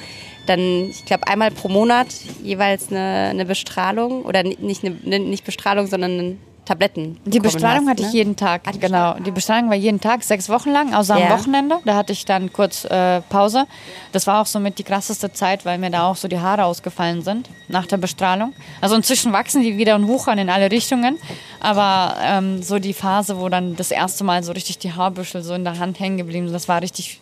dann, 0.47 0.91
ich 0.91 1.05
glaube, 1.05 1.27
einmal 1.27 1.51
pro 1.51 1.69
Monat 1.69 2.09
jeweils 2.43 2.91
eine, 2.91 3.29
eine 3.31 3.47
Bestrahlung 3.47 4.23
oder 4.25 4.43
nicht, 4.43 4.85
eine, 4.85 5.19
nicht 5.19 5.45
Bestrahlung, 5.45 5.87
sondern 5.87 6.39
Tabletten. 6.65 7.19
Die 7.25 7.41
Bestrahlung 7.41 7.85
hast, 7.85 7.91
hatte 7.93 8.03
ne? 8.03 8.09
ich 8.09 8.15
jeden 8.15 8.37
Tag, 8.37 8.63
Ah, 8.67 8.73
die 8.73 8.79
genau. 8.79 9.15
Die 9.15 9.31
Bestrahlung 9.31 9.69
war 9.69 9.77
jeden 9.77 10.01
Tag, 10.01 10.23
sechs 10.23 10.49
Wochen 10.49 10.71
lang, 10.71 10.95
außer 10.95 11.19
Ja. 11.19 11.27
am 11.29 11.39
Wochenende. 11.39 11.77
Da 11.85 11.95
hatte 11.97 12.13
ich 12.13 12.25
dann 12.25 12.53
kurz 12.53 12.85
äh, 12.87 13.21
Pause. 13.23 13.67
Das 14.13 14.27
war 14.27 14.41
auch 14.41 14.47
somit 14.47 14.79
die 14.79 14.85
krasseste 14.85 15.33
Zeit, 15.33 15.65
weil 15.65 15.79
mir 15.79 15.91
da 15.91 16.09
auch 16.09 16.17
so 16.17 16.27
die 16.29 16.39
Haare 16.39 16.65
ausgefallen 16.65 17.23
sind 17.23 17.49
nach 17.69 17.87
der 17.87 17.99
Bestrahlung. 17.99 18.53
Also 18.81 18.95
inzwischen 18.97 19.33
wachsen 19.33 19.63
die 19.63 19.77
wieder 19.77 19.95
und 19.95 20.09
wuchern 20.09 20.39
in 20.39 20.49
alle 20.51 20.71
Richtungen. 20.71 21.19
Aber 21.61 22.17
ähm, 22.23 22.63
so 22.63 22.79
die 22.79 22.95
Phase, 22.95 23.39
wo 23.39 23.49
dann 23.49 23.77
das 23.77 23.91
erste 23.91 24.25
Mal 24.25 24.43
so 24.43 24.53
richtig 24.53 24.79
die 24.79 24.93
Haarbüschel 24.93 25.43
so 25.43 25.55
in 25.55 25.65
der 25.65 25.79
Hand 25.79 26.01
hängen 26.01 26.17
geblieben 26.17 26.47
sind, 26.47 26.55
das 26.55 26.69
war 26.69 26.81
richtig 26.83 27.21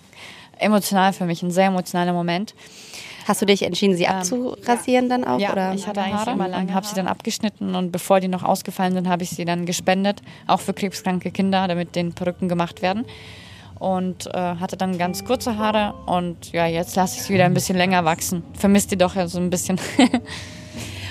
emotional 0.59 1.13
für 1.13 1.25
mich, 1.25 1.43
ein 1.43 1.51
sehr 1.51 1.67
emotionaler 1.67 2.13
Moment. 2.13 2.55
Hast 3.27 3.41
du 3.41 3.47
dich 3.47 3.63
entschieden, 3.63 3.97
sie 3.97 4.09
abzurasieren 4.09 5.09
dann 5.09 5.25
auch? 5.25 5.39
Ja, 5.39 5.53
oder? 5.53 5.75
ich 5.75 5.87
hatte 5.87 6.03
eigentlich 6.03 6.27
immer 6.27 6.49
lange, 6.49 6.69
und 6.69 6.75
habe 6.75 6.87
sie 6.87 6.95
dann 6.95 7.07
abgeschnitten 7.07 7.75
und 7.75 7.93
bevor 7.93 8.21
die 8.21 8.29
noch 8.29 8.43
ausgefallen 8.43 8.95
sind, 8.95 9.09
habe 9.09 9.23
ich 9.23 9.31
sie 9.31 9.45
dann 9.45 9.67
gespendet, 9.67 10.23
auch 10.47 10.61
für 10.61 10.75
krebskranke 10.75 11.31
Kinder, 11.31 11.69
damit 11.69 11.95
den 11.95 12.13
Perücken 12.13 12.49
gemacht 12.49 12.83
werden. 12.83 13.05
Und 13.79 14.33
äh, 14.33 14.39
hatte 14.39 14.77
dann 14.77 14.97
ganz 14.97 15.25
kurze 15.25 15.59
Haare 15.59 15.95
und 16.07 16.53
ja, 16.53 16.67
jetzt 16.67 16.95
lasse 16.95 17.17
ich 17.17 17.25
sie 17.25 17.35
wieder 17.35 17.47
ein 17.47 17.55
bisschen 17.55 17.77
länger 17.77 18.05
wachsen. 18.05 18.45
Vermisst 18.55 18.93
die 18.93 18.97
doch 18.97 19.17
ja 19.17 19.27
so 19.27 19.39
ein 19.39 19.51
bisschen. 19.51 19.81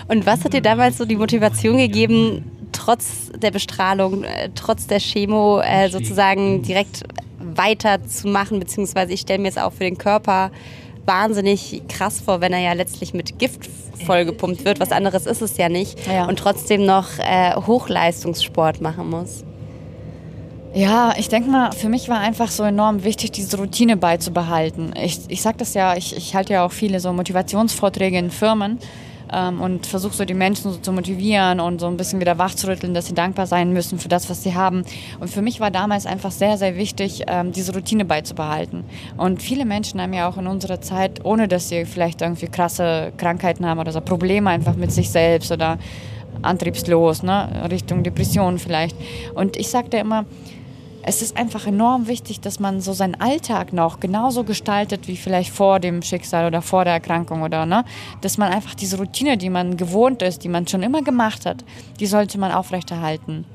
Und 0.08 0.26
was 0.26 0.44
hat 0.44 0.52
dir 0.52 0.62
damals 0.62 0.98
so 0.98 1.06
die 1.06 1.16
Motivation 1.16 1.78
gegeben, 1.78 2.52
trotz 2.74 3.32
der 3.38 3.52
Bestrahlung, 3.52 4.24
äh, 4.24 4.50
trotz 4.56 4.88
der 4.88 5.00
Chemo 5.00 5.62
äh, 5.62 5.90
sozusagen 5.90 6.62
direkt 6.64 7.04
weiterzumachen? 7.40 8.60
Beziehungsweise 8.60 9.14
ich 9.14 9.22
stelle 9.22 9.40
mir 9.40 9.48
es 9.48 9.58
auch 9.58 9.72
für 9.72 9.86
den 9.86 9.98
Körper 9.98 10.52
wahnsinnig 11.06 11.82
krass 11.88 12.22
vor, 12.22 12.42
wenn 12.42 12.54
er 12.54 12.60
ja 12.60 12.74
letztlich 12.74 13.14
mit 13.14 13.40
Gift 13.40 13.70
vollgepumpt 14.06 14.66
wird. 14.66 14.80
Was 14.80 14.92
anderes 14.92 15.26
ist 15.26 15.42
es 15.42 15.58
ja 15.58 15.70
nicht. 15.70 15.98
Ja. 16.08 16.26
Und 16.26 16.40
trotzdem 16.40 16.86
noch 16.86 17.08
äh, 17.20 17.56
Hochleistungssport 17.56 18.82
machen 18.82 19.10
muss. 19.10 19.44
Ja, 20.74 21.14
ich 21.18 21.28
denke 21.28 21.50
mal, 21.50 21.74
für 21.74 21.90
mich 21.90 22.08
war 22.08 22.20
einfach 22.20 22.50
so 22.50 22.64
enorm 22.64 23.04
wichtig, 23.04 23.32
diese 23.32 23.58
Routine 23.58 23.98
beizubehalten. 23.98 24.94
Ich, 24.96 25.20
ich 25.28 25.42
sage 25.42 25.58
das 25.58 25.74
ja, 25.74 25.98
ich, 25.98 26.16
ich 26.16 26.34
halte 26.34 26.54
ja 26.54 26.66
auch 26.66 26.72
viele 26.72 27.02
so 27.02 27.12
Motivationsvorträge 27.12 28.18
in 28.18 28.32
Firmen 28.32 28.80
ähm, 29.32 29.62
und 29.62 29.86
versuche 29.86 30.14
so 30.14 30.26
die 30.26 30.34
Menschen 30.34 30.72
so 30.72 30.78
zu 30.78 30.92
motivieren 30.92 31.60
und 31.60 31.80
so 31.80 31.88
ein 31.88 31.98
bisschen 31.98 32.20
wieder 32.20 32.38
wachzurütteln, 32.38 32.94
dass 32.94 33.08
sie 33.08 33.14
dankbar 33.14 33.48
sein 33.48 33.74
müssen 33.74 34.00
für 34.00 34.10
das, 34.10 34.30
was 34.30 34.44
sie 34.44 34.56
haben. 34.56 34.84
Und 35.20 35.30
für 35.30 35.42
mich 35.42 35.60
war 35.60 35.72
damals 35.72 36.06
einfach 36.06 36.32
sehr, 36.32 36.58
sehr 36.58 36.76
wichtig, 36.76 37.24
ähm, 37.28 37.52
diese 37.52 37.74
Routine 37.74 38.06
beizubehalten. 38.06 38.84
Und 39.18 39.42
viele 39.42 39.66
Menschen 39.66 40.02
haben 40.02 40.14
ja 40.14 40.28
auch 40.30 40.38
in 40.38 40.48
unserer 40.48 40.82
Zeit, 40.82 41.24
ohne 41.26 41.48
dass 41.48 41.70
sie 41.70 41.86
vielleicht 41.86 42.22
irgendwie 42.22 42.48
krasse 42.48 43.14
Krankheiten 43.18 43.66
haben 43.66 43.80
oder 43.80 43.92
so 43.92 44.02
Probleme 44.02 44.50
einfach 44.50 44.76
mit 44.76 44.92
sich 44.92 45.10
selbst 45.10 45.52
oder 45.52 45.78
antriebslos, 46.42 47.24
ne? 47.24 47.68
Richtung 47.70 48.04
Depression 48.04 48.58
vielleicht. 48.58 48.96
Und 49.36 49.58
ich 49.58 49.70
sagte 49.70 49.98
immer, 49.98 50.26
es 51.04 51.22
ist 51.22 51.38
einfach 51.38 51.66
enorm 51.66 52.08
wichtig, 52.08 52.42
dass 52.42 52.60
man 52.60 52.82
so 52.82 52.94
seinen 52.94 53.20
Alltag 53.20 53.74
noch 53.74 54.00
genauso 54.00 54.44
gestaltet 54.44 55.08
wie 55.08 55.18
vielleicht 55.18 55.52
vor 55.52 55.80
dem 55.80 56.02
Schicksal 56.02 56.46
oder 56.46 56.62
vor 56.62 56.84
der 56.84 56.94
Erkrankung 56.94 57.42
oder 57.42 57.66
ne, 57.66 57.86
dass 58.22 58.38
man 58.38 58.52
einfach 58.52 58.76
diese 58.76 58.98
Routine, 58.98 59.38
die 59.38 59.50
man 59.50 59.78
gewohnt 59.78 60.22
ist, 60.22 60.44
die 60.44 60.50
man 60.50 60.68
schon 60.68 60.84
immer 60.84 61.02
gemacht 61.02 61.46
hat, 61.46 61.64
die 62.00 62.06
sollte 62.06 62.38
man 62.38 62.52
aufrechterhalten. 62.52 63.46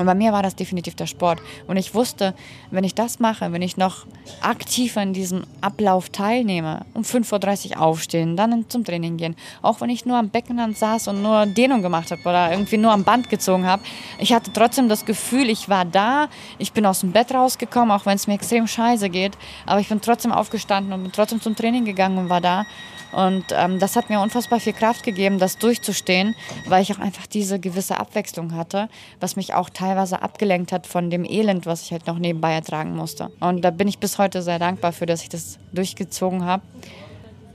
Und 0.00 0.06
bei 0.06 0.14
mir 0.14 0.32
war 0.32 0.42
das 0.42 0.56
definitiv 0.56 0.94
der 0.94 1.06
Sport. 1.06 1.42
Und 1.66 1.76
ich 1.76 1.94
wusste, 1.94 2.32
wenn 2.70 2.84
ich 2.84 2.94
das 2.94 3.20
mache, 3.20 3.52
wenn 3.52 3.60
ich 3.60 3.76
noch 3.76 4.06
aktiv 4.40 4.96
an 4.96 5.12
diesem 5.12 5.42
Ablauf 5.60 6.08
teilnehme, 6.08 6.86
um 6.94 7.02
5.30 7.02 7.72
Uhr 7.72 7.82
aufstehen, 7.82 8.34
dann 8.34 8.64
zum 8.70 8.82
Training 8.82 9.18
gehen, 9.18 9.36
auch 9.60 9.82
wenn 9.82 9.90
ich 9.90 10.06
nur 10.06 10.16
am 10.16 10.30
Beckenrand 10.30 10.78
saß 10.78 11.08
und 11.08 11.22
nur 11.22 11.44
Dehnung 11.44 11.82
gemacht 11.82 12.10
habe 12.12 12.22
oder 12.22 12.50
irgendwie 12.50 12.78
nur 12.78 12.92
am 12.92 13.04
Band 13.04 13.28
gezogen 13.28 13.66
habe, 13.66 13.82
ich 14.18 14.32
hatte 14.32 14.50
trotzdem 14.54 14.88
das 14.88 15.04
Gefühl, 15.04 15.50
ich 15.50 15.68
war 15.68 15.84
da, 15.84 16.30
ich 16.56 16.72
bin 16.72 16.86
aus 16.86 17.00
dem 17.00 17.12
Bett 17.12 17.34
rausgekommen, 17.34 17.90
auch 17.90 18.06
wenn 18.06 18.16
es 18.16 18.26
mir 18.26 18.34
extrem 18.34 18.66
scheiße 18.66 19.10
geht, 19.10 19.36
aber 19.66 19.80
ich 19.80 19.88
bin 19.90 20.00
trotzdem 20.00 20.32
aufgestanden 20.32 20.94
und 20.94 21.02
bin 21.02 21.12
trotzdem 21.12 21.42
zum 21.42 21.54
Training 21.54 21.84
gegangen 21.84 22.16
und 22.16 22.30
war 22.30 22.40
da. 22.40 22.64
Und 23.12 23.46
ähm, 23.52 23.78
das 23.78 23.96
hat 23.96 24.08
mir 24.08 24.20
unfassbar 24.20 24.60
viel 24.60 24.72
Kraft 24.72 25.02
gegeben, 25.02 25.38
das 25.38 25.58
durchzustehen, 25.58 26.34
weil 26.66 26.82
ich 26.82 26.92
auch 26.92 26.98
einfach 26.98 27.26
diese 27.26 27.58
gewisse 27.58 27.98
Abwechslung 27.98 28.54
hatte, 28.54 28.88
was 29.18 29.36
mich 29.36 29.54
auch 29.54 29.70
teilweise 29.70 30.22
abgelenkt 30.22 30.72
hat 30.72 30.86
von 30.86 31.10
dem 31.10 31.24
Elend, 31.24 31.66
was 31.66 31.82
ich 31.82 31.92
halt 31.92 32.06
noch 32.06 32.18
nebenbei 32.18 32.52
ertragen 32.52 32.94
musste. 32.94 33.30
Und 33.40 33.62
da 33.62 33.70
bin 33.70 33.88
ich 33.88 33.98
bis 33.98 34.18
heute 34.18 34.42
sehr 34.42 34.58
dankbar 34.58 34.92
für, 34.92 35.06
dass 35.06 35.22
ich 35.22 35.28
das 35.28 35.58
durchgezogen 35.72 36.44
habe. 36.44 36.62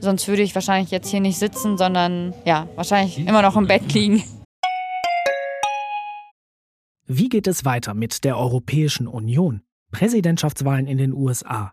Sonst 0.00 0.28
würde 0.28 0.42
ich 0.42 0.54
wahrscheinlich 0.54 0.90
jetzt 0.90 1.08
hier 1.08 1.20
nicht 1.20 1.38
sitzen, 1.38 1.78
sondern 1.78 2.34
ja, 2.44 2.68
wahrscheinlich 2.76 3.18
immer 3.18 3.42
noch 3.42 3.56
im 3.56 3.66
Bett 3.66 3.92
liegen. 3.92 4.22
Wie 7.06 7.28
geht 7.28 7.46
es 7.46 7.64
weiter 7.64 7.94
mit 7.94 8.24
der 8.24 8.36
Europäischen 8.36 9.06
Union? 9.06 9.62
Präsidentschaftswahlen 9.92 10.86
in 10.86 10.98
den 10.98 11.12
USA, 11.12 11.72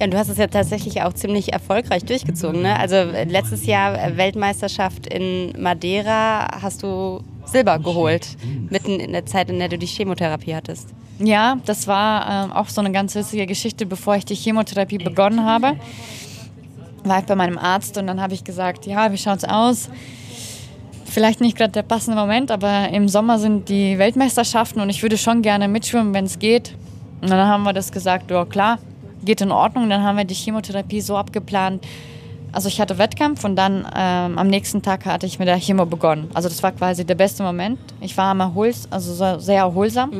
Ja, 0.00 0.06
du 0.06 0.16
hast 0.16 0.28
es 0.28 0.38
ja 0.38 0.46
tatsächlich 0.46 1.02
auch 1.02 1.12
ziemlich 1.12 1.52
erfolgreich 1.52 2.04
durchgezogen. 2.04 2.62
Ne? 2.62 2.78
Also 2.78 2.96
äh, 2.96 3.24
letztes 3.24 3.66
Jahr 3.66 3.94
äh, 3.94 4.16
Weltmeisterschaft 4.16 5.06
in 5.06 5.52
Madeira 5.60 6.48
hast 6.62 6.82
du 6.82 7.22
Silber 7.44 7.78
geholt, 7.78 8.36
mitten 8.70 9.00
in 9.00 9.12
der 9.12 9.24
Zeit, 9.26 9.48
in 9.50 9.58
der 9.58 9.68
du 9.68 9.78
die 9.78 9.86
Chemotherapie 9.86 10.54
hattest. 10.54 10.88
Ja, 11.18 11.58
das 11.64 11.86
war 11.86 12.44
ähm, 12.44 12.52
auch 12.52 12.68
so 12.68 12.80
eine 12.80 12.92
ganz 12.92 13.14
lustige 13.14 13.46
Geschichte, 13.46 13.86
bevor 13.86 14.16
ich 14.16 14.24
die 14.24 14.34
Chemotherapie 14.34 14.98
begonnen 14.98 15.44
habe. 15.44 15.76
War 17.04 17.20
ich 17.20 17.24
bei 17.24 17.34
meinem 17.34 17.58
Arzt 17.58 17.96
und 17.98 18.06
dann 18.06 18.20
habe 18.20 18.34
ich 18.34 18.44
gesagt, 18.44 18.86
ja, 18.86 19.10
wie 19.12 19.18
schaut's 19.18 19.44
aus? 19.44 19.88
Vielleicht 21.06 21.40
nicht 21.40 21.56
gerade 21.56 21.72
der 21.72 21.82
passende 21.82 22.20
Moment, 22.20 22.50
aber 22.50 22.90
im 22.90 23.08
Sommer 23.08 23.38
sind 23.38 23.68
die 23.68 23.98
Weltmeisterschaften 23.98 24.80
und 24.80 24.90
ich 24.90 25.02
würde 25.02 25.16
schon 25.16 25.42
gerne 25.42 25.66
mitschwimmen, 25.66 26.12
wenn 26.12 26.26
es 26.26 26.38
geht. 26.38 26.76
Und 27.20 27.30
dann 27.30 27.48
haben 27.48 27.64
wir 27.64 27.72
das 27.72 27.90
gesagt, 27.90 28.30
ja 28.30 28.44
klar, 28.44 28.78
geht 29.24 29.40
in 29.40 29.50
Ordnung. 29.52 29.88
Dann 29.90 30.02
haben 30.02 30.16
wir 30.16 30.24
die 30.24 30.34
Chemotherapie 30.34 31.00
so 31.00 31.16
abgeplant. 31.16 31.84
Also 32.52 32.68
ich 32.68 32.80
hatte 32.80 32.96
Wettkampf 32.98 33.44
und 33.44 33.56
dann 33.56 33.86
ähm, 33.94 34.38
am 34.38 34.46
nächsten 34.48 34.80
Tag 34.80 35.04
hatte 35.04 35.26
ich 35.26 35.38
mit 35.38 35.48
der 35.48 35.56
Chemo 35.58 35.84
begonnen. 35.84 36.30
Also 36.32 36.48
das 36.48 36.62
war 36.62 36.72
quasi 36.72 37.04
der 37.04 37.14
beste 37.14 37.42
Moment. 37.42 37.78
Ich 38.00 38.16
war 38.16 38.26
am 38.30 38.40
Erhols, 38.40 38.90
also 38.90 39.12
so 39.12 39.38
sehr 39.38 39.58
erholsam. 39.58 40.12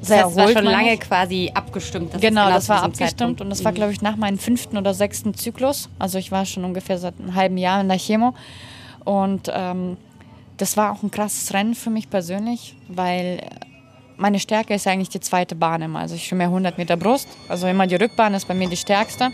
Das 0.00 0.10
heißt, 0.10 0.30
es 0.30 0.36
war 0.36 0.42
erholt, 0.44 0.58
schon 0.58 0.66
lange 0.66 0.92
ich. 0.94 1.00
quasi 1.00 1.50
abgestimmt. 1.54 2.12
dass 2.14 2.20
Genau, 2.20 2.48
es 2.48 2.54
das 2.54 2.68
war 2.68 2.82
abgestimmt 2.82 3.10
Zeitpunkt- 3.10 3.40
und 3.40 3.48
das 3.50 3.64
war, 3.64 3.72
Mhm. 3.72 3.76
glaube 3.76 3.92
ich, 3.92 4.02
nach 4.02 4.16
meinem 4.16 4.38
fünften 4.38 4.76
oder 4.76 4.92
sechsten 4.92 5.32
Zyklus. 5.34 5.88
Also 5.98 6.18
ich 6.18 6.30
war 6.30 6.44
schon 6.44 6.64
ungefähr 6.64 6.98
seit 6.98 7.18
einem 7.18 7.34
halben 7.34 7.56
Jahr 7.56 7.80
in 7.80 7.88
der 7.88 7.98
Chemo. 7.98 8.34
Und 9.04 9.50
ähm, 9.52 9.96
das 10.58 10.76
war 10.76 10.92
auch 10.92 11.02
ein 11.02 11.10
krasses 11.10 11.54
Rennen 11.54 11.74
für 11.74 11.88
mich 11.90 12.10
persönlich, 12.10 12.76
weil 12.88 13.40
meine 14.18 14.40
Stärke 14.40 14.74
ist 14.74 14.86
eigentlich 14.86 15.08
die 15.08 15.20
zweite 15.20 15.54
Bahn 15.54 15.80
immer. 15.80 16.00
Also 16.00 16.16
ich 16.16 16.26
schwimme 16.26 16.44
100 16.44 16.76
Meter 16.76 16.96
Brust, 16.96 17.28
also 17.48 17.66
immer 17.66 17.86
die 17.86 17.94
Rückbahn 17.94 18.34
ist 18.34 18.46
bei 18.46 18.54
mir 18.54 18.68
die 18.68 18.76
stärkste. 18.76 19.30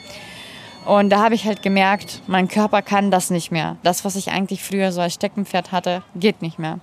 Und 0.85 1.09
da 1.09 1.23
habe 1.25 1.35
ich 1.35 1.47
halt 1.47 1.63
gemerkt, 1.63 2.21
mein 2.27 2.47
Körper 2.47 2.83
kann 2.83 3.11
das 3.11 3.31
nicht 3.31 3.51
mehr. 3.51 3.79
Das, 3.83 4.05
was 4.05 4.17
ich 4.17 4.31
eigentlich 4.31 4.63
früher 4.63 4.93
so 4.93 5.01
als 5.01 5.15
Steckenpferd 5.15 5.73
hatte, 5.73 6.03
geht 6.15 6.43
nicht 6.43 6.59
mehr. 6.59 6.81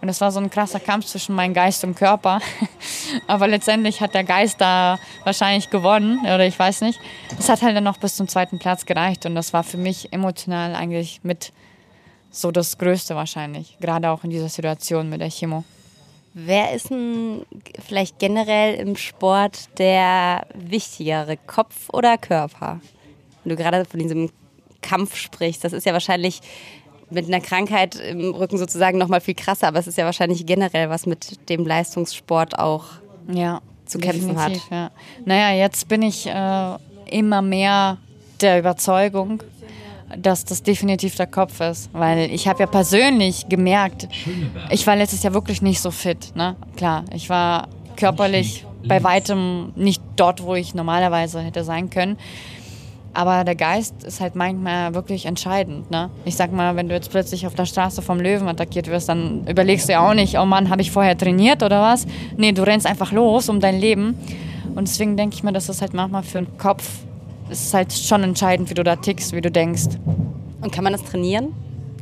Und 0.00 0.08
es 0.08 0.20
war 0.20 0.32
so 0.32 0.40
ein 0.40 0.50
krasser 0.50 0.80
Kampf 0.80 1.06
zwischen 1.06 1.36
meinem 1.36 1.54
Geist 1.54 1.84
und 1.84 1.94
Körper. 1.94 2.40
Aber 3.28 3.46
letztendlich 3.46 4.00
hat 4.00 4.12
der 4.12 4.24
Geist 4.24 4.60
da 4.60 4.98
wahrscheinlich 5.22 5.70
gewonnen, 5.70 6.18
oder 6.22 6.44
ich 6.44 6.58
weiß 6.58 6.80
nicht. 6.80 6.98
Es 7.38 7.48
hat 7.48 7.62
halt 7.62 7.76
dann 7.76 7.84
noch 7.84 7.98
bis 7.98 8.16
zum 8.16 8.26
zweiten 8.26 8.58
Platz 8.58 8.86
gereicht. 8.86 9.24
Und 9.24 9.36
das 9.36 9.52
war 9.52 9.62
für 9.62 9.78
mich 9.78 10.12
emotional 10.12 10.74
eigentlich 10.74 11.20
mit 11.22 11.52
so 12.32 12.50
das 12.50 12.76
Größte 12.76 13.14
wahrscheinlich. 13.14 13.78
Gerade 13.80 14.10
auch 14.10 14.24
in 14.24 14.30
dieser 14.30 14.48
Situation 14.48 15.08
mit 15.08 15.20
der 15.20 15.30
Chemo. 15.30 15.62
Wer 16.36 16.72
ist 16.72 16.90
denn 16.90 17.46
vielleicht 17.86 18.18
generell 18.18 18.74
im 18.74 18.96
Sport 18.96 19.78
der 19.78 20.46
wichtigere, 20.52 21.36
Kopf 21.36 21.88
oder 21.92 22.18
Körper? 22.18 22.80
Wenn 23.44 23.50
du 23.50 23.56
gerade 23.56 23.84
von 23.84 24.00
diesem 24.00 24.30
Kampf 24.82 25.14
sprichst, 25.14 25.62
das 25.62 25.72
ist 25.72 25.86
ja 25.86 25.92
wahrscheinlich 25.92 26.40
mit 27.08 27.26
einer 27.26 27.40
Krankheit 27.40 27.94
im 27.94 28.34
Rücken 28.34 28.58
sozusagen 28.58 28.98
noch 28.98 29.06
mal 29.06 29.20
viel 29.20 29.34
krasser, 29.34 29.68
aber 29.68 29.78
es 29.78 29.86
ist 29.86 29.96
ja 29.96 30.04
wahrscheinlich 30.04 30.44
generell 30.44 30.90
was 30.90 31.06
mit 31.06 31.48
dem 31.48 31.64
Leistungssport 31.64 32.58
auch 32.58 32.86
ja, 33.32 33.60
zu 33.86 33.98
kämpfen 33.98 34.36
hat. 34.36 34.60
Ja. 34.72 34.90
Naja, 35.24 35.56
jetzt 35.56 35.86
bin 35.88 36.02
ich 36.02 36.26
äh, 36.26 36.74
immer 37.10 37.42
mehr 37.42 37.98
der 38.40 38.58
Überzeugung, 38.58 39.42
dass 40.18 40.44
das 40.44 40.62
definitiv 40.62 41.16
der 41.16 41.26
Kopf 41.26 41.60
ist. 41.60 41.90
Weil 41.92 42.30
ich 42.30 42.48
habe 42.48 42.60
ja 42.60 42.66
persönlich 42.66 43.48
gemerkt, 43.48 44.08
ich 44.70 44.86
war 44.86 44.96
letztes 44.96 45.22
Jahr 45.22 45.34
wirklich 45.34 45.62
nicht 45.62 45.80
so 45.80 45.90
fit. 45.90 46.34
Ne? 46.34 46.56
Klar, 46.76 47.04
ich 47.14 47.28
war 47.28 47.68
körperlich 47.96 48.64
bei 48.86 49.02
weitem 49.02 49.72
nicht 49.76 50.02
dort, 50.16 50.42
wo 50.42 50.54
ich 50.54 50.74
normalerweise 50.74 51.40
hätte 51.40 51.64
sein 51.64 51.90
können. 51.90 52.18
Aber 53.16 53.44
der 53.44 53.54
Geist 53.54 54.02
ist 54.02 54.20
halt 54.20 54.34
manchmal 54.34 54.92
wirklich 54.94 55.26
entscheidend. 55.26 55.88
Ne? 55.90 56.10
Ich 56.24 56.34
sag 56.34 56.52
mal, 56.52 56.74
wenn 56.74 56.88
du 56.88 56.94
jetzt 56.94 57.10
plötzlich 57.10 57.46
auf 57.46 57.54
der 57.54 57.64
Straße 57.64 58.02
vom 58.02 58.18
Löwen 58.18 58.48
attackiert 58.48 58.88
wirst, 58.88 59.08
dann 59.08 59.46
überlegst 59.46 59.88
du 59.88 59.92
ja 59.92 60.08
auch 60.08 60.14
nicht, 60.14 60.36
oh 60.36 60.44
Mann, 60.44 60.68
habe 60.68 60.82
ich 60.82 60.90
vorher 60.90 61.16
trainiert 61.16 61.62
oder 61.62 61.80
was? 61.80 62.06
Nee, 62.36 62.50
du 62.50 62.62
rennst 62.62 62.86
einfach 62.86 63.12
los 63.12 63.48
um 63.48 63.60
dein 63.60 63.78
Leben. 63.78 64.18
Und 64.74 64.88
deswegen 64.88 65.16
denke 65.16 65.36
ich 65.36 65.44
mir, 65.44 65.52
dass 65.52 65.66
das 65.66 65.80
halt 65.80 65.94
manchmal 65.94 66.24
für 66.24 66.38
den 66.38 66.58
Kopf 66.58 66.90
ist 67.62 67.74
halt 67.74 67.92
schon 67.92 68.22
entscheidend, 68.22 68.70
wie 68.70 68.74
du 68.74 68.82
da 68.82 68.96
tickst, 68.96 69.32
wie 69.32 69.40
du 69.40 69.50
denkst. 69.50 69.98
Und 70.60 70.72
kann 70.72 70.84
man 70.84 70.92
das 70.92 71.04
trainieren? 71.04 71.52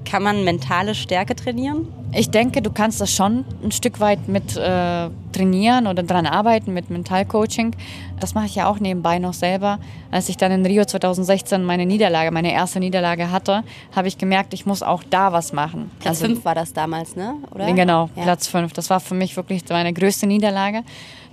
Kann 0.05 0.23
man 0.23 0.45
mentale 0.45 0.95
Stärke 0.95 1.37
trainieren? 1.37 1.87
Ich 2.15 2.31
denke, 2.31 2.61
du 2.61 2.71
kannst 2.71 3.01
das 3.01 3.11
schon 3.11 3.45
ein 3.63 3.73
Stück 3.73 4.01
weit 4.01 4.29
mit 4.29 4.57
äh, 4.57 5.09
trainieren 5.33 5.87
oder 5.87 6.03
daran 6.03 6.27
arbeiten 6.27 6.75
mit 6.75 6.91
Mentalcoaching. 6.91 7.75
Das 8.21 8.35
mache 8.35 8.47
ich 8.47 8.55
ja 8.55 8.69
auch 8.69 8.81
nebenbei 8.81 9.19
noch 9.19 9.33
selber. 9.33 9.79
Als 10.11 10.29
ich 10.29 10.37
dann 10.37 10.53
in 10.53 10.67
Rio 10.67 10.85
2016 10.85 11.65
meine 11.65 11.87
Niederlage, 11.87 12.31
meine 12.31 12.53
erste 12.53 12.81
Niederlage 12.81 13.31
hatte, 13.31 13.63
habe 13.97 14.09
ich 14.09 14.19
gemerkt, 14.19 14.53
ich 14.53 14.67
muss 14.67 14.83
auch 14.83 15.03
da 15.09 15.33
was 15.33 15.53
machen. 15.53 15.91
Platz 16.01 16.21
5 16.21 16.31
also, 16.31 16.45
war 16.45 16.55
das 16.55 16.73
damals, 16.73 17.17
ne? 17.17 17.37
Oder? 17.55 17.73
Genau, 17.73 18.11
ja. 18.15 18.23
Platz 18.25 18.49
5. 18.49 18.73
Das 18.75 18.91
war 18.91 19.01
für 19.01 19.15
mich 19.15 19.37
wirklich 19.37 19.63
meine 19.71 19.93
größte 19.93 20.27
Niederlage. 20.27 20.83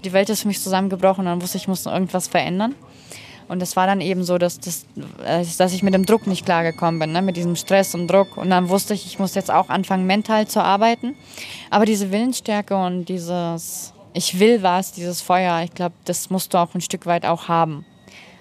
Die 0.06 0.14
Welt 0.14 0.30
ist 0.30 0.44
für 0.44 0.48
mich 0.48 0.62
zusammengebrochen 0.62 1.22
und 1.22 1.26
dann 1.26 1.42
wusste 1.42 1.58
ich, 1.58 1.64
ich 1.64 1.68
muss 1.68 1.86
irgendwas 1.86 2.28
verändern. 2.28 2.76
Und 3.50 3.64
es 3.64 3.76
war 3.76 3.88
dann 3.88 4.00
eben 4.00 4.24
so, 4.24 4.38
dass, 4.38 4.60
das, 4.60 4.86
äh, 5.26 5.44
dass 5.58 5.74
ich 5.74 5.82
mit 5.82 5.96
dem 5.96 6.06
Druck 6.06 6.28
nicht 6.28 6.46
klargekommen 6.46 7.00
bin, 7.00 7.12
ne? 7.12 7.24
mit 7.24 7.36
diesem 7.36 7.56
Stress 7.56 7.96
und 7.96 8.08
Druck. 8.08 8.38
Und 8.38 8.52
dann 8.52 8.70
wusste 8.70 8.94
ich, 8.94 9.08
ich 9.08 9.18
muss 9.18 9.34
jetzt 9.34 9.50
auch 9.52 9.70
anfangen, 9.70 10.06
mental 10.06 10.48
zu 10.48 10.64
arbeiten. 10.64 11.16
Aber 11.72 11.86
diese 11.86 12.12
Willensstärke 12.12 12.78
und 12.78 13.06
dieses, 13.06 13.92
ich 14.14 14.40
will 14.40 14.62
was, 14.62 14.92
dieses 14.92 15.22
Feuer, 15.22 15.64
ich 15.64 15.74
glaube, 15.74 15.96
das 16.06 16.30
musst 16.30 16.54
du 16.54 16.60
auch 16.60 16.76
ein 16.76 16.82
Stück 16.82 17.08
weit 17.08 17.26
auch 17.26 17.48
haben. 17.48 17.86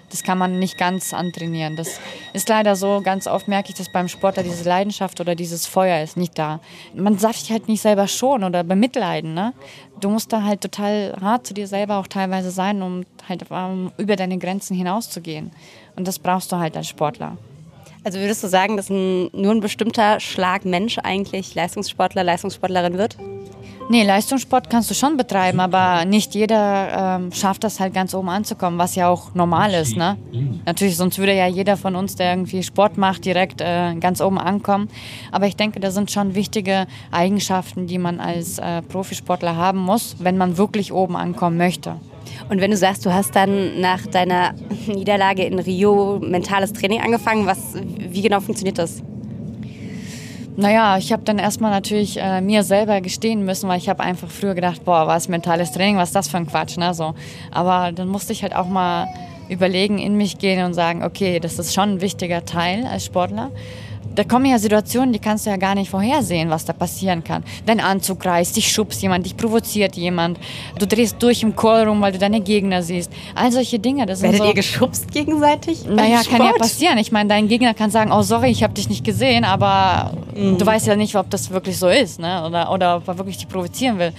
Das 0.09 0.23
kann 0.23 0.37
man 0.37 0.59
nicht 0.59 0.77
ganz 0.77 1.13
antrainieren. 1.13 1.75
Das 1.75 1.99
ist 2.33 2.49
leider 2.49 2.75
so. 2.75 3.01
Ganz 3.03 3.27
oft 3.27 3.47
merke 3.47 3.69
ich, 3.69 3.75
dass 3.75 3.91
beim 3.91 4.07
Sportler 4.07 4.43
diese 4.43 4.67
Leidenschaft 4.67 5.21
oder 5.21 5.35
dieses 5.35 5.65
Feuer 5.65 6.03
ist 6.03 6.17
nicht 6.17 6.37
da. 6.37 6.59
Man 6.93 7.17
darf 7.17 7.37
sich 7.37 7.51
halt 7.51 7.67
nicht 7.67 7.81
selber 7.81 8.07
schon 8.07 8.43
oder 8.43 8.63
bemitleiden. 8.63 9.33
Ne? 9.33 9.53
Du 9.99 10.09
musst 10.09 10.33
da 10.33 10.43
halt 10.43 10.61
total 10.61 11.15
hart 11.21 11.45
zu 11.45 11.53
dir 11.53 11.67
selber 11.67 11.97
auch 11.97 12.07
teilweise 12.07 12.51
sein, 12.51 12.81
um 12.81 13.05
halt 13.27 13.49
um 13.51 13.91
über 13.97 14.15
deine 14.15 14.37
Grenzen 14.37 14.75
hinauszugehen. 14.75 15.51
Und 15.95 16.07
das 16.07 16.19
brauchst 16.19 16.51
du 16.51 16.57
halt 16.57 16.75
als 16.75 16.87
Sportler. 16.87 17.37
Also 18.03 18.19
würdest 18.19 18.43
du 18.43 18.47
sagen, 18.47 18.77
dass 18.77 18.89
ein, 18.89 19.29
nur 19.33 19.51
ein 19.51 19.59
bestimmter 19.59 20.19
Schlag 20.19 20.63
Mensch 20.63 20.97
eigentlich 20.99 21.53
Leistungssportler, 21.53 22.23
Leistungssportlerin 22.23 22.97
wird? 22.97 23.17
Nee, 23.91 24.03
Leistungssport 24.03 24.69
kannst 24.69 24.91
du 24.91 24.93
schon 24.93 25.17
betreiben, 25.17 25.59
aber 25.59 26.05
nicht 26.05 26.35
jeder 26.35 27.17
ähm, 27.17 27.31
schafft 27.31 27.63
das 27.63 27.79
halt 27.79 27.91
ganz 27.91 28.13
oben 28.13 28.29
anzukommen, 28.29 28.77
was 28.77 28.93
ja 28.93 29.09
auch 29.09 29.33
normal 29.33 29.73
ist. 29.73 29.97
Ne? 29.97 30.15
Natürlich, 30.63 30.95
sonst 30.95 31.17
würde 31.17 31.35
ja 31.35 31.47
jeder 31.47 31.75
von 31.75 31.95
uns, 31.95 32.15
der 32.15 32.33
irgendwie 32.33 32.61
Sport 32.61 32.99
macht, 32.99 33.25
direkt 33.25 33.61
äh, 33.61 33.95
ganz 33.95 34.21
oben 34.21 34.37
ankommen. 34.37 34.89
Aber 35.31 35.47
ich 35.47 35.55
denke, 35.55 35.79
da 35.79 35.89
sind 35.89 36.11
schon 36.11 36.35
wichtige 36.35 36.85
Eigenschaften, 37.09 37.87
die 37.87 37.97
man 37.97 38.19
als 38.19 38.59
äh, 38.59 38.83
Profisportler 38.83 39.55
haben 39.55 39.79
muss, 39.79 40.17
wenn 40.19 40.37
man 40.37 40.57
wirklich 40.57 40.93
oben 40.93 41.15
ankommen 41.15 41.57
möchte. 41.57 41.95
Und 42.47 42.61
wenn 42.61 42.69
du 42.69 42.77
sagst, 42.77 43.07
du 43.07 43.11
hast 43.11 43.35
dann 43.35 43.81
nach 43.81 44.05
deiner 44.05 44.53
Niederlage 44.85 45.45
in 45.45 45.57
Rio 45.57 46.19
mentales 46.19 46.73
Training 46.73 47.01
angefangen, 47.01 47.47
was, 47.47 47.73
wie 47.97 48.21
genau 48.21 48.39
funktioniert 48.39 48.77
das? 48.77 49.01
Naja, 50.59 50.97
ich 50.97 51.13
habe 51.13 51.23
dann 51.23 51.39
erstmal 51.39 51.71
natürlich 51.71 52.19
äh, 52.19 52.41
mir 52.41 52.63
selber 52.63 52.99
gestehen 52.99 53.45
müssen, 53.45 53.69
weil 53.69 53.77
ich 53.77 53.87
habe 53.87 54.03
einfach 54.03 54.27
früher 54.27 54.55
gedacht, 54.55 54.83
boah, 54.83 55.07
was 55.07 55.29
mentales 55.29 55.71
Training, 55.71 55.95
was 55.95 56.09
ist 56.09 56.15
das 56.15 56.27
für 56.27 56.35
ein 56.35 56.47
Quatsch, 56.47 56.75
ne? 56.75 56.93
So. 56.93 57.15
Aber 57.49 57.93
dann 57.93 58.09
musste 58.09 58.33
ich 58.33 58.43
halt 58.43 58.53
auch 58.53 58.67
mal 58.67 59.07
überlegen, 59.47 59.99
in 59.99 60.17
mich 60.17 60.37
gehen 60.37 60.65
und 60.65 60.73
sagen, 60.73 61.01
okay, 61.01 61.39
das 61.39 61.59
ist 61.59 61.73
schon 61.73 61.91
ein 61.93 62.01
wichtiger 62.01 62.43
Teil 62.43 62.85
als 62.85 63.05
Sportler 63.05 63.51
da 64.15 64.23
kommen 64.23 64.45
ja 64.45 64.59
Situationen, 64.59 65.13
die 65.13 65.19
kannst 65.19 65.45
du 65.45 65.49
ja 65.49 65.57
gar 65.57 65.75
nicht 65.75 65.89
vorhersehen, 65.89 66.49
was 66.49 66.65
da 66.65 66.73
passieren 66.73 67.23
kann. 67.23 67.43
Dein 67.65 67.79
Anzug 67.79 68.25
reißt, 68.25 68.55
dich 68.55 68.71
schubst 68.71 69.01
jemand, 69.01 69.25
dich 69.25 69.37
provoziert 69.37 69.95
jemand, 69.95 70.39
du 70.77 70.85
drehst 70.85 71.21
durch 71.21 71.43
im 71.43 71.55
Call 71.55 71.87
rum, 71.87 72.01
weil 72.01 72.11
du 72.11 72.17
deine 72.17 72.41
Gegner 72.41 72.81
siehst. 72.81 73.11
All 73.35 73.51
solche 73.51 73.79
Dinge. 73.79 74.05
Das 74.05 74.21
Werdet 74.21 74.39
so, 74.39 74.45
ihr 74.45 74.53
geschubst 74.53 75.11
gegenseitig? 75.11 75.85
Naja, 75.85 76.21
kann 76.29 76.43
ja 76.43 76.53
passieren. 76.53 76.97
Ich 76.97 77.11
meine, 77.11 77.29
dein 77.29 77.47
Gegner 77.47 77.73
kann 77.73 77.91
sagen, 77.91 78.11
oh 78.11 78.21
sorry, 78.21 78.49
ich 78.49 78.63
habe 78.63 78.73
dich 78.73 78.89
nicht 78.89 79.03
gesehen, 79.03 79.45
aber 79.45 80.13
mhm. 80.35 80.57
du 80.57 80.65
weißt 80.65 80.87
ja 80.87 80.95
nicht, 80.95 81.15
ob 81.15 81.29
das 81.29 81.49
wirklich 81.49 81.77
so 81.77 81.87
ist 81.87 82.19
ne? 82.19 82.45
oder, 82.45 82.71
oder 82.71 82.97
ob 82.97 83.07
er 83.07 83.17
wirklich 83.17 83.37
dich 83.37 83.47
provozieren 83.47 83.99
will. 83.99 84.13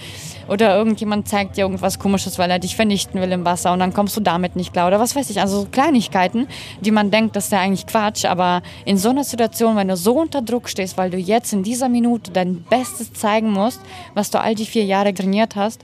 Oder 0.51 0.75
irgendjemand 0.75 1.29
zeigt 1.29 1.55
dir 1.55 1.61
irgendwas 1.61 1.97
Komisches, 1.97 2.37
weil 2.37 2.51
er 2.51 2.59
dich 2.59 2.75
vernichten 2.75 3.21
will 3.21 3.31
im 3.31 3.45
Wasser 3.45 3.71
und 3.71 3.79
dann 3.79 3.93
kommst 3.93 4.17
du 4.17 4.19
damit 4.19 4.57
nicht 4.57 4.73
klar. 4.73 4.87
Oder 4.87 4.99
was 4.99 5.15
weiß 5.15 5.29
ich. 5.29 5.39
Also 5.39 5.61
so 5.61 5.67
Kleinigkeiten, 5.71 6.45
die 6.81 6.91
man 6.91 7.09
denkt, 7.09 7.37
das 7.37 7.45
ist 7.45 7.51
ja 7.53 7.61
eigentlich 7.61 7.87
Quatsch. 7.87 8.25
Aber 8.25 8.61
in 8.83 8.97
so 8.97 9.11
einer 9.11 9.23
Situation, 9.23 9.77
wenn 9.77 9.87
du 9.87 9.95
so 9.95 10.19
unter 10.19 10.41
Druck 10.41 10.67
stehst, 10.67 10.97
weil 10.97 11.09
du 11.09 11.17
jetzt 11.17 11.53
in 11.53 11.63
dieser 11.63 11.87
Minute 11.87 12.31
dein 12.31 12.63
Bestes 12.63 13.13
zeigen 13.13 13.49
musst, 13.49 13.79
was 14.13 14.29
du 14.29 14.41
all 14.41 14.53
die 14.53 14.65
vier 14.65 14.83
Jahre 14.83 15.13
trainiert 15.13 15.55
hast, 15.55 15.79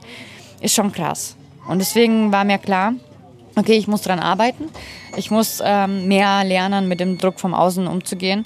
ist 0.59 0.75
schon 0.75 0.91
krass. 0.91 1.37
Und 1.69 1.79
deswegen 1.79 2.33
war 2.33 2.43
mir 2.43 2.57
klar, 2.57 2.91
okay, 3.55 3.77
ich 3.77 3.87
muss 3.87 4.01
daran 4.01 4.19
arbeiten. 4.19 4.65
Ich 5.15 5.31
muss 5.31 5.61
ähm, 5.63 6.09
mehr 6.09 6.43
lernen, 6.43 6.89
mit 6.89 6.99
dem 6.99 7.17
Druck 7.17 7.39
vom 7.39 7.53
Außen 7.53 7.87
umzugehen. 7.87 8.45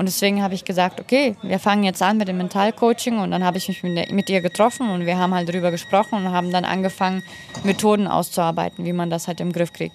Und 0.00 0.06
deswegen 0.06 0.42
habe 0.42 0.54
ich 0.54 0.64
gesagt, 0.64 0.98
okay, 0.98 1.36
wir 1.42 1.58
fangen 1.58 1.84
jetzt 1.84 2.00
an 2.00 2.16
mit 2.16 2.26
dem 2.26 2.38
Mentalcoaching 2.38 3.18
und 3.18 3.32
dann 3.32 3.44
habe 3.44 3.58
ich 3.58 3.68
mich 3.68 3.82
mit 3.82 4.30
ihr 4.30 4.40
getroffen 4.40 4.88
und 4.88 5.04
wir 5.04 5.18
haben 5.18 5.34
halt 5.34 5.46
darüber 5.46 5.70
gesprochen 5.70 6.14
und 6.14 6.32
haben 6.32 6.50
dann 6.50 6.64
angefangen, 6.64 7.22
Methoden 7.64 8.06
auszuarbeiten, 8.06 8.86
wie 8.86 8.94
man 8.94 9.10
das 9.10 9.28
halt 9.28 9.42
im 9.42 9.52
Griff 9.52 9.74
kriegt. 9.74 9.94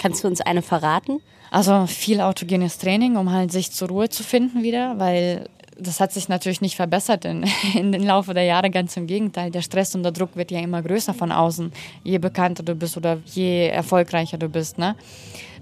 Kannst 0.00 0.24
du 0.24 0.26
uns 0.26 0.40
eine 0.40 0.62
verraten? 0.62 1.20
Also 1.52 1.86
viel 1.86 2.20
autogenes 2.22 2.78
Training, 2.78 3.14
um 3.16 3.30
halt 3.30 3.52
sich 3.52 3.70
zur 3.70 3.86
Ruhe 3.86 4.08
zu 4.08 4.24
finden 4.24 4.64
wieder, 4.64 4.98
weil 4.98 5.48
das 5.78 6.00
hat 6.00 6.12
sich 6.12 6.28
natürlich 6.28 6.60
nicht 6.60 6.76
verbessert 6.76 7.24
in, 7.24 7.44
in 7.74 7.92
den 7.92 8.02
Laufe 8.02 8.34
der 8.34 8.44
Jahre, 8.44 8.70
ganz 8.70 8.96
im 8.96 9.06
Gegenteil. 9.06 9.50
Der 9.50 9.62
Stress 9.62 9.94
und 9.94 10.02
der 10.02 10.12
Druck 10.12 10.34
wird 10.34 10.50
ja 10.50 10.60
immer 10.60 10.82
größer 10.82 11.14
von 11.14 11.32
außen, 11.32 11.72
je 12.02 12.18
bekannter 12.18 12.62
du 12.62 12.74
bist 12.74 12.96
oder 12.96 13.18
je 13.26 13.68
erfolgreicher 13.68 14.38
du 14.38 14.48
bist. 14.48 14.78
Ne? 14.78 14.96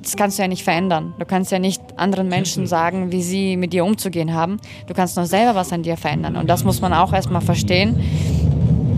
Das 0.00 0.16
kannst 0.16 0.38
du 0.38 0.42
ja 0.42 0.48
nicht 0.48 0.64
verändern. 0.64 1.14
Du 1.18 1.24
kannst 1.24 1.50
ja 1.50 1.58
nicht 1.58 1.80
anderen 1.96 2.28
Menschen 2.28 2.66
sagen, 2.66 3.10
wie 3.10 3.22
sie 3.22 3.56
mit 3.56 3.72
dir 3.72 3.84
umzugehen 3.84 4.34
haben. 4.34 4.58
Du 4.86 4.94
kannst 4.94 5.16
nur 5.16 5.26
selber 5.26 5.54
was 5.54 5.72
an 5.72 5.82
dir 5.82 5.96
verändern. 5.96 6.36
Und 6.36 6.48
das 6.48 6.64
muss 6.64 6.80
man 6.80 6.92
auch 6.92 7.12
erstmal 7.12 7.40
verstehen. 7.40 8.00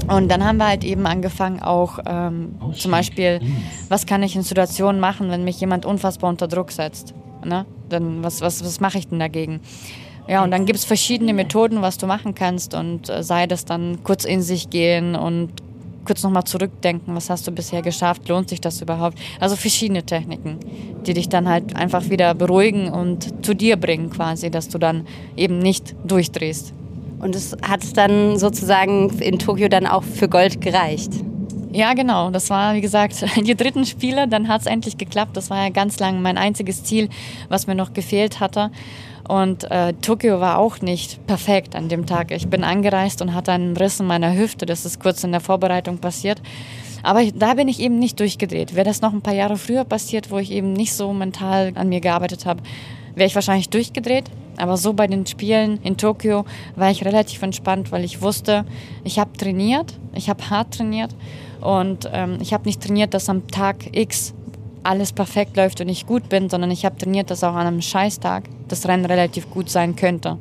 Und 0.09 0.29
dann 0.31 0.45
haben 0.45 0.59
wir 0.59 0.69
halt 0.69 0.85
eben 0.85 1.07
angefangen, 1.07 1.61
auch 1.61 1.99
ähm, 2.07 2.55
zum 2.75 2.93
Beispiel, 2.93 3.41
was 3.89 4.07
kann 4.07 4.23
ich 4.23 4.37
in 4.37 4.43
Situationen 4.43 5.01
machen, 5.01 5.31
wenn 5.31 5.43
mich 5.43 5.61
jemand 5.61 5.85
unfassbar 5.85 6.31
unter 6.31 6.47
Druck 6.47 6.71
setzt? 6.71 7.12
Ne? 7.45 7.67
Dann 7.89 8.23
was, 8.23 8.41
was, 8.41 8.64
was 8.64 8.81
mache 8.81 8.99
ich 8.99 9.09
denn 9.09 9.19
dagegen? 9.19 9.61
Ja, 10.29 10.43
und 10.43 10.51
dann 10.51 10.66
gibt 10.66 10.79
es 10.79 10.85
verschiedene 10.85 11.33
Methoden, 11.33 11.83
was 11.83 11.99
du 11.99 12.07
machen 12.07 12.35
kannst 12.35 12.74
und 12.74 13.09
äh, 13.09 13.22
sei 13.22 13.47
das 13.47 13.64
dann 13.64 14.03
kurz 14.03 14.24
in 14.24 14.43
sich 14.43 14.70
gehen 14.70 15.14
und 15.14 15.51
kurz 16.05 16.22
nochmal 16.22 16.45
zurückdenken, 16.45 17.14
was 17.14 17.31
hast 17.31 17.47
du 17.47 17.53
bisher 17.53 17.83
geschafft, 17.83 18.29
lohnt 18.29 18.49
sich 18.49 18.61
das 18.61 18.81
überhaupt? 18.81 19.18
Also 19.41 19.57
verschiedene 19.57 20.05
Techniken, 20.05 20.59
die 21.07 21.14
dich 21.14 21.29
dann 21.29 21.49
halt 21.49 21.77
einfach 21.77 22.09
wieder 22.11 22.35
beruhigen 22.35 22.91
und 22.91 23.45
zu 23.45 23.55
dir 23.55 23.77
bringen 23.77 24.11
quasi, 24.11 24.51
dass 24.51 24.68
du 24.68 24.79
dann 24.79 25.07
eben 25.37 25.59
nicht 25.59 25.95
durchdrehst. 26.05 26.72
Und 27.18 27.35
es 27.35 27.57
hat 27.62 27.97
dann 27.97 28.39
sozusagen 28.39 29.11
in 29.20 29.39
Tokio 29.39 29.68
dann 29.68 29.87
auch 29.87 30.03
für 30.03 30.29
Gold 30.29 30.61
gereicht. 30.61 31.12
Ja, 31.72 31.93
genau. 31.95 32.31
Das 32.31 32.51
war, 32.51 32.74
wie 32.74 32.81
gesagt, 32.81 33.24
die 33.37 33.55
dritten 33.55 33.85
Spiele. 33.85 34.29
Dann 34.29 34.49
hat 34.49 34.62
es 34.62 34.66
endlich 34.66 34.97
geklappt. 34.97 35.37
Das 35.37 35.51
war 35.51 35.64
ja 35.64 35.68
ganz 35.70 35.99
lang 35.99 36.22
mein 36.22 36.39
einziges 36.39 36.85
Ziel, 36.85 37.09
was 37.49 37.66
mir 37.66 37.74
noch 37.74 37.93
gefehlt 37.93 38.41
hatte. 38.41 38.70
Und 39.29 39.70
äh, 39.70 39.93
Tokio 39.95 40.41
war 40.41 40.59
auch 40.59 40.81
nicht 40.81 41.27
perfekt 41.27 41.74
an 41.74 41.89
dem 41.89 42.07
Tag. 42.07 42.31
Ich 42.31 42.49
bin 42.49 42.62
angereist 42.64 43.20
und 43.22 43.35
hatte 43.35 43.53
einen 43.53 43.77
Riss 43.77 44.01
in 44.01 44.07
meiner 44.07 44.37
Hüfte. 44.37 44.66
Das 44.66 44.85
ist 44.85 45.01
kurz 45.01 45.24
in 45.24 45.33
der 45.33 45.41
Vorbereitung 45.41 45.99
passiert. 45.99 46.41
Aber 47.03 47.24
da 47.24 47.55
bin 47.55 47.68
ich 47.68 47.81
eben 47.81 47.99
nicht 47.99 48.18
durchgedreht. 48.20 48.74
Wäre 48.74 48.87
das 48.87 49.01
noch 49.01 49.12
ein 49.12 49.22
paar 49.22 49.35
Jahre 49.35 49.57
früher 49.57 49.85
passiert, 49.85 50.31
wo 50.31 50.39
ich 50.39 50.51
eben 50.51 50.72
nicht 50.72 50.93
so 50.93 51.12
mental 51.12 51.72
an 51.74 51.89
mir 51.89 52.01
gearbeitet 52.01 52.47
habe, 52.47 52.62
wäre 53.14 53.27
ich 53.27 53.35
wahrscheinlich 53.35 53.68
durchgedreht. 53.68 54.24
Aber 54.59 54.77
so 54.77 54.93
bei 54.93 55.07
den 55.07 55.27
Spielen 55.27 55.81
in 55.83 55.97
Tokio 55.97 56.45
war 56.77 56.91
ich 56.91 57.05
relativ 57.05 57.43
entspannt, 57.43 57.93
weil 57.93 58.05
ich 58.05 58.22
wusste, 58.22 58.64
ich 59.05 59.18
habe 59.18 59.37
trainiert, 59.37 59.99
ich 60.14 60.29
habe 60.31 60.49
hart 60.49 60.74
trainiert 60.74 61.14
und 61.61 62.09
ähm, 62.12 62.39
ich 62.41 62.53
habe 62.53 62.64
nicht 62.64 62.83
trainiert, 62.83 63.12
dass 63.12 63.29
am 63.29 63.49
Tag 63.49 63.95
X 63.95 64.35
alles 64.87 65.12
perfekt 65.12 65.57
läuft 65.57 65.80
und 65.80 65.89
ich 65.89 66.07
gut 66.07 66.28
bin, 66.28 66.49
sondern 66.49 66.70
ich 66.70 66.84
habe 66.84 66.97
trainiert, 66.97 67.30
dass 67.30 67.45
auch 67.45 67.55
an 67.55 67.66
einem 67.66 67.82
Scheißtag 67.82 68.45
das 68.68 68.87
Rennen 68.87 69.05
relativ 69.05 69.51
gut 69.51 69.68
sein 69.68 69.97
könnte. 69.97 70.39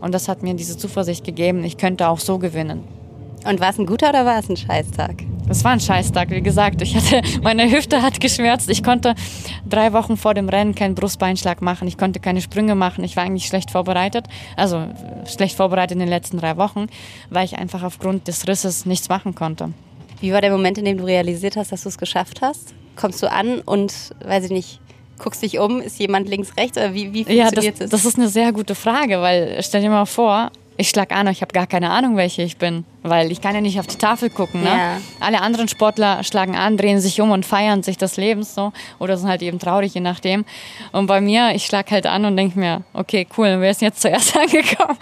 Und 0.00 0.12
das 0.12 0.28
hat 0.28 0.42
mir 0.42 0.54
diese 0.54 0.76
Zuversicht 0.76 1.24
gegeben, 1.24 1.62
ich 1.64 1.76
könnte 1.76 2.08
auch 2.08 2.18
so 2.18 2.38
gewinnen. 2.38 2.84
Und 3.44 3.60
war 3.60 3.70
es 3.70 3.78
ein 3.78 3.86
guter 3.86 4.10
oder 4.10 4.24
war 4.24 4.38
es 4.38 4.48
ein 4.48 4.56
Scheißtag? 4.56 5.24
Es 5.48 5.64
war 5.64 5.72
ein 5.72 5.80
Scheißtag, 5.80 6.30
wie 6.30 6.42
gesagt. 6.42 6.80
Ich 6.80 6.94
hatte, 6.94 7.22
meine 7.42 7.70
Hüfte 7.70 8.02
hat 8.02 8.20
geschmerzt. 8.20 8.70
Ich 8.70 8.82
konnte 8.82 9.14
drei 9.68 9.92
Wochen 9.92 10.16
vor 10.16 10.34
dem 10.34 10.48
Rennen 10.48 10.74
keinen 10.74 10.94
Brustbeinschlag 10.94 11.60
machen. 11.60 11.88
Ich 11.88 11.98
konnte 11.98 12.20
keine 12.20 12.40
Sprünge 12.40 12.74
machen. 12.74 13.02
Ich 13.02 13.16
war 13.16 13.24
eigentlich 13.24 13.46
schlecht 13.46 13.70
vorbereitet. 13.70 14.26
Also 14.56 14.86
schlecht 15.26 15.56
vorbereitet 15.56 15.92
in 15.92 15.98
den 15.98 16.08
letzten 16.08 16.38
drei 16.38 16.56
Wochen, 16.56 16.86
weil 17.30 17.44
ich 17.44 17.58
einfach 17.58 17.82
aufgrund 17.82 18.28
des 18.28 18.46
Risses 18.46 18.86
nichts 18.86 19.08
machen 19.08 19.34
konnte. 19.34 19.70
Wie 20.22 20.32
war 20.32 20.40
der 20.40 20.52
Moment, 20.52 20.78
in 20.78 20.84
dem 20.84 20.98
du 20.98 21.04
realisiert 21.04 21.56
hast, 21.56 21.72
dass 21.72 21.82
du 21.82 21.88
es 21.88 21.98
geschafft 21.98 22.42
hast? 22.42 22.74
Kommst 22.94 23.20
du 23.22 23.30
an 23.30 23.60
und, 23.60 23.92
weiß 24.24 24.44
ich 24.44 24.50
nicht, 24.52 24.80
guckst 25.18 25.42
dich 25.42 25.58
um, 25.58 25.80
ist 25.80 25.98
jemand 25.98 26.28
links, 26.28 26.56
rechts 26.56 26.78
oder 26.78 26.94
wie, 26.94 27.12
wie 27.12 27.24
funktioniert 27.24 27.56
ja, 27.56 27.70
das, 27.72 27.90
das 27.90 28.04
ist 28.04 28.18
eine 28.18 28.28
sehr 28.28 28.52
gute 28.52 28.76
Frage, 28.76 29.20
weil 29.20 29.58
stell 29.62 29.82
dir 29.82 29.90
mal 29.90 30.06
vor, 30.06 30.52
ich 30.76 30.90
schlag 30.90 31.10
an, 31.12 31.26
ich 31.26 31.42
habe 31.42 31.52
gar 31.52 31.66
keine 31.66 31.90
Ahnung, 31.90 32.16
welche 32.16 32.42
ich 32.42 32.56
bin, 32.56 32.84
weil 33.02 33.32
ich 33.32 33.40
kann 33.40 33.54
ja 33.54 33.60
nicht 33.60 33.80
auf 33.80 33.88
die 33.88 33.98
Tafel 33.98 34.30
gucken. 34.30 34.62
Ne? 34.62 34.68
Ja. 34.68 35.00
Alle 35.18 35.40
anderen 35.40 35.66
Sportler 35.66 36.22
schlagen 36.22 36.54
an, 36.54 36.76
drehen 36.76 37.00
sich 37.00 37.20
um 37.20 37.32
und 37.32 37.44
feiern 37.44 37.82
sich 37.82 37.98
das 37.98 38.16
Leben 38.16 38.44
so 38.44 38.72
oder 39.00 39.16
sind 39.16 39.28
halt 39.28 39.42
eben 39.42 39.58
traurig, 39.58 39.94
je 39.94 40.00
nachdem. 40.00 40.44
Und 40.92 41.08
bei 41.08 41.20
mir, 41.20 41.52
ich 41.54 41.66
schlag 41.66 41.90
halt 41.90 42.06
an 42.06 42.24
und 42.24 42.36
denke 42.36 42.58
mir, 42.58 42.82
okay, 42.94 43.26
cool, 43.36 43.60
wir 43.60 43.74
sind 43.74 43.88
jetzt 43.88 44.02
zuerst 44.02 44.36
angekommen. 44.36 44.98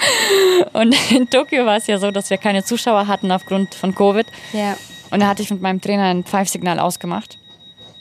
Und 0.73 1.12
in 1.12 1.29
Tokio 1.29 1.66
war 1.66 1.77
es 1.77 1.87
ja 1.87 1.99
so, 1.99 2.11
dass 2.11 2.31
wir 2.31 2.39
keine 2.39 2.64
Zuschauer 2.64 3.07
hatten 3.07 3.31
aufgrund 3.31 3.75
von 3.75 3.95
Covid. 3.95 4.27
Ja. 4.53 4.77
Und 5.11 5.21
da 5.21 5.29
hatte 5.29 5.43
ich 5.43 5.51
mit 5.51 5.61
meinem 5.61 5.81
Trainer 5.81 6.05
ein 6.05 6.25
Pfeifsignal 6.25 6.79
ausgemacht. 6.79 7.39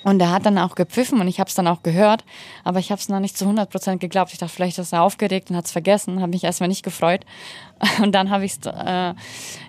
Und 0.03 0.21
er 0.21 0.31
hat 0.31 0.45
dann 0.45 0.57
auch 0.57 0.75
gepfiffen 0.75 1.19
und 1.19 1.27
ich 1.27 1.39
habe 1.39 1.49
es 1.49 1.55
dann 1.55 1.67
auch 1.67 1.83
gehört, 1.83 2.23
aber 2.63 2.79
ich 2.79 2.89
habe 2.89 2.99
es 2.99 3.09
noch 3.09 3.19
nicht 3.19 3.37
zu 3.37 3.45
100% 3.45 3.97
geglaubt. 3.97 4.31
Ich 4.31 4.37
dachte, 4.37 4.53
vielleicht 4.53 4.77
ist 4.79 4.93
er 4.93 5.03
aufgeregt 5.03 5.49
und 5.49 5.57
hat 5.57 5.65
es 5.65 5.71
vergessen, 5.71 6.21
habe 6.21 6.29
mich 6.29 6.43
erstmal 6.45 6.69
nicht 6.69 6.83
gefreut. 6.83 7.25
Und 8.03 8.13
dann 8.13 8.29
habe 8.29 8.43
ich 8.43 8.57
es 8.59 8.65
äh, 8.65 9.13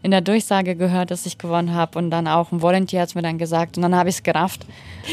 in 0.02 0.10
der 0.10 0.20
Durchsage 0.20 0.74
gehört, 0.74 1.12
dass 1.12 1.26
ich 1.26 1.38
gewonnen 1.38 1.74
habe 1.74 1.96
und 1.96 2.10
dann 2.10 2.26
auch 2.26 2.50
ein 2.50 2.60
Volunteer 2.60 3.02
hat 3.02 3.10
es 3.10 3.14
mir 3.14 3.22
dann 3.22 3.38
gesagt 3.38 3.76
und 3.76 3.84
dann 3.84 3.94
habe 3.94 4.08
ich 4.08 4.16
es 4.16 4.22
gerafft. 4.24 4.66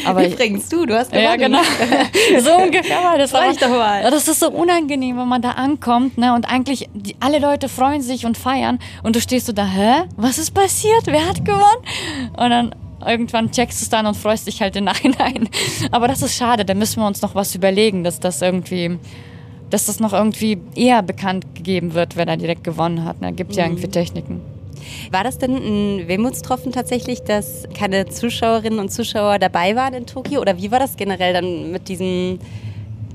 Aber 0.04 0.26
Übrigens, 0.26 0.68
du, 0.68 0.88
du 0.88 0.98
hast 0.98 1.12
gewonnen. 1.12 1.26
Ja, 1.26 1.36
genau. 1.36 1.60
so 2.40 2.56
ungefähr. 2.56 3.20
Das, 3.20 3.34
war, 3.34 3.52
ich 3.52 3.58
doch 3.58 3.70
mal. 3.70 4.02
das 4.10 4.28
ist 4.28 4.40
so 4.40 4.50
unangenehm, 4.50 5.16
wenn 5.20 5.28
man 5.28 5.44
da 5.44 5.52
ankommt 5.52 6.18
ne, 6.18 6.34
und 6.34 6.50
eigentlich 6.50 6.90
die, 6.92 7.16
alle 7.20 7.38
Leute 7.38 7.70
freuen 7.70 8.02
sich 8.02 8.26
und 8.26 8.36
feiern 8.36 8.80
und 9.04 9.16
du 9.16 9.22
stehst 9.22 9.46
so 9.46 9.54
da, 9.54 9.68
hä, 9.68 10.06
was 10.16 10.40
ist 10.40 10.56
passiert? 10.56 11.06
Wer 11.06 11.28
hat 11.28 11.46
gewonnen? 11.46 11.84
Und 12.36 12.50
dann 12.50 12.76
irgendwann 13.06 13.52
checkst 13.52 13.82
du 13.82 13.84
es 13.84 13.90
dann 13.90 14.06
und 14.06 14.16
freust 14.16 14.48
dich 14.48 14.62
halt 14.62 14.76
im 14.76 14.84
Nachhinein. 14.86 15.50
Aber 15.92 16.08
das 16.08 16.22
ist 16.22 16.36
schade, 16.36 16.66
da 16.66 16.74
müssen 16.74 17.02
wir 17.02 17.08
uns 17.08 17.22
noch 17.22 17.36
was 17.36 17.56
überlegen, 17.56 18.04
dass 18.04 18.20
das 18.20 18.42
irgendwie, 18.42 18.98
dass 19.70 19.86
das 19.86 20.00
noch 20.00 20.14
irgendwie 20.14 20.60
eher 20.76 21.02
bekannt 21.02 21.46
gegeben 21.56 21.94
wird, 21.94 22.16
wenn 22.16 22.28
er 22.28 22.38
direkt 22.38 22.64
gewonnen 22.64 23.04
hat. 23.04 23.18
Da 23.22 23.28
ne? 23.28 23.34
gibt 23.34 23.56
ja 23.56 23.66
mhm. 23.66 23.74
irgendwie 23.74 23.90
Techniken. 23.90 24.42
War 25.12 25.24
das 25.24 25.38
denn 25.38 25.56
ein 25.56 26.08
Wehmutstropfen 26.08 26.72
tatsächlich, 26.72 27.22
dass 27.24 27.68
keine 27.74 28.08
Zuschauerinnen 28.08 28.80
und 28.80 28.90
Zuschauer 28.90 29.40
dabei 29.40 29.76
waren 29.76 29.94
in 29.94 30.06
Tokio? 30.06 30.42
Oder 30.42 30.58
wie 30.58 30.72
war 30.72 30.80
das 30.80 30.96
generell 30.96 31.34
dann 31.34 31.72
mit 31.72 31.90
diesen 31.90 32.40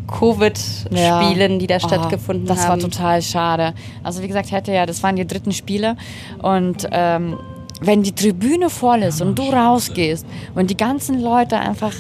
Covid-Spielen, 0.07 1.53
ja. 1.53 1.59
die 1.59 1.67
da 1.67 1.77
oh, 1.77 1.87
stattgefunden 1.87 2.47
das 2.47 2.67
haben? 2.67 2.81
Das 2.81 2.85
war 2.85 2.91
total 2.91 3.23
schade. 3.23 3.75
Also 4.03 4.23
wie 4.23 4.29
gesagt, 4.29 4.51
hätte 4.51 4.73
ja, 4.73 4.87
das 4.87 5.03
waren 5.03 5.17
die 5.17 5.27
dritten 5.27 5.53
Spiele 5.53 5.97
und 6.43 6.87
ähm, 6.91 7.39
wenn 7.83 8.03
die 8.03 8.13
Tribüne 8.13 8.71
voll 8.71 9.03
ist 9.03 9.21
und 9.21 9.39
du 9.39 9.43
rausgehst 9.43 10.27
und 10.55 10.71
die 10.71 10.77
ganzen 10.77 11.21
Leute 11.21 11.59
einfach 11.59 11.93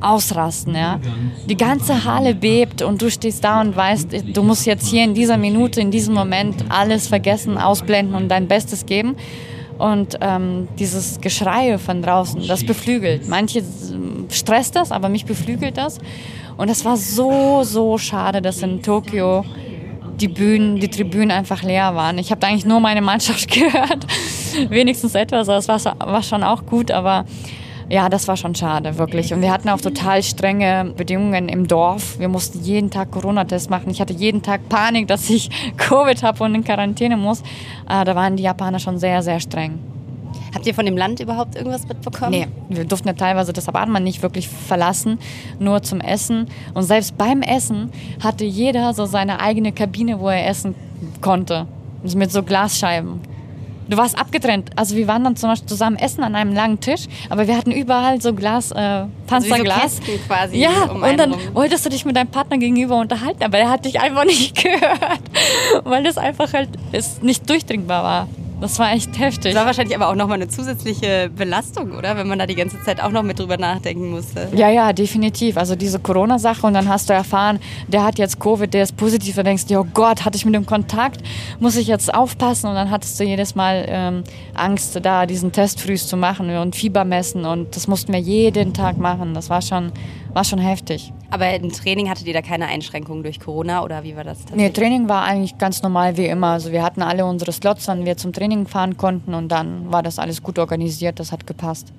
ausrasten, 0.00 0.74
ja. 0.74 1.00
Die 1.48 1.56
ganze 1.56 2.04
Halle 2.04 2.34
bebt 2.34 2.82
und 2.82 3.00
du 3.00 3.10
stehst 3.10 3.42
da 3.44 3.60
und 3.60 3.76
weißt, 3.76 4.08
du 4.34 4.42
musst 4.42 4.66
jetzt 4.66 4.86
hier 4.88 5.04
in 5.04 5.14
dieser 5.14 5.36
Minute, 5.36 5.80
in 5.80 5.90
diesem 5.90 6.14
Moment 6.14 6.64
alles 6.68 7.08
vergessen, 7.08 7.58
ausblenden 7.58 8.14
und 8.14 8.28
dein 8.28 8.46
Bestes 8.46 8.86
geben. 8.86 9.16
Und 9.78 10.16
ähm, 10.22 10.68
dieses 10.78 11.20
Geschrei 11.20 11.76
von 11.76 12.00
draußen, 12.00 12.46
das 12.46 12.64
beflügelt. 12.64 13.28
Manche 13.28 13.62
stresst 14.30 14.74
das, 14.74 14.90
aber 14.90 15.08
mich 15.08 15.26
beflügelt 15.26 15.76
das. 15.76 15.98
Und 16.56 16.70
es 16.70 16.84
war 16.84 16.96
so, 16.96 17.62
so 17.62 17.98
schade, 17.98 18.40
dass 18.40 18.62
in 18.62 18.82
Tokio 18.82 19.44
die 20.20 20.28
Bühnen, 20.28 20.80
die 20.80 20.88
Tribünen 20.88 21.30
einfach 21.30 21.62
leer 21.62 21.94
waren. 21.94 22.16
Ich 22.16 22.30
habe 22.30 22.46
eigentlich 22.46 22.64
nur 22.64 22.80
meine 22.80 23.02
Mannschaft 23.02 23.50
gehört. 23.52 24.06
Wenigstens 24.68 25.14
etwas, 25.14 25.46
das 25.46 25.68
war, 25.68 25.98
war 25.98 26.22
schon 26.22 26.42
auch 26.42 26.66
gut, 26.66 26.90
aber 26.90 27.24
ja, 27.88 28.08
das 28.08 28.26
war 28.26 28.36
schon 28.36 28.54
schade, 28.54 28.98
wirklich. 28.98 29.32
Und 29.32 29.42
wir 29.42 29.52
hatten 29.52 29.68
auch 29.68 29.80
total 29.80 30.22
strenge 30.22 30.92
Bedingungen 30.96 31.48
im 31.48 31.68
Dorf. 31.68 32.18
Wir 32.18 32.28
mussten 32.28 32.60
jeden 32.62 32.90
Tag 32.90 33.12
Corona-Test 33.12 33.70
machen. 33.70 33.90
Ich 33.90 34.00
hatte 34.00 34.12
jeden 34.12 34.42
Tag 34.42 34.68
Panik, 34.68 35.06
dass 35.06 35.30
ich 35.30 35.50
Covid 35.76 36.22
habe 36.22 36.42
und 36.42 36.54
in 36.54 36.64
Quarantäne 36.64 37.16
muss. 37.16 37.42
Äh, 37.88 38.04
da 38.04 38.16
waren 38.16 38.36
die 38.36 38.42
Japaner 38.42 38.80
schon 38.80 38.98
sehr, 38.98 39.22
sehr 39.22 39.38
streng. 39.38 39.78
Habt 40.52 40.66
ihr 40.66 40.74
von 40.74 40.86
dem 40.86 40.96
Land 40.96 41.20
überhaupt 41.20 41.54
irgendwas 41.54 41.86
mitbekommen? 41.86 42.30
Nee, 42.30 42.48
wir 42.70 42.84
durften 42.84 43.08
ja 43.08 43.14
teilweise 43.14 43.52
das 43.52 43.68
Apartment 43.68 44.04
nicht 44.04 44.22
wirklich 44.22 44.48
verlassen, 44.48 45.18
nur 45.58 45.82
zum 45.82 46.00
Essen. 46.00 46.46
Und 46.74 46.84
selbst 46.84 47.16
beim 47.16 47.42
Essen 47.42 47.92
hatte 48.22 48.44
jeder 48.44 48.94
so 48.94 49.06
seine 49.06 49.38
eigene 49.38 49.72
Kabine, 49.72 50.18
wo 50.18 50.28
er 50.28 50.48
essen 50.48 50.74
konnte. 51.20 51.66
Mit 52.02 52.32
so 52.32 52.42
Glasscheiben. 52.42 53.20
Du 53.88 53.96
warst 53.96 54.18
abgetrennt. 54.18 54.70
Also 54.76 54.96
wir 54.96 55.06
waren 55.06 55.22
dann 55.22 55.36
zum 55.36 55.50
Beispiel 55.50 55.68
zusammen 55.68 55.96
essen 55.96 56.24
an 56.24 56.34
einem 56.34 56.54
langen 56.54 56.80
Tisch, 56.80 57.06
aber 57.30 57.46
wir 57.46 57.56
hatten 57.56 57.70
überall 57.70 58.20
so 58.20 58.34
Glas, 58.34 58.72
äh, 58.72 59.04
Panzerglas. 59.26 60.00
Also 60.00 60.12
so 60.12 60.18
quasi 60.26 60.58
ja, 60.58 60.84
um 60.90 61.02
und 61.02 61.16
dann 61.16 61.32
rum. 61.32 61.40
wolltest 61.54 61.86
du 61.86 61.90
dich 61.90 62.04
mit 62.04 62.16
deinem 62.16 62.28
Partner 62.28 62.58
gegenüber 62.58 62.98
unterhalten, 62.98 63.44
aber 63.44 63.58
er 63.58 63.70
hat 63.70 63.84
dich 63.84 64.00
einfach 64.00 64.24
nicht 64.26 64.60
gehört, 64.60 65.20
weil 65.84 66.02
das 66.02 66.18
einfach 66.18 66.52
halt 66.52 66.68
ist 66.92 67.22
nicht 67.22 67.48
durchdringbar 67.48 68.02
war. 68.02 68.28
Das 68.60 68.78
war 68.78 68.92
echt 68.92 69.18
heftig. 69.18 69.52
Das 69.52 69.60
war 69.60 69.66
wahrscheinlich 69.66 69.94
aber 69.94 70.08
auch 70.08 70.14
nochmal 70.14 70.36
eine 70.36 70.48
zusätzliche 70.48 71.30
Belastung, 71.34 71.92
oder? 71.92 72.16
Wenn 72.16 72.26
man 72.26 72.38
da 72.38 72.46
die 72.46 72.54
ganze 72.54 72.82
Zeit 72.82 73.02
auch 73.02 73.10
noch 73.10 73.22
mit 73.22 73.38
drüber 73.38 73.58
nachdenken 73.58 74.10
musste. 74.10 74.48
Ja, 74.54 74.70
ja, 74.70 74.92
definitiv. 74.92 75.58
Also 75.58 75.76
diese 75.76 75.98
Corona-Sache 75.98 76.66
und 76.66 76.74
dann 76.74 76.88
hast 76.88 77.10
du 77.10 77.12
erfahren, 77.12 77.58
der 77.88 78.04
hat 78.04 78.18
jetzt 78.18 78.40
Covid, 78.40 78.72
der 78.72 78.84
ist 78.84 78.96
positiv. 78.96 79.36
Und 79.36 79.44
denkst 79.44 79.66
dir, 79.66 79.80
oh 79.80 79.86
Gott, 79.92 80.24
hatte 80.24 80.36
ich 80.36 80.46
mit 80.46 80.54
dem 80.54 80.64
Kontakt? 80.64 81.20
Muss 81.60 81.76
ich 81.76 81.86
jetzt 81.86 82.12
aufpassen? 82.14 82.68
Und 82.68 82.76
dann 82.76 82.90
hattest 82.90 83.20
du 83.20 83.24
jedes 83.24 83.54
Mal 83.54 83.84
ähm, 83.88 84.24
Angst, 84.54 84.98
da 85.02 85.26
diesen 85.26 85.52
Test 85.52 85.80
früh 85.80 85.96
zu 85.96 86.16
machen 86.16 86.48
und 86.56 86.74
Fieber 86.74 87.04
messen. 87.04 87.44
Und 87.44 87.76
das 87.76 87.88
mussten 87.88 88.12
wir 88.12 88.20
jeden 88.20 88.72
Tag 88.72 88.96
machen. 88.96 89.34
Das 89.34 89.50
war 89.50 89.60
schon 89.60 89.92
war 90.36 90.44
schon 90.44 90.58
heftig. 90.58 91.12
Aber 91.30 91.52
im 91.54 91.72
Training 91.72 92.08
hattet 92.08 92.26
ihr 92.26 92.34
da 92.34 92.42
keine 92.42 92.66
Einschränkungen 92.66 93.22
durch 93.22 93.40
Corona 93.40 93.82
oder 93.84 94.04
wie 94.04 94.16
war 94.16 94.24
das? 94.24 94.38
Nee, 94.54 94.70
Training 94.70 95.08
war 95.08 95.24
eigentlich 95.24 95.58
ganz 95.58 95.82
normal 95.82 96.16
wie 96.16 96.26
immer. 96.26 96.48
Also 96.48 96.72
wir 96.72 96.82
hatten 96.82 97.02
alle 97.02 97.24
unsere 97.26 97.52
Slots, 97.52 97.88
wann 97.88 98.04
wir 98.04 98.16
zum 98.16 98.32
Training 98.32 98.66
fahren 98.66 98.96
konnten 98.96 99.34
und 99.34 99.48
dann 99.48 99.90
war 99.92 100.02
das 100.02 100.18
alles 100.18 100.42
gut 100.42 100.58
organisiert, 100.58 101.18
das 101.20 101.32
hat 101.32 101.46
gepasst. 101.46 101.92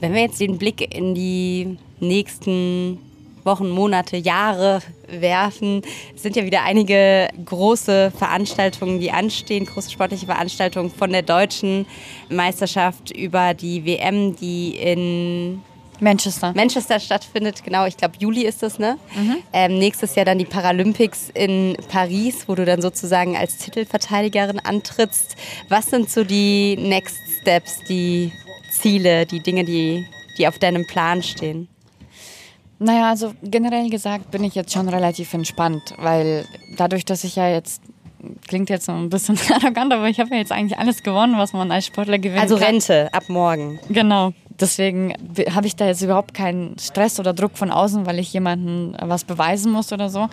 Wenn 0.00 0.12
wir 0.12 0.22
jetzt 0.22 0.40
den 0.40 0.58
Blick 0.58 0.94
in 0.94 1.14
die 1.14 1.78
nächsten 2.00 2.98
Wochen, 3.44 3.68
Monate, 3.68 4.16
Jahre 4.16 4.80
werfen. 5.08 5.82
Es 6.14 6.22
sind 6.22 6.36
ja 6.36 6.44
wieder 6.44 6.62
einige 6.62 7.28
große 7.44 8.10
Veranstaltungen, 8.16 9.00
die 9.00 9.10
anstehen, 9.10 9.66
große 9.66 9.90
sportliche 9.90 10.26
Veranstaltungen 10.26 10.90
von 10.90 11.10
der 11.10 11.22
deutschen 11.22 11.86
Meisterschaft 12.30 13.14
über 13.14 13.54
die 13.54 13.84
WM, 13.84 14.34
die 14.36 14.76
in 14.76 15.62
Manchester. 16.00 16.52
Manchester 16.54 17.00
stattfindet, 17.00 17.62
genau, 17.64 17.86
ich 17.86 17.96
glaube 17.96 18.14
Juli 18.18 18.42
ist 18.42 18.62
das, 18.62 18.78
ne? 18.78 18.98
Mhm. 19.14 19.36
Ähm, 19.52 19.78
nächstes 19.78 20.14
Jahr 20.14 20.24
dann 20.24 20.38
die 20.38 20.44
Paralympics 20.44 21.30
in 21.34 21.76
Paris, 21.88 22.48
wo 22.48 22.54
du 22.54 22.64
dann 22.64 22.82
sozusagen 22.82 23.36
als 23.36 23.58
Titelverteidigerin 23.58 24.58
antrittst. 24.58 25.36
Was 25.68 25.86
sind 25.86 26.10
so 26.10 26.24
die 26.24 26.76
Next 26.76 27.18
Steps, 27.40 27.80
die 27.88 28.32
Ziele, 28.70 29.26
die 29.26 29.40
Dinge, 29.40 29.64
die, 29.64 30.06
die 30.38 30.48
auf 30.48 30.58
deinem 30.58 30.86
Plan 30.86 31.22
stehen? 31.22 31.68
Naja, 32.78 33.10
also 33.10 33.32
generell 33.42 33.88
gesagt 33.88 34.30
bin 34.30 34.44
ich 34.44 34.54
jetzt 34.54 34.72
schon 34.72 34.88
relativ 34.88 35.32
entspannt, 35.32 35.94
weil 35.98 36.44
dadurch, 36.76 37.04
dass 37.04 37.24
ich 37.24 37.36
ja 37.36 37.48
jetzt 37.48 37.80
klingt 38.46 38.70
jetzt 38.70 38.86
so 38.86 38.92
ein 38.92 39.10
bisschen 39.10 39.38
arrogant, 39.50 39.92
aber 39.92 40.08
ich 40.08 40.18
habe 40.20 40.30
ja 40.30 40.36
jetzt 40.36 40.52
eigentlich 40.52 40.78
alles 40.78 41.02
gewonnen, 41.02 41.38
was 41.38 41.52
man 41.52 41.70
als 41.70 41.86
Sportler 41.86 42.18
gewinnt. 42.18 42.40
Also 42.40 42.56
Rente 42.56 43.12
ab 43.12 43.24
morgen. 43.28 43.78
Genau. 43.88 44.32
Deswegen 44.60 45.14
habe 45.50 45.66
ich 45.66 45.76
da 45.76 45.86
jetzt 45.86 46.02
überhaupt 46.02 46.34
keinen 46.34 46.78
Stress 46.78 47.18
oder 47.18 47.32
Druck 47.32 47.56
von 47.56 47.70
außen, 47.70 48.06
weil 48.06 48.18
ich 48.18 48.32
jemandem 48.32 48.96
was 49.00 49.24
beweisen 49.24 49.72
muss 49.72 49.92
oder 49.92 50.08
so. 50.08 50.28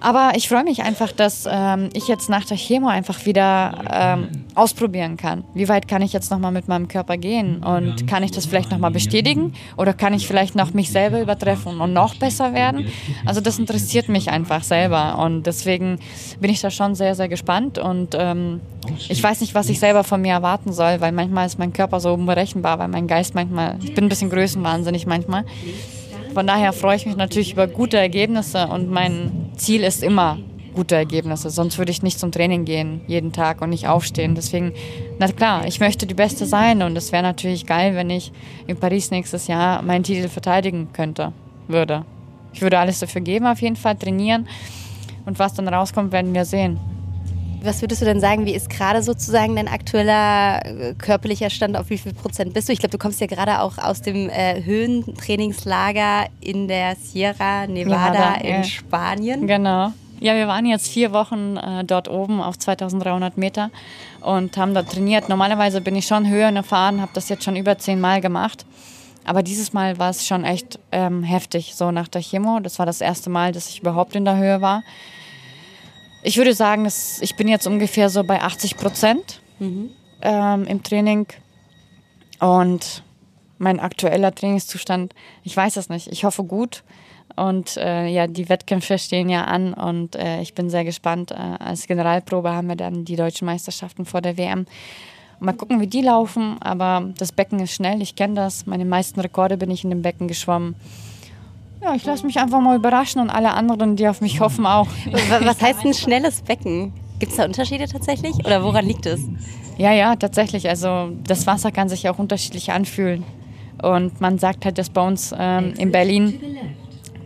Aber 0.00 0.32
ich 0.36 0.48
freue 0.48 0.64
mich 0.64 0.82
einfach, 0.82 1.12
dass 1.12 1.48
ähm, 1.50 1.88
ich 1.94 2.08
jetzt 2.08 2.28
nach 2.28 2.44
der 2.44 2.56
Chemo 2.56 2.88
einfach 2.88 3.24
wieder 3.24 3.84
ähm, 3.90 4.44
ausprobieren 4.54 5.16
kann. 5.16 5.44
Wie 5.54 5.68
weit 5.68 5.88
kann 5.88 6.02
ich 6.02 6.12
jetzt 6.12 6.30
nochmal 6.30 6.52
mit 6.52 6.68
meinem 6.68 6.88
Körper 6.88 7.16
gehen? 7.16 7.62
Und 7.62 8.06
kann 8.06 8.22
ich 8.22 8.30
das 8.30 8.46
vielleicht 8.46 8.70
nochmal 8.70 8.90
bestätigen? 8.90 9.54
Oder 9.76 9.94
kann 9.94 10.12
ich 10.12 10.26
vielleicht 10.26 10.54
noch 10.54 10.74
mich 10.74 10.90
selber 10.90 11.20
übertreffen 11.20 11.80
und 11.80 11.92
noch 11.92 12.16
besser 12.16 12.52
werden? 12.52 12.88
Also 13.24 13.40
das 13.40 13.58
interessiert 13.58 14.08
mich 14.08 14.30
einfach 14.30 14.62
selber. 14.62 15.18
Und 15.18 15.44
deswegen 15.44 15.98
bin 16.40 16.50
ich 16.50 16.60
da 16.60 16.70
schon 16.70 16.94
sehr, 16.94 17.14
sehr 17.14 17.28
gespannt. 17.28 17.78
Und 17.78 18.14
ähm, 18.18 18.60
ich 19.08 19.22
weiß 19.22 19.40
nicht, 19.40 19.54
was 19.54 19.68
ich 19.68 19.80
selber 19.80 20.04
von 20.04 20.20
mir 20.20 20.32
erwarten 20.32 20.72
soll, 20.72 21.00
weil 21.00 21.12
manchmal 21.12 21.46
ist 21.46 21.58
mein 21.58 21.72
Körper 21.72 22.00
so 22.00 22.12
unberechenbar, 22.12 22.78
weil 22.78 22.88
mein 22.88 23.06
Geist 23.06 23.34
manchmal, 23.34 23.78
ich 23.82 23.94
bin 23.94 24.04
ein 24.04 24.08
bisschen 24.08 24.30
größenwahnsinnig 24.30 25.06
manchmal. 25.06 25.44
von 26.34 26.46
daher 26.46 26.72
freue 26.72 26.96
ich 26.96 27.06
mich 27.06 27.16
natürlich 27.16 27.52
über 27.52 27.66
gute 27.66 27.96
Ergebnisse 27.96 28.66
und 28.66 28.90
mein 28.90 29.43
Ziel 29.56 29.82
ist 29.82 30.02
immer 30.02 30.38
gute 30.74 30.96
Ergebnisse. 30.96 31.50
Sonst 31.50 31.78
würde 31.78 31.90
ich 31.90 32.02
nicht 32.02 32.18
zum 32.18 32.32
Training 32.32 32.64
gehen 32.64 33.00
jeden 33.06 33.32
Tag 33.32 33.62
und 33.62 33.70
nicht 33.70 33.88
aufstehen. 33.88 34.34
Deswegen, 34.34 34.72
na 35.18 35.28
klar, 35.28 35.66
ich 35.66 35.80
möchte 35.80 36.06
die 36.06 36.14
Beste 36.14 36.46
sein 36.46 36.82
und 36.82 36.96
es 36.96 37.12
wäre 37.12 37.22
natürlich 37.22 37.64
geil, 37.64 37.94
wenn 37.94 38.10
ich 38.10 38.32
in 38.66 38.76
Paris 38.76 39.10
nächstes 39.10 39.46
Jahr 39.46 39.82
meinen 39.82 40.04
Titel 40.04 40.28
verteidigen 40.28 40.88
könnte, 40.92 41.32
würde. 41.68 42.04
Ich 42.52 42.60
würde 42.62 42.78
alles 42.78 42.98
dafür 42.98 43.20
geben, 43.20 43.46
auf 43.46 43.60
jeden 43.62 43.76
Fall 43.76 43.96
trainieren 43.96 44.48
und 45.24 45.38
was 45.38 45.54
dann 45.54 45.68
rauskommt, 45.68 46.12
werden 46.12 46.34
wir 46.34 46.44
sehen. 46.44 46.78
Was 47.64 47.80
würdest 47.80 48.02
du 48.02 48.04
denn 48.04 48.20
sagen, 48.20 48.44
wie 48.44 48.54
ist 48.54 48.68
gerade 48.68 49.02
sozusagen 49.02 49.56
dein 49.56 49.68
aktueller 49.68 50.64
äh, 50.64 50.94
körperlicher 50.94 51.48
Stand? 51.48 51.76
Auf 51.78 51.88
wie 51.88 51.96
viel 51.96 52.12
Prozent 52.12 52.52
bist 52.52 52.68
du? 52.68 52.72
Ich 52.72 52.78
glaube, 52.78 52.90
du 52.90 52.98
kommst 52.98 53.20
ja 53.20 53.26
gerade 53.26 53.60
auch 53.60 53.78
aus 53.78 54.02
dem 54.02 54.28
äh, 54.28 54.62
Höhentrainingslager 54.62 56.26
in 56.40 56.68
der 56.68 56.94
Sierra 56.96 57.66
Nevada 57.66 58.10
Nevada, 58.10 58.34
in 58.42 58.54
ja. 58.56 58.64
Spanien. 58.64 59.46
Genau. 59.46 59.92
Ja, 60.20 60.34
wir 60.34 60.46
waren 60.46 60.66
jetzt 60.66 60.88
vier 60.88 61.12
Wochen 61.12 61.56
äh, 61.56 61.84
dort 61.84 62.08
oben 62.08 62.42
auf 62.42 62.58
2300 62.58 63.38
Meter 63.38 63.70
und 64.20 64.56
haben 64.56 64.74
dort 64.74 64.90
trainiert. 64.90 65.28
Normalerweise 65.28 65.80
bin 65.80 65.96
ich 65.96 66.06
schon 66.06 66.28
höher 66.28 66.50
erfahren, 66.52 67.00
habe 67.00 67.12
das 67.14 67.30
jetzt 67.30 67.44
schon 67.44 67.56
über 67.56 67.78
zehn 67.78 68.00
Mal 68.00 68.20
gemacht. 68.20 68.66
Aber 69.24 69.42
dieses 69.42 69.72
Mal 69.72 69.98
war 69.98 70.10
es 70.10 70.26
schon 70.26 70.44
echt 70.44 70.78
ähm, 70.92 71.22
heftig, 71.22 71.74
so 71.74 71.90
nach 71.90 72.08
der 72.08 72.20
Chemo. 72.20 72.60
Das 72.60 72.78
war 72.78 72.84
das 72.84 73.00
erste 73.00 73.30
Mal, 73.30 73.52
dass 73.52 73.68
ich 73.70 73.80
überhaupt 73.80 74.14
in 74.14 74.26
der 74.26 74.36
Höhe 74.36 74.60
war. 74.60 74.82
Ich 76.24 76.38
würde 76.38 76.54
sagen, 76.54 76.84
dass 76.84 77.20
ich 77.20 77.36
bin 77.36 77.48
jetzt 77.48 77.66
ungefähr 77.66 78.08
so 78.08 78.24
bei 78.24 78.40
80 78.40 78.78
Prozent 78.78 79.42
mhm. 79.58 79.90
ähm, 80.22 80.64
im 80.64 80.82
Training. 80.82 81.26
Und 82.40 83.02
mein 83.58 83.78
aktueller 83.78 84.34
Trainingszustand, 84.34 85.14
ich 85.42 85.54
weiß 85.54 85.76
es 85.76 85.90
nicht. 85.90 86.08
Ich 86.08 86.24
hoffe 86.24 86.42
gut. 86.42 86.82
Und 87.36 87.76
äh, 87.76 88.06
ja, 88.06 88.26
die 88.26 88.48
Wettkämpfe 88.48 88.98
stehen 88.98 89.28
ja 89.28 89.44
an 89.44 89.74
und 89.74 90.16
äh, 90.16 90.40
ich 90.40 90.54
bin 90.54 90.70
sehr 90.70 90.84
gespannt. 90.84 91.30
Äh, 91.30 91.34
als 91.34 91.86
Generalprobe 91.86 92.50
haben 92.50 92.68
wir 92.68 92.76
dann 92.76 93.04
die 93.04 93.16
deutschen 93.16 93.44
Meisterschaften 93.44 94.06
vor 94.06 94.22
der 94.22 94.38
WM. 94.38 94.66
Mal 95.40 95.52
gucken, 95.52 95.80
wie 95.80 95.88
die 95.88 96.00
laufen, 96.02 96.56
aber 96.62 97.12
das 97.18 97.32
Becken 97.32 97.58
ist 97.60 97.72
schnell, 97.72 98.00
ich 98.00 98.14
kenne 98.14 98.34
das. 98.34 98.66
Meine 98.66 98.84
meisten 98.84 99.20
Rekorde 99.20 99.58
bin 99.58 99.70
ich 99.70 99.84
in 99.84 99.90
dem 99.90 100.00
Becken 100.00 100.28
geschwommen. 100.28 100.74
Ja, 101.84 101.94
ich 101.94 102.04
lasse 102.06 102.24
mich 102.24 102.38
einfach 102.38 102.60
mal 102.60 102.76
überraschen 102.76 103.20
und 103.20 103.28
alle 103.28 103.52
anderen, 103.52 103.96
die 103.96 104.08
auf 104.08 104.22
mich 104.22 104.40
hoffen, 104.40 104.64
auch. 104.64 104.88
Was 105.42 105.60
heißt 105.62 105.84
ein 105.84 105.92
schnelles 105.92 106.40
Becken? 106.40 106.94
Gibt 107.18 107.32
es 107.32 107.36
da 107.36 107.44
Unterschiede 107.44 107.86
tatsächlich 107.86 108.34
oder 108.36 108.64
woran 108.64 108.86
liegt 108.86 109.04
es? 109.04 109.20
Ja, 109.76 109.92
ja, 109.92 110.16
tatsächlich. 110.16 110.66
Also 110.66 111.10
das 111.26 111.46
Wasser 111.46 111.72
kann 111.72 111.90
sich 111.90 112.08
auch 112.08 112.18
unterschiedlich 112.18 112.72
anfühlen. 112.72 113.22
Und 113.82 114.18
man 114.18 114.38
sagt 114.38 114.64
halt, 114.64 114.78
dass 114.78 114.88
bei 114.88 115.06
uns 115.06 115.34
ähm, 115.38 115.74
in 115.76 115.92
Berlin 115.92 116.40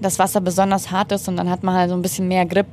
das 0.00 0.18
Wasser 0.18 0.40
besonders 0.40 0.90
hart 0.90 1.12
ist 1.12 1.28
und 1.28 1.36
dann 1.36 1.48
hat 1.48 1.62
man 1.62 1.76
halt 1.76 1.90
so 1.90 1.94
ein 1.94 2.02
bisschen 2.02 2.26
mehr 2.26 2.44
Grip. 2.44 2.66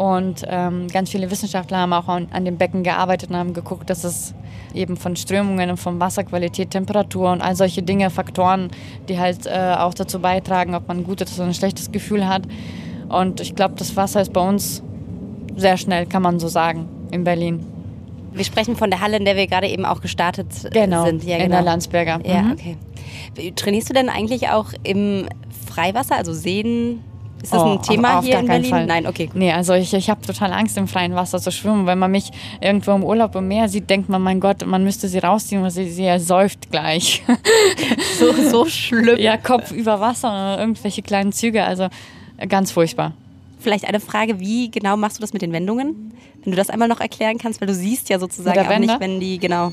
Und 0.00 0.46
ähm, 0.48 0.88
ganz 0.88 1.10
viele 1.10 1.30
Wissenschaftler 1.30 1.76
haben 1.76 1.92
auch 1.92 2.08
an, 2.08 2.28
an, 2.32 2.46
dem 2.46 2.56
Becken 2.56 2.82
gearbeitet 2.82 3.28
und 3.28 3.36
haben 3.36 3.52
geguckt, 3.52 3.90
dass 3.90 4.02
es 4.02 4.32
eben 4.72 4.96
von 4.96 5.14
Strömungen 5.14 5.68
und 5.68 5.76
von 5.76 6.00
Wasserqualität, 6.00 6.70
Temperatur 6.70 7.30
und 7.30 7.42
all 7.42 7.54
solche 7.54 7.82
Dinge, 7.82 8.08
Faktoren, 8.08 8.70
die 9.10 9.18
halt 9.18 9.44
äh, 9.44 9.74
auch 9.78 9.92
dazu 9.92 10.18
beitragen, 10.18 10.74
ob 10.74 10.88
man 10.88 11.00
ein 11.00 11.04
gutes 11.04 11.38
oder 11.38 11.48
ein 11.48 11.52
schlechtes 11.52 11.92
Gefühl 11.92 12.26
hat. 12.26 12.44
Und 13.10 13.42
ich 13.42 13.54
glaube, 13.54 13.74
das 13.76 13.94
Wasser 13.94 14.22
ist 14.22 14.32
bei 14.32 14.40
uns 14.40 14.82
sehr 15.56 15.76
schnell, 15.76 16.06
kann 16.06 16.22
man 16.22 16.40
so 16.40 16.48
sagen, 16.48 16.88
in 17.10 17.24
Berlin. 17.24 17.60
Wir 18.32 18.46
sprechen 18.46 18.76
von 18.76 18.88
der 18.88 19.02
Halle, 19.02 19.18
in 19.18 19.26
der 19.26 19.36
wir 19.36 19.48
gerade 19.48 19.68
eben 19.68 19.84
auch 19.84 20.00
gestartet 20.00 20.46
genau, 20.72 21.04
sind. 21.04 21.24
Ja, 21.24 21.36
genau, 21.36 21.44
in 21.44 21.50
der 21.50 21.62
Landsberger. 21.62 22.20
Ja, 22.24 22.40
mhm. 22.40 22.52
okay. 22.52 22.76
Trainierst 23.54 23.90
du 23.90 23.92
denn 23.92 24.08
eigentlich 24.08 24.48
auch 24.48 24.72
im 24.82 25.28
Freiwasser, 25.66 26.16
also 26.16 26.32
Seen, 26.32 27.00
ist 27.42 27.52
das 27.52 27.62
oh, 27.62 27.72
ein 27.72 27.82
Thema 27.82 28.18
auf, 28.18 28.24
hier 28.24 28.36
auf 28.36 28.42
in 28.42 28.48
Berlin? 28.48 28.70
Fall. 28.70 28.86
Nein, 28.86 29.06
okay. 29.06 29.26
Gut. 29.26 29.36
Nee, 29.36 29.52
also 29.52 29.74
ich, 29.74 29.92
ich 29.94 30.10
habe 30.10 30.20
total 30.20 30.52
Angst, 30.52 30.76
im 30.76 30.88
freien 30.88 31.14
Wasser 31.14 31.38
zu 31.38 31.50
schwimmen. 31.50 31.86
Wenn 31.86 31.98
man 31.98 32.10
mich 32.10 32.30
irgendwo 32.60 32.92
im 32.92 33.02
Urlaub 33.02 33.34
im 33.34 33.48
Meer 33.48 33.68
sieht, 33.68 33.88
denkt 33.88 34.08
man, 34.08 34.20
mein 34.22 34.40
Gott, 34.40 34.66
man 34.66 34.84
müsste 34.84 35.08
sie 35.08 35.18
rausziehen, 35.18 35.62
weil 35.62 35.70
sie, 35.70 35.90
sie 35.90 36.04
ersäuft 36.04 36.70
gleich. 36.70 37.22
so, 38.18 38.32
so 38.32 38.66
schlimm. 38.66 39.18
Ja, 39.18 39.36
Kopf 39.36 39.72
über 39.72 40.00
Wasser 40.00 40.54
und 40.54 40.60
irgendwelche 40.60 41.02
kleinen 41.02 41.32
Züge. 41.32 41.64
Also 41.64 41.88
ganz 42.48 42.72
furchtbar. 42.72 43.12
Vielleicht 43.58 43.86
eine 43.86 44.00
Frage, 44.00 44.40
wie 44.40 44.70
genau 44.70 44.96
machst 44.96 45.18
du 45.18 45.20
das 45.20 45.32
mit 45.32 45.42
den 45.42 45.52
Wendungen? 45.52 46.12
Wenn 46.42 46.52
du 46.52 46.56
das 46.56 46.70
einmal 46.70 46.88
noch 46.88 47.00
erklären 47.00 47.38
kannst, 47.38 47.60
weil 47.60 47.68
du 47.68 47.74
siehst 47.74 48.08
ja 48.08 48.18
sozusagen 48.18 48.66
auch 48.66 48.78
nicht, 48.78 49.00
wenn 49.00 49.20
die, 49.20 49.38
genau. 49.38 49.72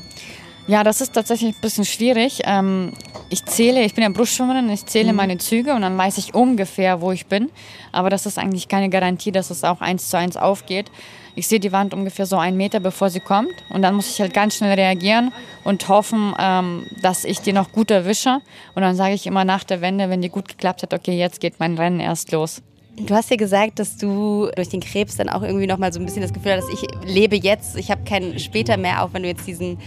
Ja, 0.68 0.84
das 0.84 1.00
ist 1.00 1.14
tatsächlich 1.14 1.56
ein 1.56 1.60
bisschen 1.62 1.86
schwierig. 1.86 2.42
Ähm, 2.44 2.92
ich 3.30 3.42
zähle, 3.46 3.82
ich 3.84 3.94
bin 3.94 4.04
ja 4.04 4.10
Brustschwimmerin, 4.10 4.68
ich 4.68 4.84
zähle 4.84 5.12
mhm. 5.12 5.16
meine 5.16 5.38
Züge 5.38 5.72
und 5.72 5.80
dann 5.80 5.96
weiß 5.96 6.18
ich 6.18 6.34
ungefähr, 6.34 7.00
wo 7.00 7.10
ich 7.10 7.26
bin. 7.26 7.50
Aber 7.90 8.10
das 8.10 8.26
ist 8.26 8.38
eigentlich 8.38 8.68
keine 8.68 8.90
Garantie, 8.90 9.32
dass 9.32 9.48
es 9.48 9.64
auch 9.64 9.80
eins 9.80 10.10
zu 10.10 10.18
eins 10.18 10.36
aufgeht. 10.36 10.90
Ich 11.34 11.48
sehe 11.48 11.58
die 11.58 11.72
Wand 11.72 11.94
ungefähr 11.94 12.26
so 12.26 12.36
einen 12.36 12.58
Meter, 12.58 12.80
bevor 12.80 13.08
sie 13.08 13.20
kommt. 13.20 13.54
Und 13.70 13.80
dann 13.80 13.94
muss 13.94 14.10
ich 14.10 14.20
halt 14.20 14.34
ganz 14.34 14.56
schnell 14.56 14.74
reagieren 14.74 15.32
und 15.64 15.88
hoffen, 15.88 16.34
ähm, 16.38 16.86
dass 17.00 17.24
ich 17.24 17.40
die 17.40 17.54
noch 17.54 17.72
gut 17.72 17.90
erwische. 17.90 18.40
Und 18.74 18.82
dann 18.82 18.94
sage 18.94 19.14
ich 19.14 19.26
immer 19.26 19.46
nach 19.46 19.64
der 19.64 19.80
Wende, 19.80 20.10
wenn 20.10 20.20
die 20.20 20.28
gut 20.28 20.48
geklappt 20.48 20.82
hat, 20.82 20.92
okay, 20.92 21.16
jetzt 21.16 21.40
geht 21.40 21.60
mein 21.60 21.78
Rennen 21.78 21.98
erst 21.98 22.30
los. 22.30 22.60
Du 23.00 23.14
hast 23.14 23.30
ja 23.30 23.36
gesagt, 23.36 23.78
dass 23.78 23.96
du 23.96 24.50
durch 24.56 24.70
den 24.70 24.80
Krebs 24.80 25.16
dann 25.16 25.28
auch 25.28 25.42
irgendwie 25.42 25.68
noch 25.68 25.78
mal 25.78 25.92
so 25.92 26.00
ein 26.00 26.04
bisschen 26.04 26.22
das 26.22 26.32
Gefühl 26.32 26.54
hast, 26.54 26.68
ich 26.72 26.84
lebe 27.06 27.36
jetzt, 27.36 27.76
ich 27.76 27.92
habe 27.92 28.02
kein 28.02 28.38
später 28.40 28.76
mehr, 28.76 29.04
auch 29.04 29.10
wenn 29.12 29.22
du 29.22 29.28
jetzt 29.28 29.46
diesen 29.46 29.78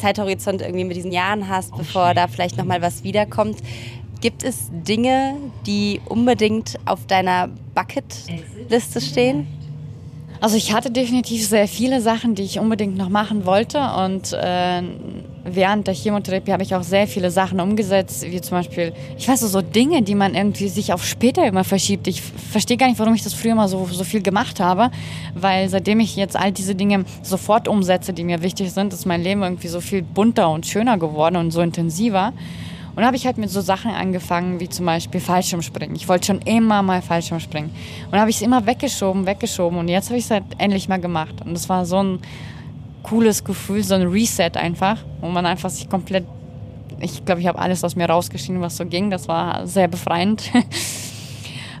Zeithorizont 0.00 0.62
irgendwie 0.62 0.84
mit 0.84 0.96
diesen 0.96 1.12
Jahren 1.12 1.48
hast, 1.48 1.76
bevor 1.76 2.14
da 2.14 2.26
vielleicht 2.28 2.56
noch 2.56 2.64
mal 2.64 2.82
was 2.82 3.04
wiederkommt. 3.04 3.58
Gibt 4.20 4.42
es 4.42 4.68
Dinge, 4.70 5.36
die 5.66 6.00
unbedingt 6.06 6.78
auf 6.84 7.06
deiner 7.06 7.48
Bucketliste 7.74 9.00
stehen? 9.00 9.46
Also 10.40 10.56
ich 10.56 10.72
hatte 10.72 10.90
definitiv 10.90 11.46
sehr 11.46 11.68
viele 11.68 12.00
Sachen, 12.00 12.34
die 12.34 12.42
ich 12.42 12.58
unbedingt 12.58 12.96
noch 12.96 13.10
machen 13.10 13.44
wollte 13.44 13.78
und 13.78 14.32
äh, 14.32 14.82
während 15.44 15.86
der 15.86 15.94
Chemotherapie 15.94 16.52
habe 16.52 16.62
ich 16.62 16.74
auch 16.74 16.82
sehr 16.82 17.06
viele 17.06 17.30
Sachen 17.30 17.60
umgesetzt, 17.60 18.24
wie 18.30 18.40
zum 18.40 18.58
Beispiel, 18.58 18.92
ich 19.16 19.28
weiß 19.28 19.40
so, 19.40 19.48
so 19.48 19.62
Dinge, 19.62 20.02
die 20.02 20.14
man 20.14 20.34
irgendwie 20.34 20.68
sich 20.68 20.92
auf 20.92 21.04
später 21.04 21.46
immer 21.46 21.64
verschiebt. 21.64 22.06
Ich 22.08 22.20
verstehe 22.22 22.76
gar 22.76 22.88
nicht, 22.88 22.98
warum 22.98 23.14
ich 23.14 23.22
das 23.22 23.34
früher 23.34 23.54
mal 23.54 23.68
so, 23.68 23.86
so 23.86 24.04
viel 24.04 24.22
gemacht 24.22 24.60
habe, 24.60 24.90
weil 25.34 25.68
seitdem 25.68 26.00
ich 26.00 26.16
jetzt 26.16 26.36
all 26.36 26.52
diese 26.52 26.74
Dinge 26.74 27.04
sofort 27.22 27.68
umsetze, 27.68 28.12
die 28.12 28.24
mir 28.24 28.42
wichtig 28.42 28.72
sind, 28.72 28.92
ist 28.92 29.06
mein 29.06 29.22
Leben 29.22 29.42
irgendwie 29.42 29.68
so 29.68 29.80
viel 29.80 30.02
bunter 30.02 30.50
und 30.50 30.66
schöner 30.66 30.98
geworden 30.98 31.36
und 31.36 31.50
so 31.50 31.60
intensiver. 31.60 32.32
Und 32.96 33.04
habe 33.04 33.16
ich 33.16 33.24
halt 33.24 33.38
mit 33.38 33.48
so 33.48 33.60
Sachen 33.60 33.92
angefangen, 33.92 34.60
wie 34.60 34.68
zum 34.68 34.84
Beispiel 34.84 35.20
Fallschirmspringen. 35.20 35.94
Ich 35.94 36.08
wollte 36.08 36.26
schon 36.26 36.40
immer 36.40 36.82
mal 36.82 37.00
Fallschirmspringen. 37.00 37.70
Und 38.10 38.18
habe 38.18 38.30
ich 38.30 38.36
es 38.36 38.42
immer 38.42 38.66
weggeschoben, 38.66 39.26
weggeschoben. 39.26 39.78
Und 39.78 39.88
jetzt 39.88 40.08
habe 40.08 40.18
ich 40.18 40.24
es 40.24 40.30
halt 40.30 40.44
endlich 40.58 40.88
mal 40.88 41.00
gemacht. 41.00 41.34
Und 41.44 41.54
das 41.54 41.68
war 41.68 41.86
so 41.86 42.02
ein 42.02 42.18
cooles 43.02 43.44
Gefühl, 43.44 43.82
so 43.82 43.94
ein 43.94 44.02
Reset 44.02 44.52
einfach, 44.56 44.98
wo 45.20 45.28
man 45.28 45.46
einfach 45.46 45.70
sich 45.70 45.88
komplett, 45.88 46.24
ich 47.00 47.24
glaube, 47.24 47.40
ich 47.40 47.46
habe 47.46 47.58
alles 47.58 47.82
aus 47.84 47.96
mir 47.96 48.08
rausgeschrieben, 48.08 48.60
was 48.60 48.76
so 48.76 48.86
ging. 48.86 49.10
Das 49.10 49.28
war 49.28 49.66
sehr 49.66 49.88
befreiend. 49.88 50.50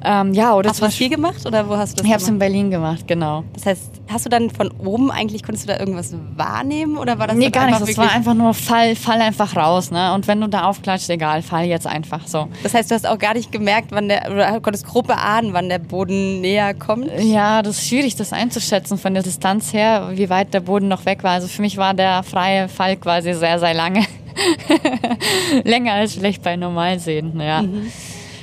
Ähm, 0.02 0.32
ja, 0.32 0.54
oder 0.54 0.70
hast 0.70 0.80
du 0.80 0.84
das 0.86 0.94
viel 0.94 1.10
gemacht 1.10 1.44
oder 1.44 1.68
wo 1.68 1.76
hast 1.76 1.92
du 1.92 1.96
das 1.96 2.06
Ich 2.06 2.12
habe 2.12 2.22
es 2.22 2.28
in 2.28 2.38
Berlin 2.38 2.70
gemacht, 2.70 3.06
genau. 3.06 3.44
Das 3.52 3.66
heißt, 3.66 3.99
hast 4.12 4.26
du 4.26 4.30
dann 4.30 4.50
von 4.50 4.70
oben 4.70 5.10
eigentlich, 5.10 5.42
konntest 5.42 5.68
du 5.68 5.72
da 5.72 5.78
irgendwas 5.78 6.14
wahrnehmen 6.36 6.96
oder 6.96 7.18
war 7.18 7.26
das 7.26 7.36
Nee, 7.36 7.50
gar 7.50 7.66
nicht. 7.66 7.80
Es 7.80 7.96
war 7.96 8.10
einfach 8.10 8.34
nur 8.34 8.54
Fall, 8.54 8.96
fall 8.96 9.20
einfach 9.20 9.56
raus. 9.56 9.90
Ne? 9.90 10.12
Und 10.14 10.26
wenn 10.26 10.40
du 10.40 10.48
da 10.48 10.64
aufklatscht, 10.64 11.08
egal, 11.10 11.42
fall 11.42 11.64
jetzt 11.66 11.86
einfach 11.86 12.26
so. 12.26 12.48
Das 12.62 12.74
heißt, 12.74 12.90
du 12.90 12.94
hast 12.94 13.06
auch 13.06 13.18
gar 13.18 13.34
nicht 13.34 13.52
gemerkt, 13.52 13.92
wann 13.92 14.08
der, 14.08 14.30
oder 14.30 14.60
konntest 14.60 14.86
grob 14.86 15.08
erahnen, 15.08 15.52
wann 15.52 15.68
der 15.68 15.78
Boden 15.78 16.40
näher 16.40 16.74
kommt? 16.74 17.10
Ja, 17.18 17.62
das 17.62 17.78
ist 17.78 17.88
schwierig, 17.88 18.16
das 18.16 18.32
einzuschätzen 18.32 18.98
von 18.98 19.14
der 19.14 19.22
Distanz 19.22 19.72
her, 19.72 20.10
wie 20.14 20.28
weit 20.30 20.54
der 20.54 20.60
Boden 20.60 20.88
noch 20.88 21.04
weg 21.06 21.22
war. 21.22 21.32
Also 21.32 21.48
für 21.48 21.62
mich 21.62 21.76
war 21.76 21.94
der 21.94 22.22
freie 22.22 22.68
Fall 22.68 22.96
quasi 22.96 23.34
sehr, 23.34 23.58
sehr 23.58 23.74
lange. 23.74 24.04
Länger 25.64 25.94
als 25.94 26.14
schlecht 26.14 26.42
bei 26.42 26.56
Normalsehen, 26.56 27.40
ja. 27.40 27.62
Mhm. 27.62 27.90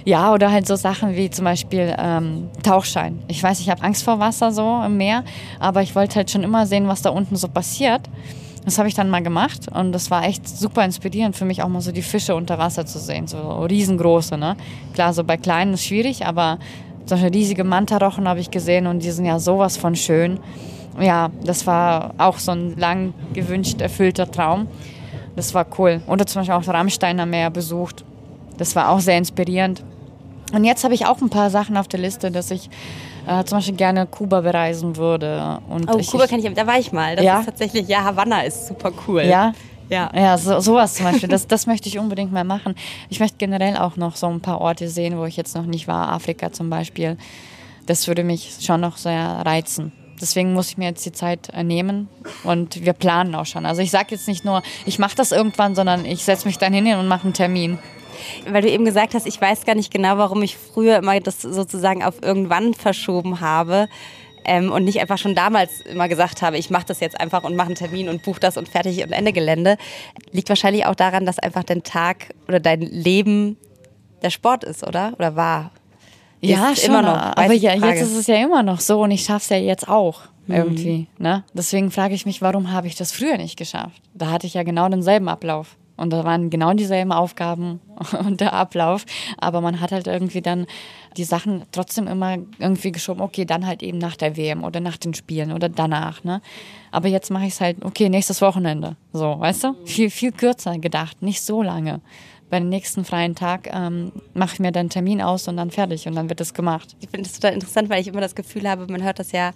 Ja, 0.07 0.33
oder 0.33 0.49
halt 0.53 0.65
so 0.65 0.77
Sachen 0.77 1.17
wie 1.17 1.29
zum 1.29 1.43
Beispiel 1.43 1.93
ähm, 1.99 2.47
Tauchschein. 2.63 3.19
Ich 3.27 3.43
weiß, 3.43 3.59
ich 3.59 3.69
habe 3.69 3.83
Angst 3.83 4.05
vor 4.05 4.21
Wasser 4.21 4.53
so 4.53 4.81
im 4.85 4.95
Meer, 4.95 5.25
aber 5.59 5.81
ich 5.81 5.95
wollte 5.95 6.15
halt 6.15 6.31
schon 6.31 6.43
immer 6.43 6.65
sehen, 6.65 6.87
was 6.87 7.01
da 7.01 7.09
unten 7.09 7.35
so 7.35 7.49
passiert. 7.49 8.03
Das 8.63 8.77
habe 8.77 8.87
ich 8.87 8.93
dann 8.93 9.09
mal 9.09 9.21
gemacht 9.21 9.67
und 9.69 9.91
das 9.91 10.09
war 10.09 10.23
echt 10.23 10.47
super 10.47 10.85
inspirierend 10.85 11.35
für 11.35 11.43
mich 11.43 11.61
auch 11.61 11.67
mal 11.67 11.81
so 11.81 11.91
die 11.91 12.01
Fische 12.01 12.35
unter 12.35 12.57
Wasser 12.57 12.85
zu 12.85 12.99
sehen, 12.99 13.27
so 13.27 13.65
riesengroße. 13.65 14.37
Ne? 14.37 14.55
Klar, 14.93 15.11
so 15.11 15.25
bei 15.25 15.35
kleinen 15.35 15.73
ist 15.73 15.83
schwierig, 15.83 16.25
aber 16.25 16.57
zum 17.05 17.17
Beispiel 17.17 17.37
riesige 17.37 17.65
Mantarochen 17.65 18.29
habe 18.29 18.39
ich 18.39 18.49
gesehen 18.49 18.87
und 18.87 19.03
die 19.03 19.11
sind 19.11 19.25
ja 19.25 19.39
sowas 19.39 19.75
von 19.75 19.93
schön. 19.93 20.39
Ja, 21.01 21.31
das 21.43 21.67
war 21.67 22.13
auch 22.17 22.39
so 22.39 22.53
ein 22.53 22.77
lang 22.77 23.13
gewünscht 23.33 23.81
erfüllter 23.81 24.31
Traum. 24.31 24.67
Das 25.35 25.53
war 25.53 25.65
cool. 25.77 25.99
Oder 26.07 26.25
zum 26.25 26.43
Beispiel 26.43 26.55
auch 26.55 26.65
Rammsteiner 26.65 27.25
Meer 27.25 27.49
besucht. 27.49 28.05
Das 28.57 28.73
war 28.73 28.87
auch 28.91 29.01
sehr 29.01 29.17
inspirierend. 29.17 29.83
Und 30.53 30.63
jetzt 30.63 30.83
habe 30.83 30.93
ich 30.93 31.05
auch 31.05 31.21
ein 31.21 31.29
paar 31.29 31.49
Sachen 31.49 31.75
auf 31.77 31.87
der 31.87 31.99
Liste, 31.99 32.31
dass 32.31 32.51
ich 32.51 32.69
äh, 33.27 33.43
zum 33.43 33.57
Beispiel 33.57 33.75
gerne 33.75 34.05
Kuba 34.05 34.41
bereisen 34.41 34.95
würde. 34.95 35.59
Und 35.69 35.93
oh, 35.93 35.97
ich, 35.97 36.09
Kuba 36.09 36.27
kann 36.27 36.39
ich, 36.39 36.53
da 36.53 36.65
war 36.65 36.79
ich 36.79 36.91
mal. 36.91 37.15
Das 37.15 37.25
ja? 37.25 37.39
ist 37.39 37.45
tatsächlich, 37.45 37.87
ja, 37.87 38.03
Havanna 38.03 38.41
ist 38.41 38.67
super 38.67 38.91
cool. 39.07 39.23
Ja, 39.23 39.53
Ja, 39.89 40.09
ja 40.15 40.37
so, 40.37 40.59
sowas 40.59 40.95
zum 40.95 41.05
Beispiel. 41.05 41.29
Das, 41.29 41.47
das 41.47 41.67
möchte 41.67 41.89
ich 41.89 41.99
unbedingt 41.99 42.31
mal 42.31 42.43
machen. 42.43 42.75
Ich 43.09 43.19
möchte 43.19 43.37
generell 43.37 43.77
auch 43.77 43.97
noch 43.97 44.15
so 44.15 44.27
ein 44.27 44.41
paar 44.41 44.61
Orte 44.61 44.89
sehen, 44.89 45.17
wo 45.17 45.25
ich 45.25 45.37
jetzt 45.37 45.55
noch 45.55 45.65
nicht 45.65 45.87
war. 45.87 46.11
Afrika 46.11 46.51
zum 46.51 46.69
Beispiel. 46.69 47.17
Das 47.85 48.07
würde 48.07 48.23
mich 48.23 48.57
schon 48.61 48.81
noch 48.81 48.97
sehr 48.97 49.41
reizen. 49.45 49.91
Deswegen 50.19 50.53
muss 50.53 50.69
ich 50.69 50.77
mir 50.77 50.85
jetzt 50.85 51.05
die 51.05 51.11
Zeit 51.11 51.49
äh, 51.53 51.63
nehmen 51.63 52.09
und 52.43 52.83
wir 52.83 52.93
planen 52.93 53.35
auch 53.35 53.45
schon. 53.45 53.65
Also 53.65 53.81
ich 53.81 53.91
sage 53.91 54.07
jetzt 54.11 54.27
nicht 54.27 54.45
nur, 54.45 54.63
ich 54.85 54.97
mache 54.97 55.15
das 55.15 55.31
irgendwann, 55.31 55.75
sondern 55.75 56.05
ich 56.05 56.23
setze 56.23 56.47
mich 56.47 56.57
dann 56.57 56.73
hin 56.73 56.87
und 56.97 57.07
mache 57.07 57.25
einen 57.25 57.33
Termin. 57.33 57.77
Weil 58.49 58.61
du 58.61 58.69
eben 58.69 58.85
gesagt 58.85 59.13
hast, 59.13 59.27
ich 59.27 59.39
weiß 59.39 59.65
gar 59.65 59.75
nicht 59.75 59.91
genau, 59.91 60.17
warum 60.17 60.41
ich 60.41 60.57
früher 60.57 60.97
immer 60.97 61.19
das 61.19 61.41
sozusagen 61.41 62.03
auf 62.03 62.21
irgendwann 62.21 62.73
verschoben 62.73 63.39
habe 63.41 63.87
ähm, 64.45 64.71
und 64.71 64.85
nicht 64.85 64.99
einfach 64.99 65.17
schon 65.17 65.35
damals 65.35 65.81
immer 65.81 66.07
gesagt 66.07 66.41
habe, 66.41 66.57
ich 66.57 66.69
mache 66.69 66.85
das 66.87 66.99
jetzt 66.99 67.19
einfach 67.19 67.43
und 67.43 67.55
mache 67.55 67.67
einen 67.67 67.75
Termin 67.75 68.09
und 68.09 68.23
buche 68.23 68.39
das 68.39 68.57
und 68.57 68.67
fertig 68.67 69.03
und 69.03 69.11
Ende 69.11 69.33
Gelände. 69.33 69.77
Liegt 70.31 70.49
wahrscheinlich 70.49 70.85
auch 70.85 70.95
daran, 70.95 71.25
dass 71.25 71.37
einfach 71.37 71.63
dein 71.63 71.83
Tag 71.83 72.33
oder 72.47 72.59
dein 72.59 72.81
Leben 72.81 73.57
der 74.21 74.29
Sport 74.29 74.63
ist, 74.63 74.87
oder? 74.87 75.13
Oder 75.17 75.35
war? 75.35 75.71
Ja, 76.41 76.75
schon, 76.75 76.91
immer 76.91 77.01
noch. 77.01 77.17
Aber 77.17 77.53
ja, 77.53 77.73
jetzt 77.73 78.01
ist 78.01 78.15
es 78.15 78.27
ja 78.27 78.35
immer 78.35 78.63
noch 78.63 78.79
so 78.79 79.01
und 79.01 79.11
ich 79.11 79.23
schaffe 79.23 79.43
es 79.43 79.49
ja 79.49 79.57
jetzt 79.57 79.89
auch 79.89 80.21
mhm. 80.47 80.55
irgendwie. 80.55 81.07
Ne? 81.17 81.43
Deswegen 81.53 81.91
frage 81.91 82.13
ich 82.13 82.25
mich, 82.25 82.41
warum 82.41 82.71
habe 82.71 82.87
ich 82.87 82.95
das 82.95 83.11
früher 83.11 83.37
nicht 83.37 83.57
geschafft? 83.57 84.01
Da 84.13 84.31
hatte 84.31 84.47
ich 84.47 84.53
ja 84.53 84.63
genau 84.63 84.87
denselben 84.87 85.27
Ablauf. 85.27 85.75
Und 85.97 86.11
da 86.11 86.23
waren 86.23 86.49
genau 86.49 86.73
dieselben 86.73 87.11
Aufgaben 87.11 87.81
und 88.25 88.39
der 88.39 88.53
Ablauf. 88.53 89.05
Aber 89.37 89.61
man 89.61 89.81
hat 89.81 89.91
halt 89.91 90.07
irgendwie 90.07 90.41
dann 90.41 90.67
die 91.17 91.23
Sachen 91.23 91.63
trotzdem 91.71 92.07
immer 92.07 92.37
irgendwie 92.59 92.91
geschoben, 92.91 93.21
okay, 93.21 93.43
dann 93.43 93.65
halt 93.65 93.81
eben 93.83 93.97
nach 93.97 94.15
der 94.15 94.37
WM 94.37 94.63
oder 94.63 94.79
nach 94.79 94.97
den 94.97 95.13
Spielen 95.13 95.51
oder 95.51 95.67
danach. 95.67 96.23
Ne? 96.23 96.41
Aber 96.91 97.07
jetzt 97.07 97.31
mache 97.31 97.45
ich 97.45 97.53
es 97.53 97.61
halt, 97.61 97.83
okay, 97.83 98.07
nächstes 98.07 98.41
Wochenende. 98.41 98.95
So, 99.13 99.39
weißt 99.39 99.63
du? 99.65 99.75
Viel, 99.85 100.09
viel 100.09 100.31
kürzer 100.31 100.77
gedacht, 100.77 101.21
nicht 101.21 101.41
so 101.41 101.61
lange 101.61 102.01
bei 102.49 102.59
dem 102.59 102.69
nächsten 102.69 103.03
freien 103.03 103.35
Tag 103.35 103.69
ähm, 103.73 104.11
mache 104.33 104.53
ich 104.53 104.59
mir 104.59 104.71
dann 104.71 104.81
einen 104.81 104.89
Termin 104.89 105.21
aus 105.21 105.47
und 105.47 105.57
dann 105.57 105.71
fertig 105.71 106.07
und 106.07 106.15
dann 106.15 106.29
wird 106.29 106.39
es 106.41 106.53
gemacht. 106.53 106.95
Ich 107.01 107.09
finde 107.09 107.23
das 107.29 107.33
total 107.33 107.53
interessant, 107.53 107.89
weil 107.89 108.01
ich 108.01 108.07
immer 108.07 108.21
das 108.21 108.35
Gefühl 108.35 108.69
habe, 108.69 108.87
man 108.89 109.03
hört 109.03 109.19
das 109.19 109.31
ja 109.31 109.51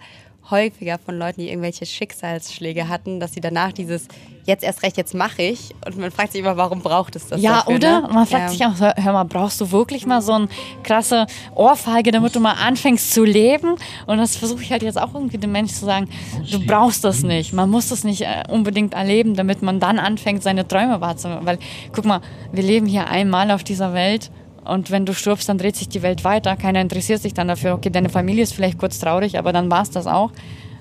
häufiger 0.49 0.97
von 0.97 1.17
Leuten, 1.17 1.41
die 1.41 1.49
irgendwelche 1.49 1.85
Schicksalsschläge 1.85 2.87
hatten, 2.87 3.19
dass 3.19 3.33
sie 3.33 3.41
danach 3.41 3.71
dieses 3.71 4.07
jetzt 4.45 4.63
erst 4.63 4.83
recht, 4.83 4.97
jetzt 4.97 5.13
mache 5.13 5.41
ich 5.41 5.73
und 5.85 5.97
man 5.97 6.11
fragt 6.11 6.31
sich 6.31 6.41
immer, 6.41 6.57
warum 6.57 6.81
braucht 6.81 7.15
es 7.15 7.27
das? 7.27 7.41
Ja, 7.41 7.57
dafür, 7.57 7.75
oder? 7.75 8.01
Ne? 8.01 8.09
Man 8.13 8.25
fragt 8.25 8.43
ja. 8.43 8.49
sich 8.49 8.65
auch, 8.65 8.95
hör 8.95 9.13
mal, 9.13 9.23
brauchst 9.23 9.61
du 9.61 9.71
wirklich 9.71 10.05
mal 10.05 10.21
so 10.21 10.33
eine 10.33 10.47
krasse 10.83 11.27
Ohrfeige, 11.55 12.11
damit 12.11 12.35
du 12.35 12.39
mal 12.39 12.53
anfängst 12.53 13.13
zu 13.13 13.23
leben? 13.23 13.75
Und 14.07 14.17
das 14.17 14.35
versuche 14.35 14.63
ich 14.63 14.71
halt 14.71 14.83
jetzt 14.83 14.99
auch 14.99 15.13
irgendwie 15.13 15.37
dem 15.37 15.51
Menschen 15.51 15.75
zu 15.75 15.85
sagen, 15.85 16.09
du 16.49 16.59
brauchst 16.65 17.03
das 17.03 17.23
nicht. 17.23 17.53
Man 17.53 17.69
muss 17.69 17.89
das 17.89 18.03
nicht 18.03 18.21
äh, 18.21 18.43
unbedingt 18.49 18.93
erleben, 18.93 19.35
damit 19.35 19.61
man 19.61 19.79
dann 19.79 19.99
anfängt, 19.99 20.43
seine 20.43 20.67
Träume 20.67 21.01
wahrzunehmen. 21.01 21.45
Weil, 21.45 21.59
guck 21.93 22.05
mal, 22.05 22.21
wir 22.51 22.63
leben 22.63 22.87
hier 22.87 23.07
einmal 23.07 23.51
auf 23.51 23.63
dieser 23.63 23.93
Welt 23.93 24.31
und 24.65 24.91
wenn 24.91 25.05
du 25.05 25.13
stirbst, 25.13 25.49
dann 25.49 25.57
dreht 25.57 25.75
sich 25.75 25.89
die 25.89 26.01
Welt 26.01 26.23
weiter. 26.23 26.55
Keiner 26.55 26.81
interessiert 26.81 27.21
sich 27.21 27.33
dann 27.33 27.47
dafür. 27.47 27.73
Okay, 27.73 27.89
deine 27.89 28.09
Familie 28.09 28.43
ist 28.43 28.53
vielleicht 28.53 28.77
kurz 28.77 28.99
traurig, 28.99 29.37
aber 29.39 29.53
dann 29.53 29.71
war 29.71 29.81
es 29.81 29.89
das 29.89 30.07
auch. 30.07 30.31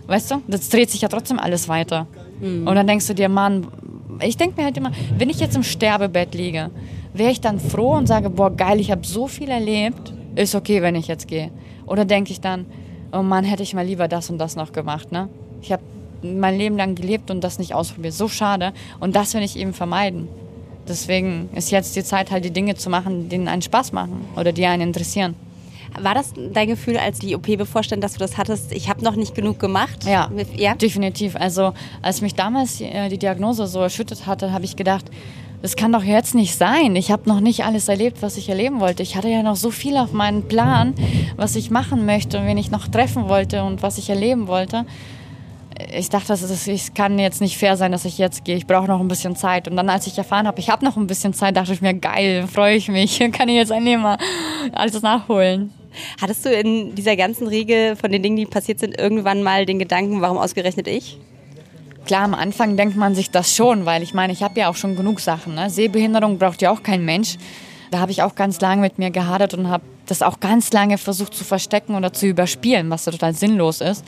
Weißt 0.06 0.30
du? 0.30 0.42
Das 0.48 0.68
dreht 0.68 0.90
sich 0.90 1.00
ja 1.00 1.08
trotzdem 1.08 1.38
alles 1.38 1.68
weiter. 1.68 2.06
Mhm. 2.40 2.66
Und 2.66 2.74
dann 2.74 2.86
denkst 2.86 3.06
du 3.06 3.14
dir, 3.14 3.28
Mann, 3.28 3.66
ich 4.22 4.36
denke 4.36 4.60
mir 4.60 4.64
halt 4.64 4.76
immer, 4.76 4.92
wenn 5.16 5.30
ich 5.30 5.40
jetzt 5.40 5.56
im 5.56 5.62
Sterbebett 5.62 6.34
liege, 6.34 6.70
wäre 7.14 7.30
ich 7.30 7.40
dann 7.40 7.58
froh 7.58 7.92
und 7.92 8.06
sage, 8.06 8.28
boah, 8.28 8.54
geil, 8.54 8.80
ich 8.80 8.90
habe 8.90 9.06
so 9.06 9.26
viel 9.26 9.48
erlebt, 9.48 10.12
ist 10.34 10.54
okay, 10.54 10.82
wenn 10.82 10.94
ich 10.94 11.06
jetzt 11.06 11.26
gehe. 11.26 11.50
Oder 11.86 12.04
denke 12.04 12.32
ich 12.32 12.40
dann, 12.40 12.66
oh 13.12 13.22
Mann, 13.22 13.44
hätte 13.44 13.62
ich 13.62 13.74
mal 13.74 13.86
lieber 13.86 14.08
das 14.08 14.30
und 14.30 14.38
das 14.38 14.56
noch 14.56 14.72
gemacht, 14.72 15.10
ne? 15.10 15.28
Ich 15.62 15.72
habe 15.72 15.82
mein 16.22 16.56
Leben 16.56 16.76
lang 16.76 16.94
gelebt 16.94 17.30
und 17.30 17.42
das 17.42 17.58
nicht 17.58 17.74
ausprobiert. 17.74 18.14
So 18.14 18.28
schade. 18.28 18.72
Und 18.98 19.16
das 19.16 19.34
will 19.34 19.42
ich 19.42 19.56
eben 19.56 19.72
vermeiden. 19.72 20.28
Deswegen 20.90 21.48
ist 21.54 21.70
jetzt 21.70 21.94
die 21.94 22.02
Zeit, 22.02 22.30
halt 22.30 22.44
die 22.44 22.50
Dinge 22.50 22.74
zu 22.74 22.90
machen, 22.90 23.28
die 23.28 23.36
einen 23.36 23.62
Spaß 23.62 23.92
machen 23.92 24.24
oder 24.36 24.52
die 24.52 24.66
einen 24.66 24.82
interessieren. 24.82 25.36
War 25.98 26.14
das 26.14 26.32
dein 26.52 26.68
Gefühl, 26.68 26.96
als 26.96 27.18
die 27.18 27.34
OP 27.34 27.46
bevorstand, 27.46 28.02
dass 28.04 28.12
du 28.12 28.18
das 28.18 28.36
hattest, 28.36 28.72
ich 28.72 28.88
habe 28.88 29.02
noch 29.04 29.16
nicht 29.16 29.34
genug 29.34 29.58
gemacht? 29.58 30.04
Ja, 30.04 30.30
ja, 30.56 30.74
definitiv. 30.74 31.36
Also 31.36 31.72
als 32.02 32.20
mich 32.20 32.34
damals 32.34 32.80
äh, 32.80 33.08
die 33.08 33.18
Diagnose 33.18 33.66
so 33.66 33.80
erschüttert 33.80 34.26
hatte, 34.26 34.52
habe 34.52 34.64
ich 34.64 34.76
gedacht, 34.76 35.06
das 35.62 35.76
kann 35.76 35.92
doch 35.92 36.04
jetzt 36.04 36.34
nicht 36.34 36.56
sein. 36.56 36.96
Ich 36.96 37.10
habe 37.10 37.28
noch 37.28 37.40
nicht 37.40 37.64
alles 37.64 37.88
erlebt, 37.88 38.22
was 38.22 38.36
ich 38.36 38.48
erleben 38.48 38.80
wollte. 38.80 39.02
Ich 39.02 39.16
hatte 39.16 39.28
ja 39.28 39.42
noch 39.42 39.56
so 39.56 39.70
viel 39.70 39.96
auf 39.96 40.12
meinem 40.12 40.42
Plan, 40.48 40.94
was 41.36 41.54
ich 41.54 41.70
machen 41.70 42.06
möchte 42.06 42.38
und 42.38 42.46
wen 42.46 42.58
ich 42.58 42.70
noch 42.70 42.88
treffen 42.88 43.28
wollte 43.28 43.62
und 43.62 43.82
was 43.82 43.98
ich 43.98 44.10
erleben 44.10 44.46
wollte 44.48 44.86
ich 45.92 46.08
dachte, 46.08 46.32
es 46.32 46.94
kann 46.94 47.18
jetzt 47.18 47.40
nicht 47.40 47.58
fair 47.58 47.76
sein, 47.76 47.92
dass 47.92 48.04
ich 48.04 48.18
jetzt 48.18 48.44
gehe. 48.44 48.56
Ich 48.56 48.66
brauche 48.66 48.86
noch 48.86 49.00
ein 49.00 49.08
bisschen 49.08 49.36
Zeit. 49.36 49.68
Und 49.68 49.76
dann, 49.76 49.88
als 49.88 50.06
ich 50.06 50.16
erfahren 50.16 50.46
habe, 50.46 50.60
ich 50.60 50.70
habe 50.70 50.84
noch 50.84 50.96
ein 50.96 51.06
bisschen 51.06 51.34
Zeit, 51.34 51.56
dachte 51.56 51.72
ich 51.72 51.80
mir, 51.80 51.94
geil, 51.94 52.46
freue 52.46 52.76
ich 52.76 52.88
mich. 52.88 53.18
Kann 53.32 53.48
ich 53.48 53.56
jetzt 53.56 53.70
endlich 53.70 53.98
mal 53.98 54.18
alles 54.72 55.02
nachholen. 55.02 55.72
Hattest 56.20 56.44
du 56.44 56.50
in 56.50 56.94
dieser 56.94 57.16
ganzen 57.16 57.46
Regel 57.46 57.96
von 57.96 58.12
den 58.12 58.22
Dingen, 58.22 58.36
die 58.36 58.46
passiert 58.46 58.78
sind, 58.78 58.98
irgendwann 58.98 59.42
mal 59.42 59.66
den 59.66 59.78
Gedanken, 59.78 60.20
warum 60.20 60.38
ausgerechnet 60.38 60.86
ich? 60.86 61.18
Klar, 62.06 62.22
am 62.22 62.34
Anfang 62.34 62.76
denkt 62.76 62.96
man 62.96 63.14
sich 63.14 63.30
das 63.30 63.54
schon, 63.54 63.86
weil 63.86 64.02
ich 64.02 64.14
meine, 64.14 64.32
ich 64.32 64.42
habe 64.42 64.58
ja 64.58 64.68
auch 64.68 64.76
schon 64.76 64.96
genug 64.96 65.20
Sachen. 65.20 65.54
Ne? 65.54 65.70
Sehbehinderung 65.70 66.38
braucht 66.38 66.62
ja 66.62 66.70
auch 66.70 66.82
kein 66.82 67.04
Mensch. 67.04 67.36
Da 67.90 67.98
habe 67.98 68.12
ich 68.12 68.22
auch 68.22 68.34
ganz 68.34 68.60
lange 68.60 68.82
mit 68.82 68.98
mir 68.98 69.10
gehadert 69.10 69.54
und 69.54 69.68
habe 69.68 69.84
das 70.06 70.22
auch 70.22 70.40
ganz 70.40 70.72
lange 70.72 70.98
versucht 70.98 71.34
zu 71.34 71.44
verstecken 71.44 71.94
oder 71.94 72.12
zu 72.12 72.26
überspielen, 72.26 72.88
was 72.90 73.04
total 73.04 73.34
sinnlos 73.34 73.80
ist. 73.80 74.04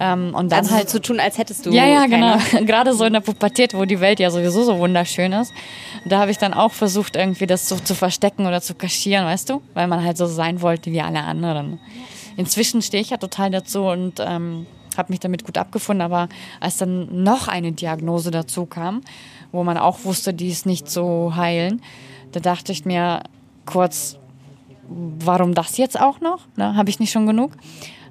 Ähm, 0.00 0.34
und 0.34 0.52
dann 0.52 0.60
also 0.60 0.74
halt 0.74 0.88
so 0.90 0.98
tun, 0.98 1.18
als 1.18 1.38
hättest 1.38 1.66
du. 1.66 1.70
Ja, 1.70 1.84
ja, 1.86 2.06
genau. 2.06 2.36
Gerade 2.64 2.94
so 2.94 3.04
in 3.04 3.14
der 3.14 3.20
Pubertät, 3.20 3.74
wo 3.74 3.84
die 3.84 4.00
Welt 4.00 4.20
ja 4.20 4.30
sowieso 4.30 4.62
so 4.62 4.78
wunderschön 4.78 5.32
ist. 5.32 5.52
Da 6.04 6.20
habe 6.20 6.30
ich 6.30 6.38
dann 6.38 6.54
auch 6.54 6.72
versucht, 6.72 7.16
irgendwie 7.16 7.46
das 7.46 7.68
so 7.68 7.76
zu 7.76 7.94
verstecken 7.94 8.46
oder 8.46 8.60
zu 8.60 8.74
kaschieren, 8.74 9.24
weißt 9.24 9.50
du? 9.50 9.62
Weil 9.74 9.88
man 9.88 10.04
halt 10.04 10.16
so 10.16 10.26
sein 10.26 10.62
wollte 10.62 10.92
wie 10.92 11.00
alle 11.00 11.22
anderen. 11.22 11.80
Inzwischen 12.36 12.82
stehe 12.82 13.02
ich 13.02 13.10
ja 13.10 13.16
total 13.16 13.50
dazu 13.50 13.84
und 13.84 14.20
ähm, 14.20 14.66
habe 14.96 15.12
mich 15.12 15.20
damit 15.20 15.44
gut 15.44 15.58
abgefunden. 15.58 16.02
Aber 16.02 16.28
als 16.60 16.76
dann 16.76 17.24
noch 17.24 17.48
eine 17.48 17.72
Diagnose 17.72 18.30
dazu 18.30 18.66
kam, 18.66 19.02
wo 19.50 19.64
man 19.64 19.76
auch 19.76 20.04
wusste, 20.04 20.32
die 20.32 20.48
ist 20.48 20.66
nicht 20.66 20.88
zu 20.88 21.34
heilen, 21.34 21.82
da 22.32 22.40
dachte 22.40 22.70
ich 22.70 22.84
mir 22.84 23.22
kurz, 23.66 24.18
warum 24.88 25.54
das 25.54 25.76
jetzt 25.76 25.98
auch 26.00 26.20
noch? 26.20 26.40
Ne? 26.56 26.76
Habe 26.76 26.90
ich 26.90 27.00
nicht 27.00 27.10
schon 27.10 27.26
genug? 27.26 27.52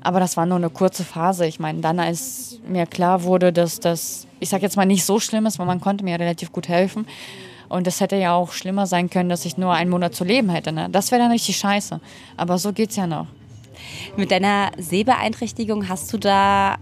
Aber 0.01 0.19
das 0.19 0.37
war 0.37 0.45
nur 0.45 0.57
eine 0.57 0.69
kurze 0.69 1.03
Phase. 1.03 1.45
Ich 1.45 1.59
meine, 1.59 1.81
dann 1.81 1.99
als 1.99 2.59
mir 2.67 2.85
klar 2.85 3.23
wurde, 3.23 3.51
dass 3.51 3.79
das, 3.79 4.27
ich 4.39 4.49
sag 4.49 4.61
jetzt 4.61 4.77
mal, 4.77 4.85
nicht 4.85 5.05
so 5.05 5.19
schlimm 5.19 5.45
ist, 5.45 5.59
weil 5.59 5.65
man 5.65 5.81
konnte 5.81 6.03
mir 6.03 6.19
relativ 6.19 6.51
gut 6.51 6.67
helfen. 6.67 7.07
Und 7.69 7.85
es 7.87 7.99
hätte 7.99 8.15
ja 8.15 8.33
auch 8.33 8.53
schlimmer 8.53 8.87
sein 8.87 9.09
können, 9.09 9.29
dass 9.29 9.45
ich 9.45 9.57
nur 9.57 9.73
einen 9.73 9.89
Monat 9.89 10.15
zu 10.15 10.23
leben 10.23 10.49
hätte. 10.49 10.71
Ne? 10.71 10.87
Das 10.89 11.11
wäre 11.11 11.21
dann 11.21 11.31
richtig 11.31 11.57
scheiße. 11.57 11.99
Aber 12.37 12.57
so 12.57 12.71
geht's 12.71 12.95
ja 12.95 13.07
noch. 13.07 13.27
Mit 14.15 14.31
deiner 14.31 14.71
Sehbeeinträchtigung 14.77 15.87
hast 15.89 16.11
du 16.13 16.17
da 16.17 16.77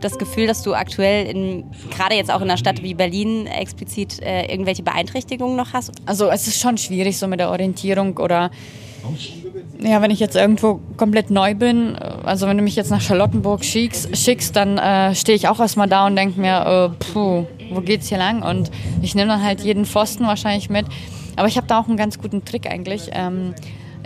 das 0.00 0.18
Gefühl, 0.18 0.46
dass 0.46 0.62
du 0.62 0.74
aktuell 0.74 1.26
in, 1.26 1.64
gerade 1.90 2.16
jetzt 2.16 2.30
auch 2.30 2.40
in 2.40 2.50
einer 2.50 2.58
Stadt 2.58 2.82
wie 2.82 2.94
Berlin 2.94 3.46
explizit 3.46 4.20
äh, 4.20 4.46
irgendwelche 4.46 4.82
Beeinträchtigungen 4.82 5.56
noch 5.56 5.72
hast? 5.72 5.92
Also 6.04 6.28
es 6.28 6.46
ist 6.46 6.60
schon 6.60 6.76
schwierig 6.76 7.18
so 7.18 7.26
mit 7.26 7.40
der 7.40 7.50
Orientierung 7.50 8.16
oder 8.18 8.50
ja, 9.80 10.02
wenn 10.02 10.10
ich 10.10 10.20
jetzt 10.20 10.36
irgendwo 10.36 10.80
komplett 10.96 11.30
neu 11.30 11.54
bin, 11.54 11.96
also 11.96 12.46
wenn 12.46 12.56
du 12.56 12.62
mich 12.62 12.76
jetzt 12.76 12.90
nach 12.90 13.00
Charlottenburg 13.00 13.64
schickst, 13.64 14.16
schickst 14.16 14.56
dann 14.56 14.78
äh, 14.78 15.14
stehe 15.14 15.36
ich 15.36 15.48
auch 15.48 15.60
erstmal 15.60 15.88
da 15.88 16.06
und 16.06 16.16
denke 16.16 16.40
mir, 16.40 16.92
äh, 16.92 17.12
puh, 17.12 17.44
wo 17.70 17.80
geht's 17.80 18.08
hier 18.08 18.18
lang? 18.18 18.42
Und 18.42 18.70
ich 19.02 19.14
nehme 19.14 19.28
dann 19.28 19.42
halt 19.42 19.60
jeden 19.60 19.84
Pfosten 19.84 20.26
wahrscheinlich 20.26 20.70
mit. 20.70 20.86
Aber 21.36 21.48
ich 21.48 21.56
habe 21.56 21.66
da 21.66 21.80
auch 21.80 21.88
einen 21.88 21.96
ganz 21.96 22.18
guten 22.18 22.44
Trick 22.44 22.70
eigentlich. 22.70 23.10
Ähm, 23.12 23.54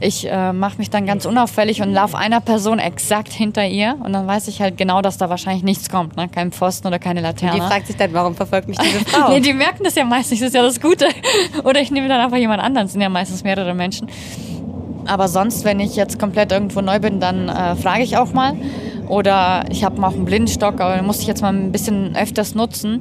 ich 0.01 0.27
äh, 0.31 0.53
mache 0.53 0.79
mich 0.79 0.89
dann 0.89 1.05
ganz 1.05 1.27
unauffällig 1.27 1.83
und 1.83 1.93
laufe 1.93 2.17
einer 2.17 2.41
Person 2.41 2.79
exakt 2.79 3.33
hinter 3.33 3.67
ihr 3.67 3.99
und 4.03 4.15
dann 4.15 4.27
weiß 4.27 4.49
ich 4.49 4.63
halt 4.63 4.79
genau, 4.79 5.03
dass 5.03 5.19
da 5.19 5.29
wahrscheinlich 5.29 5.63
nichts 5.63 5.91
kommt, 5.91 6.17
ne? 6.17 6.27
kein 6.29 6.53
Pfosten 6.53 6.87
oder 6.87 6.99
keine 6.99 7.21
Laterne. 7.21 7.53
Und 7.53 7.63
die 7.63 7.67
fragt 7.67 7.87
sich 7.87 7.97
dann, 7.97 8.13
warum 8.15 8.35
verfolgt 8.35 8.69
mich 8.69 8.79
diese 8.79 9.05
Frau? 9.05 9.29
nee, 9.29 9.41
die 9.41 9.53
merken 9.53 9.85
das 9.85 9.95
ja 9.95 10.05
meistens, 10.05 10.41
das 10.41 10.49
ist 10.49 10.55
ja 10.55 10.63
das 10.63 10.81
Gute. 10.81 11.07
Oder 11.65 11.81
ich 11.83 11.91
nehme 11.91 12.09
dann 12.09 12.21
einfach 12.21 12.39
jemand 12.39 12.63
anderen, 12.63 12.87
es 12.87 12.93
sind 12.93 13.03
ja 13.03 13.11
meistens 13.11 13.45
mehrere 13.45 13.75
Menschen. 13.75 14.09
Aber 15.07 15.29
sonst, 15.29 15.65
wenn 15.65 15.81
ich 15.81 15.97
jetzt 15.97 16.19
komplett 16.19 16.53
irgendwo 16.53 16.81
neu 16.81 16.99
bin, 16.99 17.21
dann 17.21 17.49
äh, 17.49 17.77
frage 17.77 18.03
ich 18.03 18.17
auch 18.17 18.33
mal. 18.33 18.55
Oder 19.09 19.65
ich 19.71 19.85
habe 19.85 20.03
auch 20.07 20.13
einen 20.13 20.25
Blindenstock, 20.25 20.81
aber 20.81 20.97
den 20.97 21.07
muss 21.07 21.21
ich 21.21 21.27
jetzt 21.27 21.43
mal 21.43 21.53
ein 21.53 21.73
bisschen 21.73 22.15
öfters 22.17 22.55
nutzen, 22.55 23.01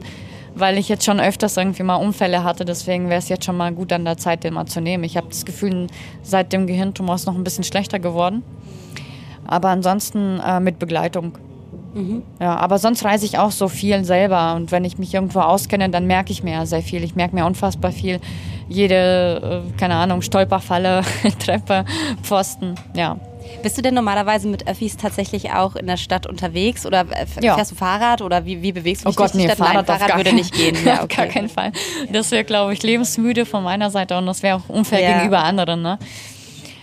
weil 0.56 0.78
ich 0.78 0.90
jetzt 0.90 1.06
schon 1.06 1.20
öfters 1.20 1.56
irgendwie 1.56 1.84
mal 1.84 1.96
Unfälle 1.96 2.44
hatte. 2.44 2.66
Deswegen 2.66 3.10
wäre 3.10 3.20
es 3.20 3.30
jetzt 3.30 3.46
schon 3.46 3.58
mal 3.58 3.72
gut 3.72 3.94
an 3.94 4.06
der 4.06 4.18
Zeit, 4.18 4.44
den 4.44 4.56
mal 4.56 4.66
zu 4.66 4.82
nehmen. 4.82 5.04
Ich 5.04 5.18
habe 5.18 5.28
das 5.30 5.46
Gefühl, 5.46 5.88
seit 6.24 6.52
dem 6.52 6.66
Gehirntumor 6.66 7.16
ist 7.16 7.28
noch 7.28 7.36
ein 7.36 7.44
bisschen 7.44 7.64
schlechter 7.64 8.00
geworden. 8.00 8.44
Aber 9.46 9.70
ansonsten 9.70 10.40
äh, 10.40 10.60
mit 10.60 10.80
Begleitung. 10.80 11.34
Mhm. 11.94 12.24
Ja, 12.40 12.56
aber 12.58 12.78
sonst 12.78 13.04
reise 13.04 13.26
ich 13.26 13.38
auch 13.38 13.52
so 13.52 13.68
viel 13.68 14.04
selber 14.04 14.56
und 14.56 14.72
wenn 14.72 14.86
ich 14.86 14.98
mich 14.98 15.14
irgendwo 15.14 15.40
auskenne, 15.40 15.90
dann 15.90 16.06
merke 16.08 16.32
ich 16.32 16.44
mir 16.44 16.54
ja 16.54 16.66
sehr 16.66 16.82
viel. 16.82 17.04
Ich 17.04 17.16
merke 17.16 17.36
mir 17.36 17.46
unfassbar 17.46 17.92
viel. 17.92 18.20
Jede, 18.68 19.64
äh, 19.74 19.78
keine 19.80 19.96
Ahnung, 19.96 20.22
Stolperfalle, 20.22 21.02
Treppe, 21.40 21.86
Pfosten, 22.22 22.76
ja. 22.96 23.18
Bist 23.64 23.78
du 23.78 23.82
denn 23.82 23.96
normalerweise 23.96 24.48
mit 24.48 24.68
Öffis 24.68 24.96
tatsächlich 24.96 25.52
auch 25.52 25.76
in 25.76 25.88
der 25.88 25.98
Stadt 25.98 26.28
unterwegs 26.28 26.86
oder 26.86 27.06
ja. 27.42 27.56
fährst 27.56 27.72
du 27.72 27.76
Fahrrad 27.76 28.22
oder 28.22 28.46
wie, 28.46 28.62
wie 28.62 28.72
bewegst 28.72 29.04
du 29.04 29.10
dich? 29.10 29.18
Oh 29.18 29.22
Gott, 29.22 29.34
nee, 29.34 29.46
Stadt? 29.46 29.58
Fahrrad, 29.58 29.88
Nein, 29.88 30.00
Fahrrad 30.00 30.18
würde 30.18 30.34
nicht 30.34 30.54
gehen. 30.54 30.78
Ja, 30.86 31.04
okay. 31.04 31.04
Auf 31.04 31.18
gar 31.18 31.26
keinen 31.28 31.50
Fall. 31.50 31.72
Das 32.12 32.32
wäre, 32.32 32.44
glaube 32.44 32.74
ich, 32.74 32.84
lebensmüde 32.84 33.46
von 33.46 33.64
meiner 33.64 33.90
Seite 33.90 34.18
und 34.18 34.28
das 34.28 34.44
wäre 34.44 34.58
auch 34.58 34.70
unfair 34.70 35.02
ja. 35.02 35.14
gegenüber 35.14 35.44
anderen. 35.44 35.82
Ne? 35.82 36.00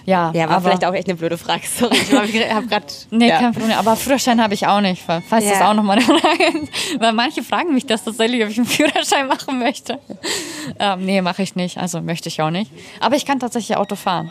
Ja, 0.06 0.30
ja, 0.32 0.48
war 0.48 0.56
aber 0.56 0.68
vielleicht 0.68 0.84
auch 0.84 0.94
echt 0.94 1.08
eine 1.08 1.16
blöde 1.16 1.36
Frage. 1.36 1.62
Sorry, 1.66 1.96
ich 1.96 2.12
habe 2.14 2.66
gerade. 2.68 2.86
nee, 3.10 3.28
ja. 3.28 3.40
kein 3.40 3.52
Problem. 3.52 3.76
Aber 3.76 3.96
Führerschein 3.96 4.40
habe 4.40 4.54
ich 4.54 4.66
auch 4.66 4.80
nicht, 4.80 5.02
falls 5.02 5.44
ja. 5.44 5.50
das 5.50 5.62
auch 5.62 5.74
nochmal 5.74 5.98
eine 5.98 6.06
Frage 6.06 6.44
ist. 6.44 7.00
Weil 7.00 7.12
manche 7.12 7.42
fragen 7.42 7.74
mich 7.74 7.86
das 7.86 8.04
tatsächlich, 8.04 8.42
ob 8.44 8.50
ich 8.50 8.56
einen 8.56 8.66
Führerschein 8.66 9.26
machen 9.26 9.58
möchte. 9.58 9.98
Ähm, 10.78 11.04
nee, 11.04 11.20
mache 11.20 11.42
ich 11.42 11.56
nicht. 11.56 11.78
Also 11.78 12.00
möchte 12.00 12.28
ich 12.28 12.40
auch 12.40 12.50
nicht. 12.50 12.70
Aber 13.00 13.16
ich 13.16 13.26
kann 13.26 13.40
tatsächlich 13.40 13.76
Auto 13.76 13.96
fahren. 13.96 14.30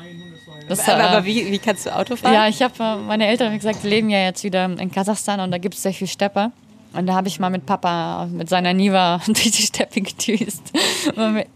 Das, 0.68 0.88
aber, 0.88 1.00
äh, 1.00 1.04
aber 1.04 1.26
wie, 1.26 1.52
wie, 1.52 1.60
kannst 1.60 1.86
du 1.86 1.96
Auto 1.96 2.16
fahren? 2.16 2.34
Ja, 2.34 2.48
ich 2.48 2.62
habe, 2.62 2.74
äh, 2.80 2.96
meine 2.96 3.28
Eltern, 3.28 3.52
wie 3.54 3.58
gesagt, 3.58 3.84
leben 3.84 4.10
ja 4.10 4.20
jetzt 4.20 4.44
wieder 4.44 4.66
in 4.66 4.92
Kasachstan 4.92 5.40
und 5.42 5.52
da 5.52 5.58
gibt 5.58 5.76
es 5.76 5.84
sehr 5.84 5.94
viel 5.94 6.08
Steppe. 6.08 6.52
Und 6.96 7.08
da 7.08 7.14
habe 7.14 7.28
ich 7.28 7.40
mal 7.40 7.50
mit 7.50 7.66
Papa, 7.66 8.28
mit 8.32 8.50
seiner 8.50 8.74
Niva 8.74 9.22
durch 9.26 9.52
die 9.52 9.62
Steppe 9.62 10.02
gedüst. 10.02 10.72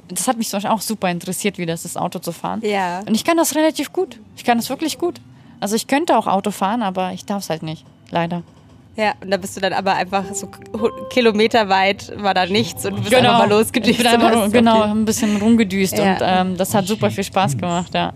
Das 0.07 0.27
hat 0.27 0.37
mich 0.37 0.49
zum 0.49 0.57
Beispiel 0.57 0.71
auch 0.71 0.81
super 0.81 1.09
interessiert, 1.09 1.57
wie 1.57 1.65
das 1.65 1.85
ist, 1.85 1.97
Auto 1.97 2.19
zu 2.19 2.31
fahren. 2.31 2.61
Ja. 2.63 2.99
Und 2.99 3.15
ich 3.15 3.23
kann 3.23 3.37
das 3.37 3.55
relativ 3.55 3.93
gut. 3.93 4.19
Ich 4.35 4.43
kann 4.43 4.57
das 4.57 4.69
wirklich 4.69 4.97
gut. 4.97 5.21
Also 5.59 5.75
ich 5.75 5.87
könnte 5.87 6.17
auch 6.17 6.27
Auto 6.27 6.51
fahren, 6.51 6.81
aber 6.81 7.11
ich 7.13 7.25
darf 7.25 7.43
es 7.43 7.49
halt 7.49 7.63
nicht. 7.63 7.85
Leider. 8.11 8.43
Ja, 8.95 9.13
und 9.21 9.31
da 9.31 9.37
bist 9.37 9.55
du 9.55 9.61
dann 9.61 9.71
aber 9.71 9.93
einfach 9.93 10.25
so 10.33 10.49
kilometerweit 11.09 12.11
war 12.21 12.33
da 12.33 12.45
nichts 12.45 12.85
und 12.85 12.97
du 12.97 13.01
bist 13.01 13.11
genau. 13.11 13.29
einfach 13.29 13.47
mal 13.47 13.57
losgedüst. 13.57 13.91
Ich 13.91 13.97
bin 13.97 14.07
einfach, 14.07 14.51
genau, 14.51 14.81
ein 14.81 15.05
bisschen 15.05 15.37
rumgedüst 15.37 15.97
ja. 15.97 16.13
und 16.13 16.17
ähm, 16.21 16.57
das 16.57 16.73
hat 16.73 16.85
super 16.85 17.09
viel 17.09 17.23
Spaß 17.23 17.57
gemacht, 17.57 17.93
ja. 17.93 18.11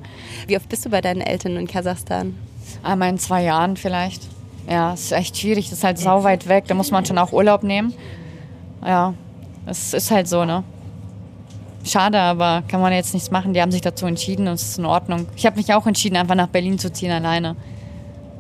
Wie 0.47 0.57
oft 0.57 0.67
bist 0.67 0.83
du 0.83 0.89
bei 0.89 0.99
deinen 0.99 1.21
Eltern 1.21 1.55
in 1.55 1.67
Kasachstan? 1.67 2.35
Einmal 2.83 3.09
in 3.09 3.17
zwei 3.17 3.43
Jahren 3.43 3.77
vielleicht. 3.77 4.23
Ja, 4.69 4.93
es 4.93 5.05
ist 5.05 5.11
echt 5.11 5.37
schwierig, 5.37 5.69
das 5.69 5.79
ist 5.79 5.83
halt 5.83 5.99
sau 5.99 6.23
weit 6.23 6.47
weg, 6.47 6.65
da 6.67 6.73
muss 6.73 6.91
man 6.91 7.05
schon 7.05 7.17
auch 7.17 7.33
Urlaub 7.33 7.63
nehmen. 7.63 7.93
Ja, 8.85 9.13
es 9.65 9.93
ist 9.93 10.11
halt 10.11 10.27
so, 10.27 10.45
ne? 10.45 10.63
Schade, 11.85 12.19
aber 12.19 12.63
kann 12.69 12.79
man 12.79 12.93
jetzt 12.93 13.13
nichts 13.13 13.29
machen. 13.29 13.53
Die 13.53 13.61
haben 13.61 13.71
sich 13.71 13.81
dazu 13.81 14.05
entschieden 14.05 14.47
und 14.47 14.53
es 14.53 14.63
ist 14.63 14.79
in 14.79 14.85
Ordnung. 14.85 15.27
Ich 15.35 15.45
habe 15.45 15.57
mich 15.57 15.73
auch 15.73 15.85
entschieden, 15.85 16.15
einfach 16.15 16.35
nach 16.35 16.47
Berlin 16.47 16.79
zu 16.79 16.91
ziehen 16.91 17.11
alleine. 17.11 17.57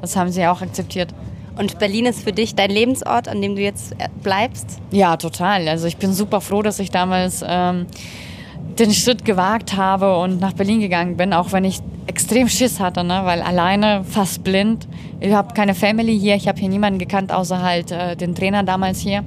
Das 0.01 0.15
haben 0.15 0.31
sie 0.31 0.45
auch 0.47 0.61
akzeptiert. 0.61 1.13
Und 1.57 1.77
Berlin 1.77 2.05
ist 2.05 2.23
für 2.23 2.31
dich 2.31 2.55
dein 2.55 2.71
Lebensort, 2.71 3.27
an 3.27 3.41
dem 3.41 3.55
du 3.55 3.61
jetzt 3.61 3.93
äh, 3.93 4.07
bleibst? 4.23 4.79
Ja, 4.91 5.17
total. 5.17 5.67
Also 5.67 5.87
ich 5.87 5.97
bin 5.97 6.13
super 6.13 6.41
froh, 6.41 6.61
dass 6.61 6.79
ich 6.79 6.89
damals 6.89 7.43
ähm, 7.45 7.85
den 8.79 8.91
Schritt 8.91 9.25
gewagt 9.25 9.75
habe 9.75 10.17
und 10.17 10.39
nach 10.39 10.53
Berlin 10.53 10.79
gegangen 10.79 11.17
bin, 11.17 11.33
auch 11.33 11.51
wenn 11.51 11.65
ich 11.65 11.79
extrem 12.07 12.49
Schiss 12.49 12.79
hatte, 12.79 13.03
ne? 13.03 13.21
weil 13.23 13.41
alleine, 13.41 14.03
fast 14.03 14.43
blind. 14.43 14.87
Ich 15.19 15.33
habe 15.33 15.53
keine 15.53 15.73
Family 15.75 16.19
hier, 16.19 16.35
ich 16.35 16.47
habe 16.47 16.59
hier 16.59 16.69
niemanden 16.69 16.99
gekannt, 16.99 17.31
außer 17.31 17.61
halt 17.61 17.91
äh, 17.91 18.15
den 18.15 18.35
Trainer 18.35 18.63
damals 18.63 18.99
hier. 18.99 19.23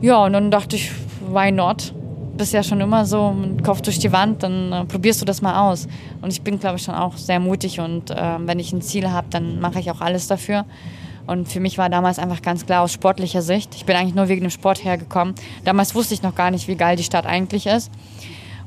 Ja, 0.00 0.24
und 0.24 0.32
dann 0.32 0.50
dachte 0.50 0.76
ich, 0.76 0.90
why 1.30 1.52
not? 1.52 1.92
Bist 2.36 2.52
ja 2.52 2.62
schon 2.62 2.80
immer 2.80 3.04
so 3.04 3.34
Kopf 3.64 3.80
durch 3.80 3.98
die 3.98 4.12
Wand, 4.12 4.42
dann 4.42 4.72
äh, 4.72 4.84
probierst 4.84 5.20
du 5.20 5.24
das 5.24 5.42
mal 5.42 5.68
aus. 5.68 5.88
Und 6.22 6.32
ich 6.32 6.42
bin, 6.42 6.58
glaube 6.58 6.76
ich, 6.76 6.84
schon 6.84 6.94
auch 6.94 7.16
sehr 7.16 7.40
mutig 7.40 7.80
und 7.80 8.10
äh, 8.10 8.16
wenn 8.40 8.58
ich 8.58 8.72
ein 8.72 8.80
Ziel 8.82 9.10
habe, 9.10 9.26
dann 9.30 9.60
mache 9.60 9.80
ich 9.80 9.90
auch 9.90 10.00
alles 10.00 10.26
dafür. 10.26 10.64
Und 11.26 11.46
für 11.46 11.60
mich 11.60 11.76
war 11.76 11.90
damals 11.90 12.18
einfach 12.18 12.40
ganz 12.40 12.64
klar 12.64 12.82
aus 12.82 12.92
sportlicher 12.92 13.42
Sicht. 13.42 13.74
Ich 13.74 13.84
bin 13.84 13.96
eigentlich 13.96 14.14
nur 14.14 14.28
wegen 14.28 14.40
dem 14.40 14.50
Sport 14.50 14.82
hergekommen. 14.82 15.34
Damals 15.64 15.94
wusste 15.94 16.14
ich 16.14 16.22
noch 16.22 16.34
gar 16.34 16.50
nicht, 16.50 16.68
wie 16.68 16.74
geil 16.74 16.96
die 16.96 17.02
Stadt 17.02 17.26
eigentlich 17.26 17.66
ist. 17.66 17.90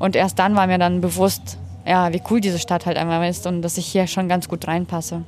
Und 0.02 0.16
erst 0.16 0.40
dann 0.40 0.56
war 0.56 0.66
mir 0.66 0.80
dann 0.80 1.00
bewusst, 1.00 1.60
ja, 1.86 2.12
wie 2.12 2.22
cool 2.32 2.42
diese 2.42 2.58
Stadt 2.58 2.88
halt 2.88 2.98
einmal 2.98 3.30
ist 3.30 3.46
und 3.46 3.62
dass 3.62 3.78
ich 3.78 3.86
hier 3.86 4.08
schon 4.08 4.28
ganz 4.28 4.50
gut 4.50 4.68
reinpasse. 4.68 5.22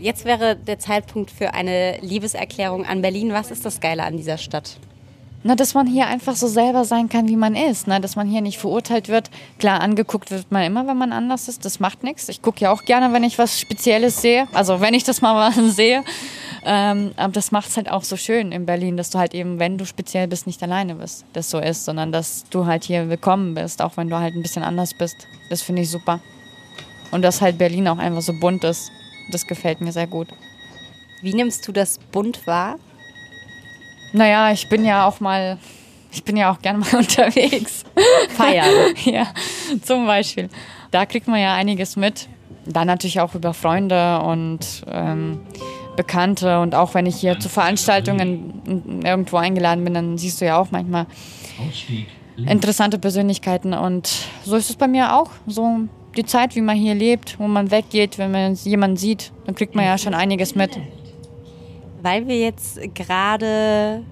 Jetzt 0.00 0.24
wäre 0.24 0.56
der 0.56 0.80
Zeitpunkt 0.80 1.30
für 1.30 1.54
eine 1.54 1.98
Liebeserklärung 2.00 2.84
an 2.84 3.02
Berlin. 3.02 3.32
Was 3.32 3.52
ist 3.52 3.64
das 3.64 3.78
Geile 3.80 4.02
an 4.02 4.16
dieser 4.16 4.36
Stadt? 4.36 4.78
Na, 5.44 5.54
dass 5.54 5.74
man 5.74 5.86
hier 5.86 6.08
einfach 6.08 6.34
so 6.34 6.48
selber 6.48 6.84
sein 6.84 7.08
kann, 7.08 7.28
wie 7.28 7.36
man 7.36 7.54
ist. 7.54 7.86
Na, 7.86 8.00
dass 8.00 8.16
man 8.16 8.28
hier 8.28 8.40
nicht 8.40 8.58
verurteilt 8.58 9.08
wird. 9.08 9.30
Klar, 9.60 9.80
angeguckt 9.80 10.32
wird 10.32 10.50
man 10.50 10.64
immer, 10.64 10.88
wenn 10.88 10.98
man 10.98 11.12
anders 11.12 11.46
ist. 11.48 11.64
Das 11.64 11.78
macht 11.78 12.02
nichts. 12.02 12.28
Ich 12.28 12.42
gucke 12.42 12.60
ja 12.62 12.72
auch 12.72 12.84
gerne, 12.84 13.12
wenn 13.12 13.22
ich 13.22 13.38
was 13.38 13.60
Spezielles 13.60 14.20
sehe. 14.20 14.48
Also 14.52 14.80
wenn 14.80 14.92
ich 14.92 15.04
das 15.04 15.22
mal 15.22 15.52
sehe. 15.70 16.02
Ähm, 16.64 17.12
aber 17.16 17.32
das 17.32 17.52
macht 17.52 17.68
es 17.70 17.76
halt 17.76 17.90
auch 17.90 18.02
so 18.02 18.16
schön 18.16 18.52
in 18.52 18.66
Berlin, 18.66 18.96
dass 18.96 19.10
du 19.10 19.18
halt 19.18 19.34
eben, 19.34 19.58
wenn 19.58 19.78
du 19.78 19.86
speziell 19.86 20.28
bist, 20.28 20.46
nicht 20.46 20.62
alleine 20.62 20.96
bist, 20.96 21.24
das 21.32 21.50
so 21.50 21.58
ist, 21.58 21.84
sondern 21.84 22.12
dass 22.12 22.44
du 22.50 22.66
halt 22.66 22.84
hier 22.84 23.08
willkommen 23.08 23.54
bist, 23.54 23.80
auch 23.80 23.96
wenn 23.96 24.10
du 24.10 24.18
halt 24.18 24.34
ein 24.34 24.42
bisschen 24.42 24.62
anders 24.62 24.92
bist. 24.92 25.26
Das 25.48 25.62
finde 25.62 25.82
ich 25.82 25.90
super. 25.90 26.20
Und 27.10 27.22
dass 27.22 27.40
halt 27.40 27.58
Berlin 27.58 27.88
auch 27.88 27.98
einfach 27.98 28.22
so 28.22 28.32
bunt 28.38 28.64
ist, 28.64 28.90
das 29.32 29.46
gefällt 29.46 29.80
mir 29.80 29.92
sehr 29.92 30.06
gut. 30.06 30.28
Wie 31.22 31.34
nimmst 31.34 31.66
du 31.66 31.72
das 31.72 31.98
bunt 31.98 32.46
wahr? 32.46 32.78
Naja, 34.12 34.52
ich 34.52 34.68
bin 34.68 34.84
ja 34.84 35.06
auch 35.06 35.20
mal, 35.20 35.58
ich 36.12 36.24
bin 36.24 36.36
ja 36.36 36.52
auch 36.52 36.60
gerne 36.60 36.78
mal 36.78 36.94
unterwegs. 36.98 37.84
Feiern. 38.36 38.68
ja, 39.04 39.26
zum 39.82 40.06
Beispiel. 40.06 40.48
Da 40.90 41.06
kriegt 41.06 41.28
man 41.28 41.40
ja 41.40 41.54
einiges 41.54 41.96
mit. 41.96 42.28
Dann 42.66 42.86
natürlich 42.86 43.20
auch 43.20 43.34
über 43.34 43.54
Freunde 43.54 44.20
und 44.20 44.84
ähm, 44.86 45.40
Bekannte. 46.00 46.60
Und 46.60 46.74
auch 46.74 46.94
wenn 46.94 47.04
ich 47.04 47.16
hier 47.16 47.38
zu 47.38 47.50
Veranstaltungen 47.50 49.02
irgendwo 49.04 49.36
eingeladen 49.36 49.84
bin, 49.84 49.92
dann 49.92 50.16
siehst 50.16 50.40
du 50.40 50.46
ja 50.46 50.58
auch 50.58 50.68
manchmal 50.70 51.06
interessante 52.46 52.98
Persönlichkeiten. 52.98 53.74
Und 53.74 54.08
so 54.42 54.56
ist 54.56 54.70
es 54.70 54.76
bei 54.76 54.88
mir 54.88 55.14
auch. 55.14 55.30
So 55.46 55.80
die 56.16 56.24
Zeit, 56.24 56.56
wie 56.56 56.62
man 56.62 56.78
hier 56.78 56.94
lebt, 56.94 57.38
wo 57.38 57.46
man 57.46 57.70
weggeht, 57.70 58.16
wenn 58.16 58.30
man 58.30 58.54
jemanden 58.54 58.96
sieht, 58.96 59.30
dann 59.44 59.54
kriegt 59.54 59.74
man 59.74 59.84
ja 59.84 59.98
schon 59.98 60.14
einiges 60.14 60.54
mit. 60.54 60.70
Weil 62.00 62.26
wir 62.26 62.40
jetzt 62.40 62.80
gerade 62.94 64.02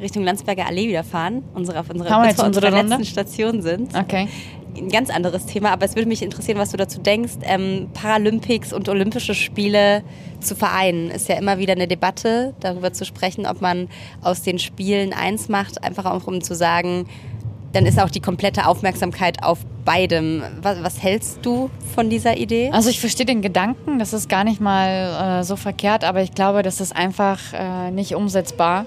Richtung 0.00 0.22
Landsberger 0.22 0.66
Allee 0.66 0.88
wieder 0.88 1.02
fahren, 1.02 1.42
unsere, 1.54 1.80
auf 1.80 1.90
unserer, 1.90 2.10
Haben 2.10 2.22
wir 2.22 2.30
jetzt 2.30 2.42
unsere 2.42 2.70
letzten 2.70 3.04
Station 3.04 3.62
sind. 3.62 3.96
Okay. 3.98 4.28
Ein 4.76 4.88
ganz 4.88 5.10
anderes 5.10 5.46
Thema, 5.46 5.70
aber 5.72 5.84
es 5.84 5.94
würde 5.94 6.08
mich 6.08 6.22
interessieren, 6.22 6.58
was 6.58 6.70
du 6.70 6.76
dazu 6.76 7.00
denkst. 7.00 7.34
Ähm, 7.42 7.88
Paralympics 7.94 8.72
und 8.72 8.88
Olympische 8.88 9.34
Spiele 9.34 10.02
zu 10.40 10.54
vereinen, 10.54 11.10
ist 11.10 11.28
ja 11.28 11.36
immer 11.36 11.58
wieder 11.58 11.72
eine 11.72 11.88
Debatte, 11.88 12.54
darüber 12.60 12.92
zu 12.92 13.04
sprechen, 13.04 13.46
ob 13.46 13.60
man 13.60 13.88
aus 14.22 14.42
den 14.42 14.58
Spielen 14.58 15.12
eins 15.12 15.48
macht, 15.48 15.82
einfach 15.84 16.06
auch 16.06 16.26
um 16.26 16.40
zu 16.40 16.54
sagen, 16.54 17.06
dann 17.72 17.86
ist 17.86 18.00
auch 18.00 18.10
die 18.10 18.20
komplette 18.20 18.66
Aufmerksamkeit 18.66 19.42
auf 19.42 19.58
beidem. 19.84 20.42
Was, 20.60 20.82
was, 20.82 21.02
hältst 21.02 21.38
du 21.42 21.70
von 21.94 22.10
dieser 22.10 22.36
Idee? 22.36 22.70
Also 22.72 22.90
ich 22.90 23.00
verstehe 23.00 23.26
den 23.26 23.42
Gedanken, 23.42 23.98
das 23.98 24.12
ist 24.12 24.28
gar 24.28 24.44
nicht 24.44 24.60
mal 24.60 25.40
äh, 25.40 25.44
so 25.44 25.56
verkehrt, 25.56 26.04
aber 26.04 26.22
ich 26.22 26.32
glaube, 26.32 26.62
das 26.62 26.80
ist 26.80 26.94
einfach 26.94 27.38
äh, 27.52 27.90
nicht 27.90 28.14
umsetzbar, 28.14 28.86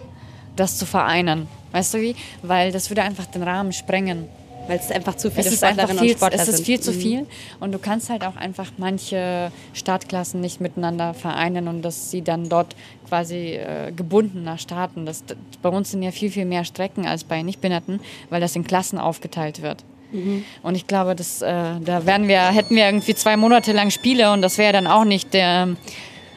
das 0.56 0.78
zu 0.78 0.86
vereinen. 0.86 1.48
Weißt 1.72 1.94
du 1.94 2.02
wie? 2.02 2.16
Weil 2.42 2.72
das 2.72 2.90
würde 2.90 3.04
einfach 3.04 3.26
den 3.26 3.44
Rahmen 3.44 3.74
sprengen. 3.74 4.28
Weil 4.68 4.80
es 4.80 4.91
einfach 4.91 5.16
zu 5.16 5.30
viele 5.30 5.51
Sportlerinnen 5.51 5.99
viel, 5.99 6.11
und 6.11 6.18
Sportler 6.18 6.39
sind. 6.39 6.53
Es 6.53 6.59
ist 6.59 6.66
viel 6.66 6.80
zu 6.80 6.91
mhm. 6.91 6.99
viel 6.99 7.28
und 7.59 7.72
du 7.74 7.80
kannst 7.80 8.09
halt 8.09 8.24
auch 8.24 8.36
einfach 8.36 8.72
manche 8.78 9.51
Startklassen 9.74 10.39
nicht 10.39 10.61
miteinander 10.61 11.14
vereinen 11.14 11.68
und 11.68 11.82
dass 11.82 12.11
sie 12.11 12.22
dann 12.22 12.49
dort 12.49 12.76
quasi 13.07 13.55
äh, 13.55 13.91
gebundener 13.95 14.57
starten. 14.57 15.05
Das, 15.05 15.26
das, 15.26 15.38
bei 15.61 15.70
uns 15.70 15.91
sind 15.91 16.01
ja 16.01 16.11
viel, 16.11 16.32
viel 16.32 16.45
mehr 16.45 16.64
Strecken 16.64 17.05
als 17.05 17.24
bei 17.24 17.41
Nichtbehinderten, 17.41 17.99
weil 18.30 18.41
das 18.41 18.55
in 18.55 18.64
Klassen 18.64 18.97
aufgeteilt 18.97 19.61
wird. 19.61 19.84
Mhm. 20.14 20.45
Und 20.61 20.76
ich 20.76 20.88
glaube, 20.88 21.16
das, 21.16 21.41
äh, 21.41 21.45
da 21.84 22.05
werden 22.05 22.28
wir, 22.28 22.41
hätten 22.41 22.76
wir 22.76 22.86
irgendwie 22.86 23.16
zwei 23.16 23.36
Monate 23.36 23.74
lang 23.74 23.89
Spiele 23.89 24.32
und 24.32 24.41
das 24.41 24.57
wäre 24.57 24.74
dann 24.74 24.88
auch 24.88 25.03
nicht 25.03 25.34
der 25.34 25.76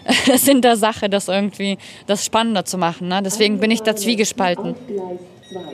Sinn 0.37 0.63
der 0.63 0.77
Sache, 0.77 1.09
das 1.09 1.29
irgendwie 1.29 1.79
das 2.07 2.25
spannender 2.25 2.65
zu 2.65 2.79
machen. 2.79 3.09
Ne? 3.09 3.23
Deswegen 3.23 3.61
bin 3.61 3.71
ich 3.71 3.83
da 3.83 3.95
zwiegespalten. 3.95 4.75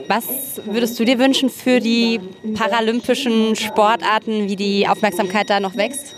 Was 0.07 0.25
würdest 0.65 0.99
du 0.99 1.05
dir 1.05 1.17
wünschen 1.17 1.49
für 1.49 1.79
die 1.79 2.19
paralympischen 2.55 3.55
Sportarten, 3.55 4.47
wie 4.47 4.55
die 4.55 4.87
Aufmerksamkeit 4.87 5.49
da 5.49 5.59
noch 5.59 5.75
wächst? 5.75 6.15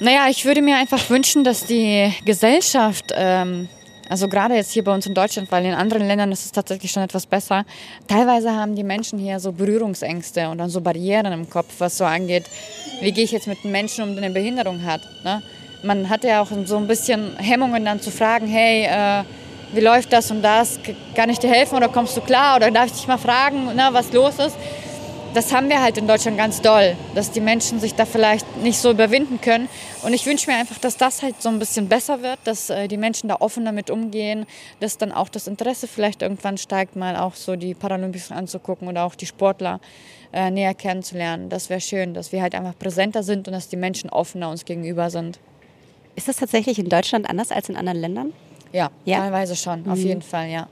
Naja, 0.00 0.26
ich 0.30 0.44
würde 0.44 0.62
mir 0.62 0.76
einfach 0.76 1.08
wünschen, 1.10 1.44
dass 1.44 1.66
die 1.66 2.12
Gesellschaft, 2.24 3.12
ähm, 3.14 3.68
also 4.08 4.28
gerade 4.28 4.54
jetzt 4.54 4.72
hier 4.72 4.84
bei 4.84 4.94
uns 4.94 5.06
in 5.06 5.14
Deutschland, 5.14 5.50
weil 5.50 5.64
in 5.64 5.74
anderen 5.74 6.06
Ländern 6.06 6.32
ist 6.32 6.44
es 6.44 6.52
tatsächlich 6.52 6.90
schon 6.90 7.02
etwas 7.02 7.26
besser, 7.26 7.64
teilweise 8.06 8.52
haben 8.52 8.76
die 8.76 8.84
Menschen 8.84 9.18
hier 9.18 9.40
so 9.40 9.52
Berührungsängste 9.52 10.48
und 10.48 10.58
dann 10.58 10.70
so 10.70 10.80
Barrieren 10.80 11.32
im 11.32 11.48
Kopf, 11.48 11.74
was 11.78 11.98
so 11.98 12.04
angeht, 12.04 12.44
wie 13.00 13.12
gehe 13.12 13.24
ich 13.24 13.32
jetzt 13.32 13.46
mit 13.46 13.58
einem 13.62 13.72
Menschen 13.72 14.04
um, 14.04 14.14
der 14.14 14.24
eine 14.24 14.34
Behinderung 14.34 14.84
hat. 14.84 15.00
Ne? 15.24 15.42
Man 15.82 16.08
hat 16.08 16.24
ja 16.24 16.42
auch 16.42 16.48
so 16.64 16.76
ein 16.76 16.86
bisschen 16.86 17.36
Hemmungen 17.38 17.84
dann 17.84 18.00
zu 18.00 18.10
fragen, 18.10 18.46
hey, 18.46 18.84
äh, 18.84 19.24
wie 19.72 19.80
läuft 19.80 20.12
das 20.12 20.30
und 20.30 20.42
das, 20.42 20.78
kann 21.14 21.30
ich 21.30 21.38
dir 21.38 21.50
helfen 21.50 21.76
oder 21.76 21.88
kommst 21.88 22.16
du 22.16 22.20
klar 22.20 22.56
oder 22.56 22.70
darf 22.70 22.86
ich 22.86 22.92
dich 22.92 23.06
mal 23.06 23.18
fragen, 23.18 23.70
na, 23.74 23.92
was 23.92 24.12
los 24.12 24.38
ist. 24.38 24.56
Das 25.34 25.52
haben 25.52 25.68
wir 25.68 25.82
halt 25.82 25.98
in 25.98 26.08
Deutschland 26.08 26.38
ganz 26.38 26.62
doll, 26.62 26.96
dass 27.14 27.30
die 27.30 27.42
Menschen 27.42 27.78
sich 27.78 27.94
da 27.94 28.06
vielleicht 28.06 28.56
nicht 28.62 28.78
so 28.78 28.90
überwinden 28.90 29.38
können. 29.38 29.68
Und 30.02 30.14
ich 30.14 30.24
wünsche 30.24 30.50
mir 30.50 30.56
einfach, 30.56 30.78
dass 30.78 30.96
das 30.96 31.22
halt 31.22 31.42
so 31.42 31.50
ein 31.50 31.58
bisschen 31.58 31.90
besser 31.90 32.22
wird, 32.22 32.38
dass 32.44 32.70
äh, 32.70 32.88
die 32.88 32.96
Menschen 32.96 33.28
da 33.28 33.36
offen 33.40 33.66
damit 33.66 33.90
umgehen, 33.90 34.46
dass 34.80 34.96
dann 34.96 35.12
auch 35.12 35.28
das 35.28 35.46
Interesse 35.46 35.88
vielleicht 35.88 36.22
irgendwann 36.22 36.56
steigt, 36.56 36.96
mal 36.96 37.16
auch 37.16 37.34
so 37.34 37.54
die 37.54 37.74
Paralympics 37.74 38.32
anzugucken 38.32 38.88
oder 38.88 39.04
auch 39.04 39.14
die 39.14 39.26
Sportler 39.26 39.78
äh, 40.32 40.50
näher 40.50 40.72
kennenzulernen. 40.72 41.50
Das 41.50 41.68
wäre 41.68 41.82
schön, 41.82 42.14
dass 42.14 42.32
wir 42.32 42.40
halt 42.40 42.54
einfach 42.54 42.78
präsenter 42.78 43.22
sind 43.22 43.46
und 43.46 43.52
dass 43.52 43.68
die 43.68 43.76
Menschen 43.76 44.08
offener 44.08 44.48
uns 44.48 44.64
gegenüber 44.64 45.10
sind. 45.10 45.38
Ist 46.14 46.28
das 46.28 46.36
tatsächlich 46.36 46.78
in 46.78 46.88
Deutschland 46.88 47.28
anders 47.28 47.52
als 47.52 47.68
in 47.68 47.76
anderen 47.76 48.00
Ländern? 48.00 48.32
Ja, 48.76 48.90
ja? 49.04 49.20
teilweise 49.20 49.56
schon, 49.56 49.82
mhm. 49.82 49.90
auf 49.90 49.98
jeden 49.98 50.22
Fall, 50.22 50.48
ja. 50.48 50.68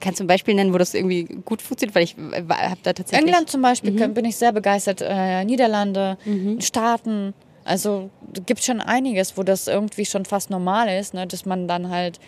Kannst 0.00 0.18
du 0.18 0.24
ein 0.24 0.26
Beispiel 0.26 0.54
nennen, 0.54 0.72
wo 0.72 0.78
das 0.78 0.94
irgendwie 0.94 1.24
gut 1.44 1.62
funktioniert? 1.62 1.94
Weil 1.94 2.02
ich 2.02 2.16
habe 2.16 2.80
da 2.82 2.92
tatsächlich. 2.92 3.28
England 3.28 3.50
zum 3.50 3.62
Beispiel 3.62 3.92
mhm. 3.92 4.14
bin 4.14 4.24
ich 4.24 4.36
sehr 4.36 4.50
begeistert. 4.50 5.00
Äh, 5.00 5.44
Niederlande, 5.44 6.18
mhm. 6.24 6.60
Staaten. 6.60 7.34
Also 7.64 8.10
gibt 8.46 8.64
schon 8.64 8.80
einiges, 8.80 9.36
wo 9.36 9.44
das 9.44 9.68
irgendwie 9.68 10.04
schon 10.04 10.24
fast 10.24 10.50
normal 10.50 10.88
ist, 10.88 11.14
ne, 11.14 11.26
dass 11.26 11.46
man 11.46 11.68
dann 11.68 11.90
halt 11.90 12.18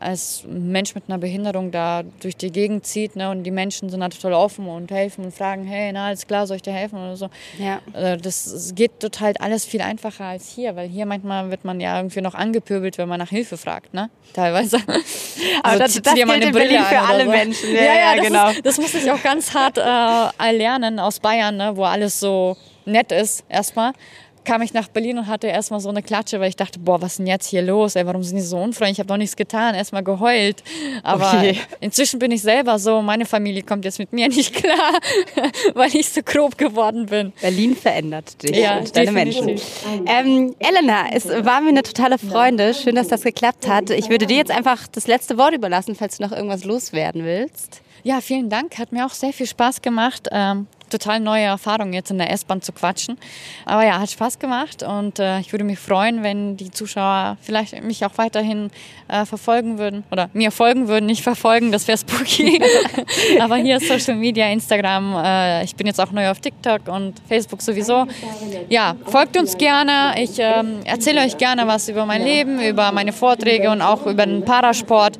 als 0.00 0.44
Mensch 0.48 0.94
mit 0.94 1.04
einer 1.08 1.18
Behinderung 1.18 1.70
da 1.70 2.02
durch 2.20 2.36
die 2.36 2.50
Gegend 2.50 2.86
zieht 2.86 3.16
ne, 3.16 3.30
und 3.30 3.44
die 3.44 3.50
Menschen 3.50 3.88
sind 3.88 4.02
halt 4.02 4.14
total 4.14 4.32
offen 4.34 4.66
und 4.66 4.90
helfen 4.90 5.24
und 5.24 5.34
fragen, 5.34 5.64
hey, 5.64 5.92
na, 5.92 6.08
alles 6.08 6.26
klar, 6.26 6.46
soll 6.46 6.56
ich 6.56 6.62
dir 6.62 6.72
helfen 6.72 6.96
oder 6.96 7.16
so. 7.16 7.30
Ja. 7.58 7.80
Also 7.92 8.22
das 8.22 8.72
geht 8.74 9.00
total 9.00 9.34
alles 9.38 9.64
viel 9.64 9.80
einfacher 9.80 10.24
als 10.24 10.48
hier, 10.48 10.76
weil 10.76 10.88
hier 10.88 11.06
manchmal 11.06 11.50
wird 11.50 11.64
man 11.64 11.80
ja 11.80 11.96
irgendwie 11.96 12.20
noch 12.20 12.34
angepöbelt, 12.34 12.98
wenn 12.98 13.08
man 13.08 13.18
nach 13.18 13.30
Hilfe 13.30 13.56
fragt, 13.56 13.94
ne? 13.94 14.10
Teilweise. 14.32 14.76
Aber 15.62 15.68
also, 15.68 15.78
das, 15.78 16.02
das 16.02 16.14
gilt 16.14 16.44
in 16.44 16.52
Berlin 16.52 16.82
für 16.82 17.00
alle 17.00 17.24
so. 17.24 17.30
Menschen. 17.30 17.74
Ja, 17.74 17.82
ja, 17.82 17.94
ja 17.94 18.16
das 18.16 18.26
genau. 18.26 18.50
Ist, 18.50 18.66
das 18.66 18.78
muss 18.78 18.94
ich 18.94 19.10
auch 19.10 19.22
ganz 19.22 19.54
hart 19.54 19.78
äh, 19.78 20.52
lernen 20.52 20.98
aus 20.98 21.20
Bayern, 21.20 21.56
ne, 21.56 21.76
wo 21.76 21.84
alles 21.84 22.20
so 22.20 22.56
nett 22.86 23.12
ist 23.12 23.44
erstmal 23.48 23.92
kam 24.44 24.62
ich 24.62 24.72
nach 24.74 24.88
Berlin 24.88 25.18
und 25.18 25.26
hatte 25.26 25.46
erstmal 25.46 25.80
so 25.80 25.88
eine 25.88 26.02
Klatsche, 26.02 26.40
weil 26.40 26.48
ich 26.48 26.56
dachte, 26.56 26.78
boah, 26.78 27.00
was 27.00 27.12
ist 27.12 27.18
denn 27.18 27.26
jetzt 27.26 27.46
hier 27.46 27.62
los? 27.62 27.96
Ey, 27.96 28.06
warum 28.06 28.22
sind 28.22 28.36
die 28.36 28.42
so 28.42 28.56
unfreundlich? 28.56 28.92
Ich 28.92 28.98
habe 28.98 29.08
doch 29.08 29.16
nichts 29.16 29.36
getan, 29.36 29.74
erstmal 29.74 30.04
geheult. 30.04 30.62
Aber 31.02 31.28
okay. 31.28 31.58
inzwischen 31.80 32.18
bin 32.18 32.30
ich 32.30 32.42
selber 32.42 32.78
so, 32.78 33.02
meine 33.02 33.26
Familie 33.26 33.62
kommt 33.62 33.84
jetzt 33.84 33.98
mit 33.98 34.12
mir 34.12 34.28
nicht 34.34 34.54
klar, 34.54 34.98
weil 35.74 35.94
ich 35.94 36.08
so 36.08 36.22
grob 36.22 36.58
geworden 36.58 37.06
bin. 37.06 37.32
Berlin 37.40 37.76
verändert 37.76 38.42
dich 38.42 38.56
ja, 38.56 38.78
und 38.78 38.96
deine 38.96 39.12
Menschen. 39.12 39.60
Ähm, 40.06 40.54
Elena, 40.58 41.06
es 41.12 41.28
war 41.28 41.60
mir 41.60 41.70
eine 41.70 41.82
totale 41.82 42.18
Freude. 42.18 42.74
Schön, 42.74 42.94
dass 42.94 43.08
das 43.08 43.22
geklappt 43.22 43.66
hat. 43.66 43.90
Ich 43.90 44.08
würde 44.08 44.26
dir 44.26 44.36
jetzt 44.36 44.50
einfach 44.50 44.86
das 44.88 45.06
letzte 45.06 45.38
Wort 45.38 45.54
überlassen, 45.54 45.94
falls 45.94 46.18
du 46.18 46.24
noch 46.24 46.32
irgendwas 46.32 46.64
loswerden 46.64 47.24
willst. 47.24 47.80
Ja, 48.02 48.20
vielen 48.20 48.50
Dank. 48.50 48.78
Hat 48.78 48.92
mir 48.92 49.06
auch 49.06 49.14
sehr 49.14 49.32
viel 49.32 49.46
Spaß 49.46 49.80
gemacht. 49.80 50.28
Ähm, 50.30 50.66
total 50.98 51.20
neue 51.20 51.44
Erfahrung, 51.44 51.92
jetzt 51.92 52.10
in 52.10 52.18
der 52.18 52.30
S-Bahn 52.30 52.62
zu 52.62 52.72
quatschen. 52.72 53.18
Aber 53.64 53.84
ja, 53.84 53.98
hat 53.98 54.10
Spaß 54.10 54.38
gemacht 54.38 54.82
und 54.82 55.18
äh, 55.18 55.40
ich 55.40 55.52
würde 55.52 55.64
mich 55.64 55.78
freuen, 55.78 56.22
wenn 56.22 56.56
die 56.56 56.70
Zuschauer 56.70 57.36
vielleicht 57.42 57.82
mich 57.82 58.04
auch 58.04 58.16
weiterhin 58.16 58.70
äh, 59.08 59.24
verfolgen 59.24 59.78
würden 59.78 60.04
oder 60.10 60.30
mir 60.32 60.50
folgen 60.50 60.88
würden, 60.88 61.06
nicht 61.06 61.22
verfolgen, 61.22 61.72
das 61.72 61.88
wäre 61.88 61.98
spooky. 61.98 62.62
Aber 63.40 63.56
hier 63.56 63.80
Social 63.80 64.16
Media, 64.16 64.48
Instagram, 64.48 65.14
äh, 65.16 65.64
ich 65.64 65.74
bin 65.74 65.86
jetzt 65.86 66.00
auch 66.00 66.12
neu 66.12 66.30
auf 66.30 66.40
TikTok 66.40 66.88
und 66.88 67.14
Facebook 67.28 67.60
sowieso. 67.60 68.06
Ja, 68.68 68.94
folgt 69.06 69.36
uns 69.36 69.58
gerne. 69.58 70.14
Ich 70.22 70.38
ähm, 70.38 70.80
erzähle 70.84 71.22
euch 71.22 71.36
gerne 71.36 71.66
was 71.66 71.88
über 71.88 72.06
mein 72.06 72.22
Leben, 72.22 72.60
über 72.60 72.92
meine 72.92 73.12
Vorträge 73.12 73.70
und 73.70 73.82
auch 73.82 74.06
über 74.06 74.26
den 74.26 74.44
Parasport. 74.44 75.18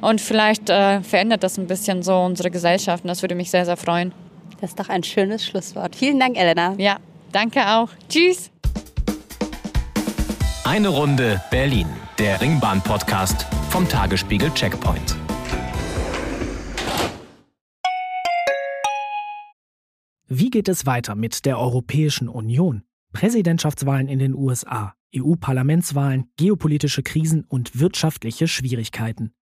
Und 0.00 0.20
vielleicht 0.20 0.68
äh, 0.68 1.00
verändert 1.00 1.42
das 1.42 1.58
ein 1.58 1.66
bisschen 1.66 2.02
so 2.02 2.16
unsere 2.16 2.50
Gesellschaft 2.50 3.04
und 3.04 3.08
das 3.08 3.22
würde 3.22 3.34
mich 3.34 3.50
sehr, 3.50 3.64
sehr 3.64 3.76
freuen. 3.76 4.12
Das 4.60 4.70
ist 4.70 4.80
doch 4.80 4.88
ein 4.88 5.02
schönes 5.02 5.44
Schlusswort. 5.44 5.94
Vielen 5.96 6.18
Dank, 6.18 6.36
Elena. 6.36 6.74
Ja, 6.78 6.98
danke 7.32 7.60
auch. 7.66 7.90
Tschüss. 8.08 8.50
Eine 10.64 10.88
Runde 10.88 11.40
Berlin, 11.50 11.86
der 12.18 12.40
Ringbahn-Podcast 12.40 13.46
vom 13.70 13.88
Tagesspiegel 13.88 14.50
Checkpoint. 14.54 15.16
Wie 20.28 20.50
geht 20.50 20.68
es 20.68 20.86
weiter 20.86 21.14
mit 21.14 21.44
der 21.46 21.58
Europäischen 21.58 22.28
Union? 22.28 22.82
Präsidentschaftswahlen 23.12 24.08
in 24.08 24.18
den 24.18 24.34
USA, 24.34 24.94
EU-Parlamentswahlen, 25.16 26.28
geopolitische 26.36 27.02
Krisen 27.02 27.44
und 27.44 27.78
wirtschaftliche 27.78 28.48
Schwierigkeiten. 28.48 29.32